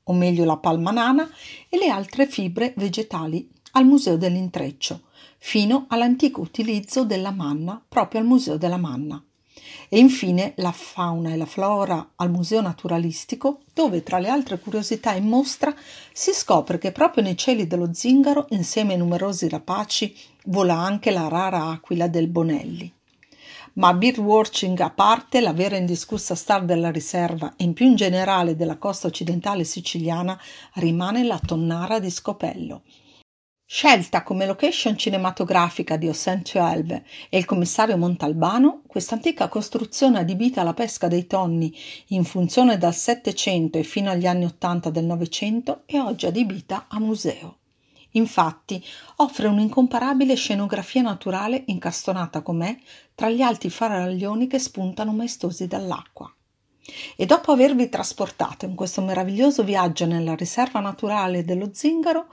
o 0.04 0.12
meglio 0.12 0.44
la 0.44 0.58
palmanana, 0.58 1.26
e 1.70 1.78
le 1.78 1.88
altre 1.88 2.28
fibre 2.28 2.74
vegetali 2.76 3.50
al 3.72 3.86
museo 3.86 4.18
dell'intreccio 4.18 5.04
fino 5.48 5.86
all'antico 5.88 6.42
utilizzo 6.42 7.06
della 7.06 7.32
manna 7.32 7.82
proprio 7.88 8.20
al 8.20 8.28
Museo 8.28 8.58
della 8.58 8.76
Manna. 8.76 9.24
E 9.88 9.98
infine 9.98 10.52
la 10.58 10.74
fauna 10.74 11.32
e 11.32 11.38
la 11.38 11.46
flora 11.46 12.10
al 12.18 12.30
Museo 12.30 12.60
Naturalistico, 12.60 13.62
dove 13.74 14.04
tra 14.04 14.20
le 14.20 14.28
altre 14.28 14.60
curiosità 14.60 15.14
in 15.14 15.26
mostra 15.26 15.74
si 16.12 16.34
scopre 16.34 16.78
che 16.78 16.92
proprio 16.92 17.24
nei 17.24 17.38
cieli 17.38 17.66
dello 17.66 17.94
zingaro, 17.94 18.48
insieme 18.50 18.92
ai 18.92 19.00
numerosi 19.00 19.48
rapaci, 19.48 20.14
vola 20.48 20.76
anche 20.76 21.12
la 21.12 21.30
rara 21.30 21.68
aquila 21.68 22.10
del 22.10 22.28
Bonelli. 22.28 22.94
Ma 23.76 23.94
birdwatching 23.94 24.78
a 24.82 24.90
parte, 24.90 25.40
la 25.40 25.54
vera 25.54 25.78
indiscussa 25.78 26.36
star 26.36 26.66
della 26.66 26.92
riserva 26.92 27.54
e 27.56 27.64
in 27.64 27.72
più 27.72 27.86
in 27.86 27.96
generale 27.96 28.58
della 28.58 28.76
costa 28.76 29.08
occidentale 29.08 29.64
siciliana 29.64 30.38
rimane 30.74 31.24
la 31.24 31.40
tonnara 31.40 32.00
di 32.00 32.10
Scopello. 32.10 32.82
Scelta 33.70 34.24
come 34.24 34.46
location 34.46 34.98
cinematografica 34.98 35.98
di 35.98 36.08
Ossentio 36.08 36.66
Elve 36.66 37.04
e 37.28 37.38
il 37.38 37.44
commissario 37.44 37.98
Montalbano, 37.98 38.84
questa 38.88 39.16
antica 39.16 39.50
costruzione 39.50 40.20
adibita 40.20 40.62
alla 40.62 40.74
pesca 40.74 41.10
dei 41.10 41.28
tonni 41.28 41.76
in 42.08 42.24
funzione 42.24 42.78
dal 42.78 42.96
Settecento 42.96 43.78
e 43.78 43.84
fino 43.84 44.10
agli 44.10 44.26
anni 44.26 44.46
Ottanta 44.46 44.90
del 44.90 45.04
Novecento 45.04 45.82
è 45.86 46.00
oggi 46.00 46.28
adibita 46.28 46.86
a 46.88 46.98
museo. 47.02 47.58
Infatti 48.12 48.82
offre 49.18 49.48
un'incomparabile 49.48 50.36
scenografia 50.36 51.02
naturale 51.02 51.64
incastonata 51.66 52.42
com'è 52.42 52.74
tra 53.14 53.30
gli 53.30 53.42
alti 53.42 53.70
faraglioni 53.70 54.48
che 54.48 54.60
spuntano 54.60 55.12
maestosi 55.12 55.68
dall'acqua. 55.68 56.34
E 57.16 57.26
dopo 57.26 57.52
avervi 57.52 57.90
trasportato 57.90 58.66
in 58.66 58.76
questo 58.76 59.02
meraviglioso 59.02 59.64
viaggio 59.64 60.06
nella 60.06 60.36
riserva 60.36 60.80
naturale 60.80 61.44
dello 61.44 61.70
Zingaro, 61.74 62.28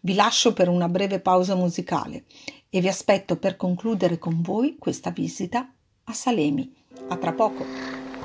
vi 0.00 0.14
lascio 0.14 0.52
per 0.52 0.68
una 0.68 0.88
breve 0.88 1.20
pausa 1.20 1.54
musicale 1.54 2.24
e 2.68 2.80
vi 2.80 2.88
aspetto 2.88 3.36
per 3.36 3.56
concludere 3.56 4.18
con 4.18 4.40
voi 4.40 4.76
questa 4.78 5.10
visita 5.10 5.70
a 6.04 6.12
Salemi. 6.12 6.72
A 7.08 7.16
tra 7.16 7.32
poco. 7.32 7.64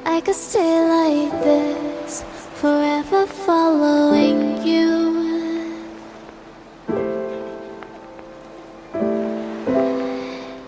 I 0.08 0.22
could 0.22 0.36
stay 0.36 0.62
like 0.62 1.36
this, 1.42 2.24
forever 2.54 3.28
following 3.28 4.64
you. 4.64 5.14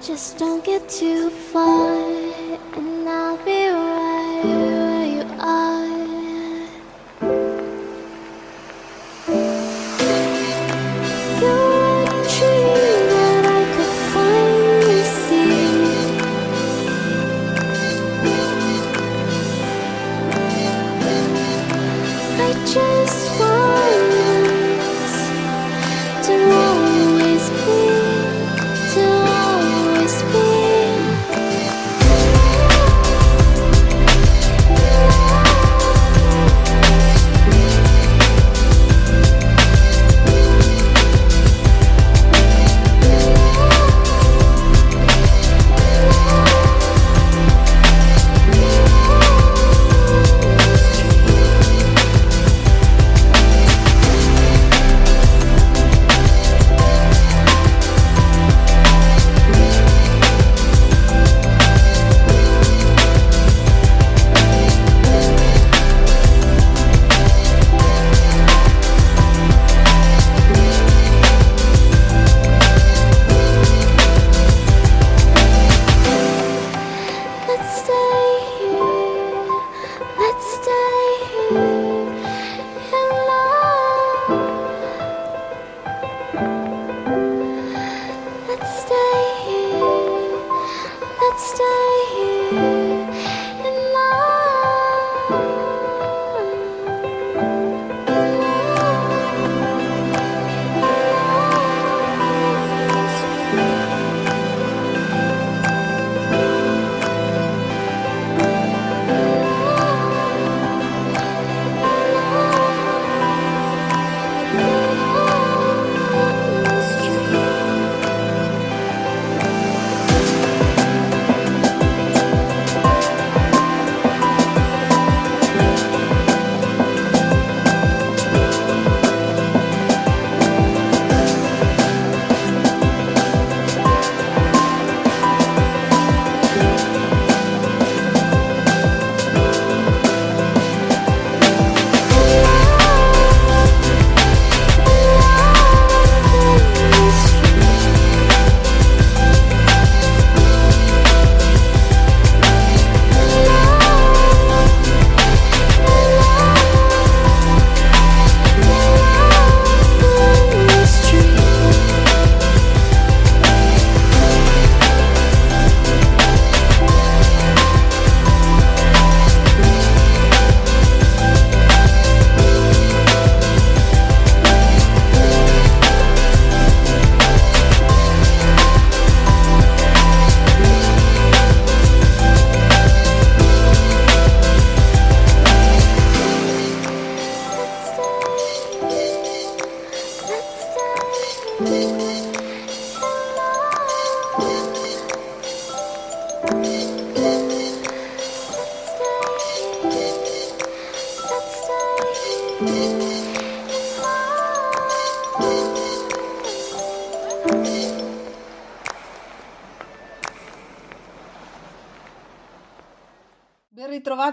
Just 0.02 0.40
don't 0.40 0.64
get 0.66 0.88
too 0.90 1.30
far, 1.30 2.27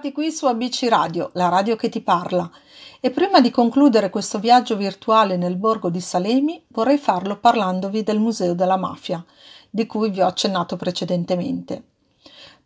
ritrovati 0.04 0.12
qui 0.12 0.30
su 0.30 0.46
ABC 0.46 0.86
Radio, 0.88 1.30
la 1.32 1.48
radio 1.48 1.76
che 1.76 1.88
ti 1.88 2.02
parla. 2.02 2.50
E 3.00 3.10
prima 3.10 3.40
di 3.40 3.50
concludere 3.50 4.10
questo 4.10 4.38
viaggio 4.38 4.76
virtuale 4.76 5.36
nel 5.36 5.56
borgo 5.56 5.88
di 5.88 6.00
Salemi, 6.00 6.62
vorrei 6.68 6.98
farlo 6.98 7.38
parlandovi 7.38 8.02
del 8.02 8.18
Museo 8.18 8.54
della 8.54 8.76
Mafia, 8.76 9.24
di 9.70 9.86
cui 9.86 10.10
vi 10.10 10.20
ho 10.20 10.26
accennato 10.26 10.76
precedentemente. 10.76 11.82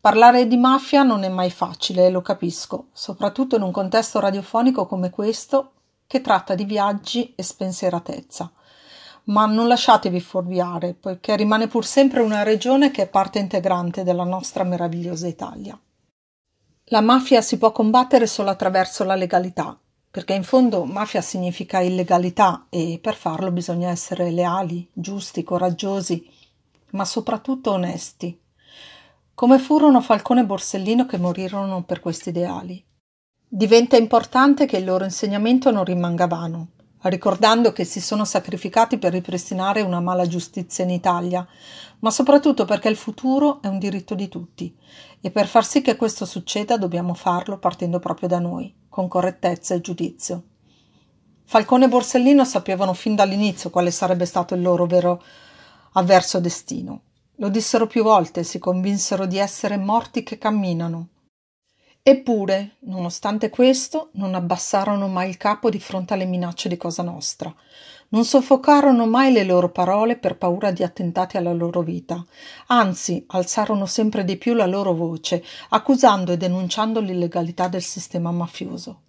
Parlare 0.00 0.46
di 0.46 0.56
mafia 0.56 1.02
non 1.02 1.22
è 1.22 1.28
mai 1.28 1.50
facile, 1.50 2.10
lo 2.10 2.22
capisco, 2.22 2.86
soprattutto 2.92 3.56
in 3.56 3.62
un 3.62 3.72
contesto 3.72 4.20
radiofonico 4.20 4.86
come 4.86 5.10
questo 5.10 5.72
che 6.06 6.20
tratta 6.20 6.54
di 6.54 6.64
viaggi 6.64 7.34
e 7.36 7.42
spensieratezza. 7.42 8.50
ma 9.28 9.44
non 9.44 9.68
lasciatevi 9.68 10.20
fuorviare, 10.20 10.94
poiché 10.94 11.36
rimane 11.36 11.66
pur 11.66 11.84
sempre 11.84 12.22
una 12.22 12.42
regione 12.44 12.90
che 12.90 13.02
è 13.02 13.08
parte 13.08 13.38
integrante 13.38 14.02
della 14.02 14.24
nostra 14.24 14.64
meravigliosa 14.64 15.26
Italia. 15.26 15.78
La 16.90 17.02
mafia 17.02 17.42
si 17.42 17.58
può 17.58 17.70
combattere 17.70 18.26
solo 18.26 18.48
attraverso 18.48 19.04
la 19.04 19.14
legalità, 19.14 19.78
perché 20.10 20.32
in 20.32 20.42
fondo 20.42 20.84
mafia 20.84 21.20
significa 21.20 21.80
illegalità 21.80 22.66
e 22.70 22.98
per 23.02 23.14
farlo 23.14 23.50
bisogna 23.50 23.90
essere 23.90 24.30
leali, 24.30 24.88
giusti, 24.94 25.42
coraggiosi, 25.42 26.26
ma 26.92 27.04
soprattutto 27.04 27.72
onesti, 27.72 28.40
come 29.34 29.58
furono 29.58 30.00
Falcone 30.00 30.40
e 30.40 30.46
Borsellino 30.46 31.04
che 31.04 31.18
morirono 31.18 31.82
per 31.82 32.00
questi 32.00 32.30
ideali. 32.30 32.82
Diventa 33.46 33.98
importante 33.98 34.64
che 34.64 34.78
il 34.78 34.86
loro 34.86 35.04
insegnamento 35.04 35.70
non 35.70 35.84
rimanga 35.84 36.26
vano, 36.26 36.68
ricordando 37.02 37.72
che 37.72 37.84
si 37.84 38.00
sono 38.00 38.24
sacrificati 38.24 38.98
per 38.98 39.12
ripristinare 39.12 39.80
una 39.82 40.00
mala 40.00 40.26
giustizia 40.26 40.84
in 40.84 40.90
Italia, 40.90 41.46
ma 42.00 42.10
soprattutto 42.10 42.64
perché 42.64 42.88
il 42.88 42.96
futuro 42.96 43.60
è 43.62 43.66
un 43.68 43.78
diritto 43.78 44.14
di 44.14 44.28
tutti 44.28 44.74
e 45.20 45.30
per 45.30 45.46
far 45.46 45.64
sì 45.64 45.82
che 45.82 45.96
questo 45.96 46.24
succeda 46.24 46.76
dobbiamo 46.76 47.14
farlo 47.14 47.58
partendo 47.58 47.98
proprio 47.98 48.28
da 48.28 48.38
noi, 48.38 48.74
con 48.88 49.08
correttezza 49.08 49.74
e 49.74 49.80
giudizio. 49.80 50.42
Falcone 51.44 51.86
e 51.86 51.88
Borsellino 51.88 52.44
sapevano 52.44 52.92
fin 52.92 53.14
dall'inizio 53.14 53.70
quale 53.70 53.90
sarebbe 53.90 54.26
stato 54.26 54.54
il 54.54 54.62
loro 54.62 54.86
vero 54.86 55.22
avverso 55.92 56.40
destino. 56.40 57.02
Lo 57.36 57.48
dissero 57.48 57.86
più 57.86 58.02
volte, 58.02 58.42
si 58.42 58.58
convinsero 58.58 59.24
di 59.24 59.38
essere 59.38 59.76
morti 59.76 60.22
che 60.22 60.38
camminano, 60.38 61.08
Eppure, 62.10 62.76
nonostante 62.84 63.50
questo, 63.50 64.08
non 64.12 64.34
abbassarono 64.34 65.08
mai 65.08 65.28
il 65.28 65.36
capo 65.36 65.68
di 65.68 65.78
fronte 65.78 66.14
alle 66.14 66.24
minacce 66.24 66.70
di 66.70 66.78
Cosa 66.78 67.02
Nostra. 67.02 67.54
Non 68.08 68.24
soffocarono 68.24 69.04
mai 69.04 69.30
le 69.30 69.44
loro 69.44 69.70
parole 69.70 70.16
per 70.16 70.38
paura 70.38 70.70
di 70.70 70.82
attentati 70.82 71.36
alla 71.36 71.52
loro 71.52 71.82
vita, 71.82 72.24
anzi 72.68 73.26
alzarono 73.28 73.84
sempre 73.84 74.24
di 74.24 74.38
più 74.38 74.54
la 74.54 74.64
loro 74.64 74.94
voce, 74.94 75.44
accusando 75.68 76.32
e 76.32 76.38
denunciando 76.38 77.00
l'illegalità 77.00 77.68
del 77.68 77.82
sistema 77.82 78.30
mafioso. 78.30 79.02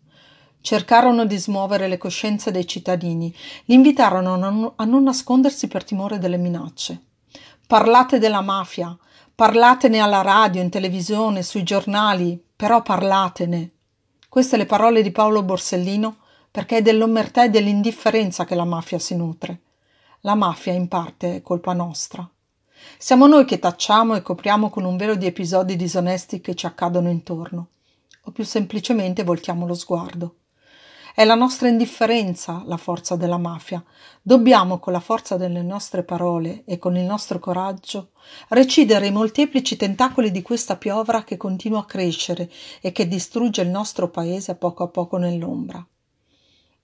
Cercarono 0.60 1.24
di 1.24 1.38
smuovere 1.38 1.88
le 1.88 1.98
coscienze 1.98 2.52
dei 2.52 2.68
cittadini, 2.68 3.34
li 3.64 3.76
invitarono 3.76 4.74
a 4.76 4.84
non, 4.84 5.04
nascondersi 5.04 5.70
per 5.70 5.86
timore 5.86 6.18
delle 6.18 6.36
minacce. 6.36 7.02
Parlate 7.66 8.20
della 8.20 8.42
mafia, 8.42 8.94
parlatene 9.34 10.00
alla 10.00 10.22
radio, 10.22 10.62
in 10.62 10.70
televisione, 10.70 11.44
sui 11.44 11.64
giornali, 11.64 12.48
però 12.60 12.82
parlatene. 12.82 13.72
Queste 14.28 14.58
le 14.58 14.66
parole 14.66 15.02
di 15.02 15.12
Paolo 15.12 15.44
Borsellino 15.44 16.18
perché 16.52 16.76
è 16.76 16.82
dell'omertà 16.82 17.46
e 17.46 17.50
dell'indifferenza 17.50 18.44
che 18.44 18.54
la 18.54 18.66
mafia 18.66 19.00
si 19.00 19.16
nutre. 19.16 19.62
La 20.24 20.36
mafia 20.36 20.74
in 20.74 20.90
parte 20.90 21.38
è 21.38 21.42
colpa 21.42 21.72
nostra. 21.72 22.30
Siamo 22.98 23.28
noi 23.28 23.46
che 23.46 23.60
tacciamo 23.60 24.14
e 24.16 24.22
copriamo 24.22 24.70
con 24.70 24.84
un 24.84 24.98
velo 24.98 25.16
di 25.16 25.26
episodi 25.26 25.78
disonesti 25.78 26.42
che 26.42 26.54
ci 26.54 26.66
accadono 26.66 27.10
intorno, 27.10 27.68
o 28.24 28.32
più 28.32 28.44
semplicemente 28.44 29.24
voltiamo 29.24 29.66
lo 29.66 29.74
sguardo. 29.74 30.36
È 31.20 31.26
la 31.26 31.36
nostra 31.36 31.68
indifferenza 31.68 32.64
la 32.66 32.78
forza 32.78 33.18
della 33.18 33.38
mafia. 33.38 33.84
Dobbiamo, 34.22 34.80
con 34.80 34.94
la 34.94 35.02
forza 35.02 35.36
delle 35.36 35.62
nostre 35.62 36.04
parole 36.04 36.64
e 36.64 36.78
con 36.78 36.96
il 36.96 37.04
nostro 37.04 37.40
coraggio, 37.40 38.12
recidere 38.48 39.08
i 39.08 39.12
molteplici 39.12 39.76
tentacoli 39.76 40.32
di 40.32 40.42
questa 40.42 40.78
piovra 40.78 41.26
che 41.26 41.36
continua 41.36 41.80
a 41.80 41.86
crescere 41.86 42.50
e 42.80 42.94
che 42.94 43.06
distrugge 43.10 43.64
il 43.64 43.68
nostro 43.68 44.10
paese 44.10 44.52
a 44.52 44.56
poco 44.56 44.84
a 44.84 44.88
poco 44.88 45.18
nell'ombra. 45.18 45.86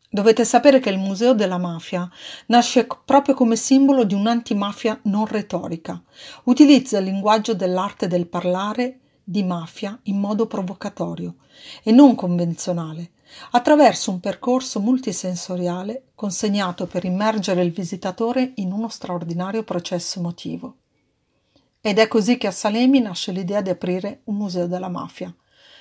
Dovete 0.10 0.44
sapere 0.44 0.82
che 0.82 0.90
il 0.90 1.00
Museo 1.00 1.34
della 1.34 1.58
Mafia 1.58 2.06
nasce 2.48 2.88
proprio 3.06 3.36
come 3.36 3.56
simbolo 3.56 4.04
di 4.04 4.16
un'antimafia 4.16 5.00
non 5.04 5.28
retorica. 5.28 6.04
Utilizza 6.44 6.98
il 6.98 7.06
linguaggio 7.06 7.54
dell'arte 7.54 8.08
del 8.08 8.28
parlare 8.28 9.00
di 9.24 9.44
mafia 9.44 9.98
in 10.04 10.20
modo 10.20 10.46
provocatorio 10.46 11.36
e 11.84 11.94
non 11.94 12.16
convenzionale, 12.16 13.12
attraverso 13.52 14.12
un 14.12 14.20
percorso 14.20 14.80
multisensoriale 14.80 16.12
consegnato 16.16 16.88
per 16.88 17.06
immergere 17.06 17.64
il 17.64 17.72
visitatore 17.72 18.54
in 18.56 18.72
uno 18.72 18.90
straordinario 18.90 19.64
processo 19.64 20.20
emotivo. 20.20 20.76
Ed 21.82 22.00
è 22.00 22.08
così 22.08 22.38
che 22.38 22.48
a 22.48 22.52
Salemi 22.52 23.00
nasce 23.00 23.32
l'idea 23.32 23.62
di 23.62 23.70
aprire 23.70 24.22
un 24.26 24.36
museo 24.36 24.68
della 24.68 24.90
mafia, 24.90 25.34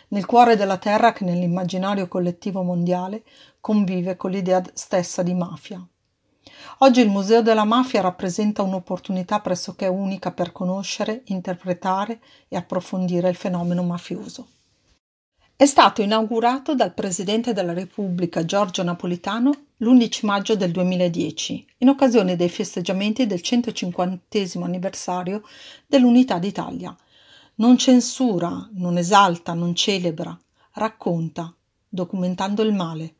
nel 0.08 0.26
cuore 0.26 0.56
della 0.56 0.76
terra 0.76 1.12
che 1.12 1.24
nell'immaginario 1.24 2.08
collettivo 2.08 2.62
mondiale 2.62 3.24
convive 3.60 4.16
con 4.16 4.30
l'idea 4.30 4.62
stessa 4.74 5.22
di 5.22 5.34
mafia. 5.34 5.86
Oggi 6.78 7.00
il 7.00 7.08
Museo 7.08 7.40
della 7.40 7.64
Mafia 7.64 8.00
rappresenta 8.00 8.62
un'opportunità 8.62 9.40
pressoché 9.40 9.86
unica 9.86 10.32
per 10.32 10.52
conoscere, 10.52 11.22
interpretare 11.26 12.20
e 12.48 12.56
approfondire 12.56 13.28
il 13.28 13.36
fenomeno 13.36 13.82
mafioso. 13.82 14.48
È 15.56 15.66
stato 15.66 16.02
inaugurato 16.02 16.74
dal 16.74 16.92
Presidente 16.94 17.52
della 17.52 17.72
Repubblica 17.72 18.44
Giorgio 18.44 18.82
Napolitano 18.82 19.52
l'11 19.76 20.26
maggio 20.26 20.56
del 20.56 20.72
2010, 20.72 21.66
in 21.78 21.88
occasione 21.90 22.34
dei 22.34 22.48
festeggiamenti 22.48 23.24
del 23.24 23.40
150 23.40 24.64
anniversario 24.64 25.44
dell'Unità 25.86 26.40
d'Italia. 26.40 26.94
Non 27.56 27.78
censura, 27.78 28.68
non 28.72 28.98
esalta, 28.98 29.54
non 29.54 29.76
celebra, 29.76 30.36
racconta, 30.72 31.54
documentando 31.88 32.62
il 32.62 32.74
male. 32.74 33.14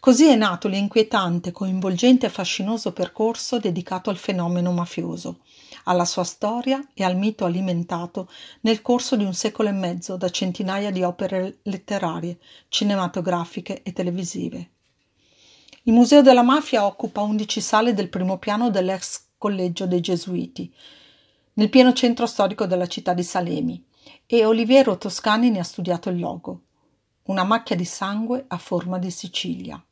Così 0.00 0.28
è 0.28 0.36
nato 0.36 0.68
l'inquietante, 0.68 1.52
coinvolgente 1.52 2.24
e 2.24 2.30
fascinoso 2.30 2.94
percorso 2.94 3.58
dedicato 3.58 4.08
al 4.08 4.16
fenomeno 4.16 4.72
mafioso, 4.72 5.40
alla 5.88 6.04
sua 6.04 6.24
storia 6.24 6.84
e 6.94 7.04
al 7.04 7.16
mito 7.16 7.44
alimentato 7.44 8.28
nel 8.60 8.82
corso 8.82 9.16
di 9.16 9.24
un 9.24 9.34
secolo 9.34 9.68
e 9.68 9.72
mezzo 9.72 10.16
da 10.16 10.28
centinaia 10.28 10.90
di 10.90 11.02
opere 11.02 11.58
letterarie, 11.62 12.38
cinematografiche 12.68 13.82
e 13.82 13.92
televisive. 13.92 14.70
Il 15.84 15.92
Museo 15.92 16.22
della 16.22 16.42
Mafia 16.42 16.84
occupa 16.84 17.20
11 17.20 17.60
sale 17.60 17.94
del 17.94 18.08
primo 18.08 18.38
piano 18.38 18.70
dell'ex 18.70 19.26
collegio 19.38 19.86
dei 19.86 20.00
Gesuiti, 20.00 20.72
nel 21.54 21.70
pieno 21.70 21.92
centro 21.92 22.26
storico 22.26 22.66
della 22.66 22.86
città 22.86 23.14
di 23.14 23.22
Salemi, 23.22 23.84
e 24.26 24.44
Oliviero 24.44 24.98
Toscani 24.98 25.50
ne 25.50 25.60
ha 25.60 25.64
studiato 25.64 26.08
il 26.08 26.18
logo, 26.18 26.62
una 27.24 27.44
macchia 27.44 27.76
di 27.76 27.84
sangue 27.84 28.44
a 28.48 28.58
forma 28.58 28.98
di 28.98 29.10
Sicilia. 29.10 29.82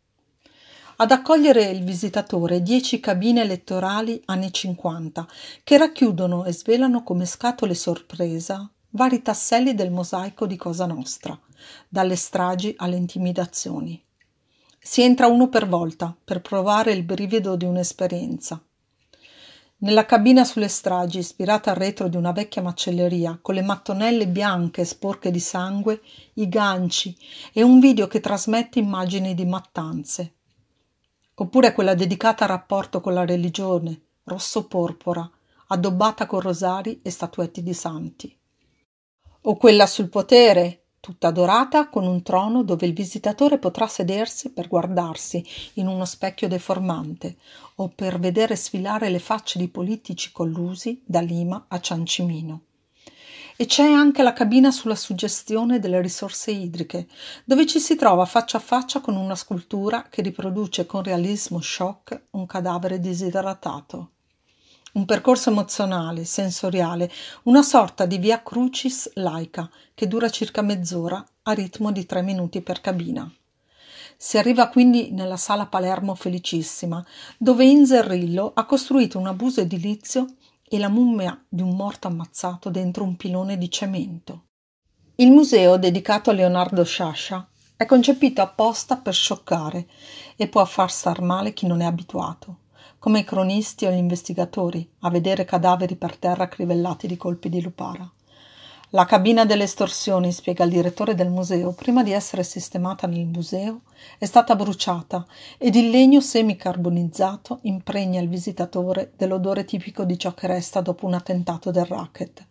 Ad 0.97 1.11
accogliere 1.11 1.65
il 1.65 1.83
visitatore 1.83 2.63
dieci 2.63 3.01
cabine 3.01 3.41
elettorali 3.43 4.23
anni 4.27 4.53
50 4.53 5.27
che 5.65 5.77
racchiudono 5.77 6.45
e 6.45 6.53
svelano 6.53 7.03
come 7.03 7.27
scatole 7.27 7.75
sorpresa 7.75 8.71
vari 8.91 9.21
tasselli 9.21 9.75
del 9.75 9.91
mosaico 9.91 10.47
di 10.47 10.57
Cosa 10.57 10.87
Nostra, 10.87 11.37
dalle 11.89 12.15
stragi 12.15 12.75
alle 12.79 12.95
intimidazioni. 12.95 14.01
Si 14.79 15.03
entra 15.03 15.27
uno 15.27 15.49
per 15.49 15.67
volta 15.67 16.17
per 16.23 16.41
provare 16.41 16.93
il 16.93 17.03
brivido 17.03 17.57
di 17.57 17.65
un'esperienza. 17.65 18.63
Nella 19.79 20.07
cabina 20.07 20.45
sulle 20.45 20.69
stragi, 20.69 21.19
ispirata 21.19 21.71
al 21.71 21.77
retro 21.77 22.07
di 22.07 22.17
una 22.17 22.31
vecchia 22.31 22.63
macelleria, 22.63 23.41
con 23.43 23.57
le 23.57 23.63
mattonelle 23.63 24.29
bianche 24.29 24.85
sporche 24.85 25.33
di 25.33 25.41
sangue, 25.41 26.01
i 26.35 26.49
ganci 26.49 27.17
e 27.53 27.65
un 27.65 27.81
video 27.81 28.07
che 28.07 28.21
trasmette 28.21 28.79
immagini 28.79 29.35
di 29.35 29.45
mattanze, 29.45 30.35
oppure 31.35 31.73
quella 31.73 31.95
dedicata 31.95 32.45
al 32.45 32.51
rapporto 32.51 33.01
con 33.01 33.15
la 33.15 33.25
religione, 33.25 34.01
rosso-porpora, 34.25 35.29
addobbata 35.69 36.27
con 36.27 36.41
rosari 36.41 37.01
e 37.03 37.11
statuetti 37.11 37.63
di 37.63 37.75
santi. 37.75 38.37
O 39.43 39.57
quella 39.57 39.87
sul 39.87 40.09
potere, 40.09 40.85
tutta 41.01 41.31
dorata, 41.31 41.89
con 41.89 42.07
un 42.07 42.23
trono 42.23 42.63
dove 42.63 42.87
il 42.87 42.95
visitatore 42.95 43.59
potrà 43.59 43.87
sedersi 43.87 44.53
per 44.53 44.69
guardarsi 44.69 45.45
in 45.75 45.87
uno 45.87 46.05
specchio 46.05 46.49
deformante 46.49 47.37
o 47.77 47.89
per 47.89 48.19
vedere 48.19 48.57
sfilare 48.57 49.11
le 49.11 49.19
facce 49.19 49.59
di 49.59 49.69
politici 49.69 50.33
collusi 50.33 51.03
da 51.05 51.21
Lima 51.21 51.67
a 51.69 51.81
Ciancimino. 51.81 52.63
E 53.57 53.67
c'è 53.67 53.85
anche 53.85 54.25
la 54.25 54.33
cabina 54.33 54.73
sulla 54.73 54.97
suggestione 54.97 55.79
delle 55.79 56.01
risorse 56.01 56.51
idriche, 56.51 57.07
dove 57.45 57.67
ci 57.67 57.79
si 57.79 57.95
trova 57.95 58.25
faccia 58.25 58.57
a 58.57 58.61
faccia 58.61 59.01
con 59.01 59.15
una 59.15 59.37
scultura 59.37 60.07
che 60.11 60.23
riproduce 60.23 60.87
con 60.87 61.05
realismo 61.05 61.61
shock 61.61 62.23
un 62.31 62.47
cadavere 62.47 62.99
disidratato. 62.99 64.11
Un 64.95 65.05
percorso 65.05 65.51
emozionale, 65.51 66.25
sensoriale, 66.25 67.09
una 67.45 67.63
sorta 67.63 68.07
di 68.07 68.19
via 68.19 68.43
crucis 68.43 69.13
laica 69.15 69.71
che 69.95 70.09
dura 70.09 70.29
circa 70.31 70.63
mezz'ora 70.63 71.25
a 71.43 71.53
ritmo 71.53 71.93
di 71.93 72.05
tre 72.07 72.23
minuti 72.23 72.61
per 72.61 72.81
cabina. 72.81 73.33
Si 74.17 74.37
arriva 74.37 74.69
quindi 74.69 75.13
nella 75.13 75.37
sala 75.37 75.67
Palermo 75.67 76.17
Felicissima, 76.17 77.05
dove 77.39 77.65
Inzerrillo 77.65 78.51
ha 78.53 78.65
costruito 78.65 79.19
un 79.19 79.29
abuso 79.29 79.61
edilizio 79.61 80.27
e 80.75 80.79
la 80.81 80.89
mummia 80.89 81.41
di 81.49 81.63
un 81.63 81.77
morto 81.77 82.09
ammazzato 82.09 82.69
dentro 82.69 83.05
un 83.05 83.15
pilone 83.15 83.57
di 83.57 83.71
cemento. 83.71 84.47
Il 85.15 85.31
museo 85.31 85.77
dedicato 85.77 86.31
a 86.31 86.33
Leonardo 86.33 86.83
Sciascia 86.83 87.49
è 87.77 87.87
concepito 87.87 88.43
apposta 88.43 88.97
per 88.97 89.15
scioccare 89.15 89.87
e 90.35 90.49
può 90.49 90.65
far 90.65 90.91
star 90.91 91.21
male 91.21 91.53
chi 91.53 91.69
non 91.69 91.81
è 91.81 91.85
abituato. 91.85 92.63
come 93.05 93.19
i 93.19 93.25
cronisti 93.25 93.85
o 93.85 93.91
gli 93.91 93.99
investigatori, 93.99 94.91
a 95.01 95.11
vedere 95.11 95.45
cadaveri 95.45 95.95
per 95.95 96.17
terra 96.17 96.49
crivellati 96.49 97.07
di 97.07 97.19
colpi 97.19 97.51
di 97.51 97.61
lupara. 97.61 98.11
La 98.95 99.07
cabina 99.07 99.45
delle 99.45 99.65
estorsioni, 99.65 100.31
spiega 100.31 100.63
il 100.63 100.71
direttore 100.71 101.17
del 101.17 101.29
museo, 101.29 101.73
prima 101.73 102.05
di 102.05 102.13
essere 102.13 102.45
sistemata 102.45 103.09
nel 103.09 103.27
museo, 103.27 103.81
è 104.19 104.25
stata 104.25 104.55
bruciata 104.55 105.27
ed 105.59 105.75
il 105.75 105.91
legno 105.91 106.21
semicarbonizzato 106.21 107.59
impregna 107.63 108.21
il 108.21 108.29
visitatore 108.29 109.11
dell'odore 109.17 109.65
tipico 109.65 110.05
di 110.05 110.17
ciò 110.17 110.33
che 110.33 110.47
resta 110.47 110.81
dopo 110.81 111.07
un 111.07 111.15
attentato 111.15 111.73
del 111.73 111.87
racket. 111.87 112.47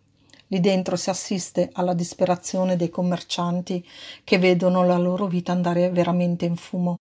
Lì 0.48 0.60
dentro 0.60 0.96
si 0.96 1.08
assiste 1.08 1.70
alla 1.72 1.94
disperazione 1.94 2.76
dei 2.76 2.90
commercianti 2.90 3.82
che 4.22 4.36
vedono 4.36 4.84
la 4.84 4.98
loro 4.98 5.26
vita 5.26 5.52
andare 5.52 5.88
veramente 5.88 6.44
in 6.44 6.56
fumo. 6.56 6.98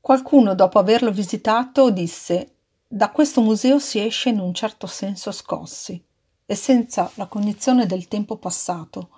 Qualcuno, 0.00 0.56
dopo 0.56 0.80
averlo 0.80 1.12
visitato, 1.12 1.88
disse 1.92 2.54
da 2.88 3.10
questo 3.10 3.42
museo 3.42 3.78
si 3.78 4.04
esce 4.04 4.30
in 4.30 4.40
un 4.40 4.52
certo 4.52 4.88
senso 4.88 5.30
scossi 5.30 6.08
e 6.50 6.56
senza 6.56 7.08
la 7.14 7.26
cognizione 7.26 7.86
del 7.86 8.08
tempo 8.08 8.36
passato, 8.36 9.10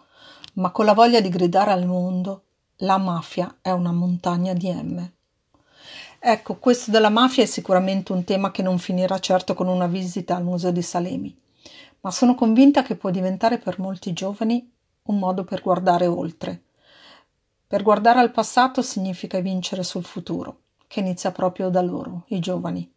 ma 0.56 0.70
con 0.70 0.84
la 0.84 0.92
voglia 0.92 1.18
di 1.22 1.30
gridare 1.30 1.70
al 1.70 1.86
mondo 1.86 2.42
la 2.80 2.98
mafia 2.98 3.56
è 3.62 3.70
una 3.70 3.90
montagna 3.90 4.52
di 4.52 4.70
M. 4.70 5.10
Ecco, 6.18 6.56
questo 6.56 6.90
della 6.90 7.08
mafia 7.08 7.42
è 7.42 7.46
sicuramente 7.46 8.12
un 8.12 8.24
tema 8.24 8.50
che 8.50 8.60
non 8.60 8.76
finirà 8.76 9.18
certo 9.18 9.54
con 9.54 9.66
una 9.66 9.86
visita 9.86 10.36
al 10.36 10.44
Museo 10.44 10.72
di 10.72 10.82
Salemi, 10.82 11.34
ma 12.00 12.10
sono 12.10 12.34
convinta 12.34 12.82
che 12.82 12.96
può 12.96 13.08
diventare 13.08 13.56
per 13.56 13.78
molti 13.78 14.12
giovani 14.12 14.70
un 15.04 15.18
modo 15.18 15.42
per 15.44 15.62
guardare 15.62 16.06
oltre. 16.06 16.64
Per 17.66 17.82
guardare 17.82 18.20
al 18.20 18.30
passato 18.30 18.82
significa 18.82 19.40
vincere 19.40 19.84
sul 19.84 20.04
futuro, 20.04 20.64
che 20.86 21.00
inizia 21.00 21.32
proprio 21.32 21.70
da 21.70 21.80
loro, 21.80 22.24
i 22.26 22.40
giovani. 22.40 22.92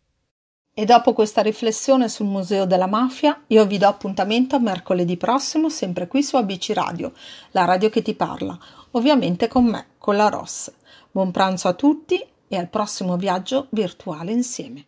E 0.77 0.83
dopo 0.83 1.13
questa 1.13 1.41
riflessione 1.41 2.09
sul 2.09 2.25
Museo 2.25 2.65
della 2.65 2.85
Mafia, 2.85 3.43
io 3.47 3.65
vi 3.65 3.77
do 3.77 3.87
appuntamento 3.87 4.59
mercoledì 4.59 5.15
prossimo, 5.15 5.69
sempre 5.69 6.05
qui 6.05 6.21
su 6.21 6.35
ABC 6.35 6.73
Radio, 6.73 7.13
la 7.51 7.63
radio 7.63 7.89
che 7.89 8.01
ti 8.01 8.13
parla, 8.13 8.59
ovviamente 8.91 9.47
con 9.47 9.63
me, 9.63 9.91
con 9.97 10.17
la 10.17 10.27
Ross. 10.27 10.69
Buon 11.09 11.31
pranzo 11.31 11.69
a 11.69 11.73
tutti 11.75 12.21
e 12.49 12.57
al 12.57 12.67
prossimo 12.67 13.15
viaggio 13.15 13.67
virtuale 13.69 14.33
insieme. 14.33 14.87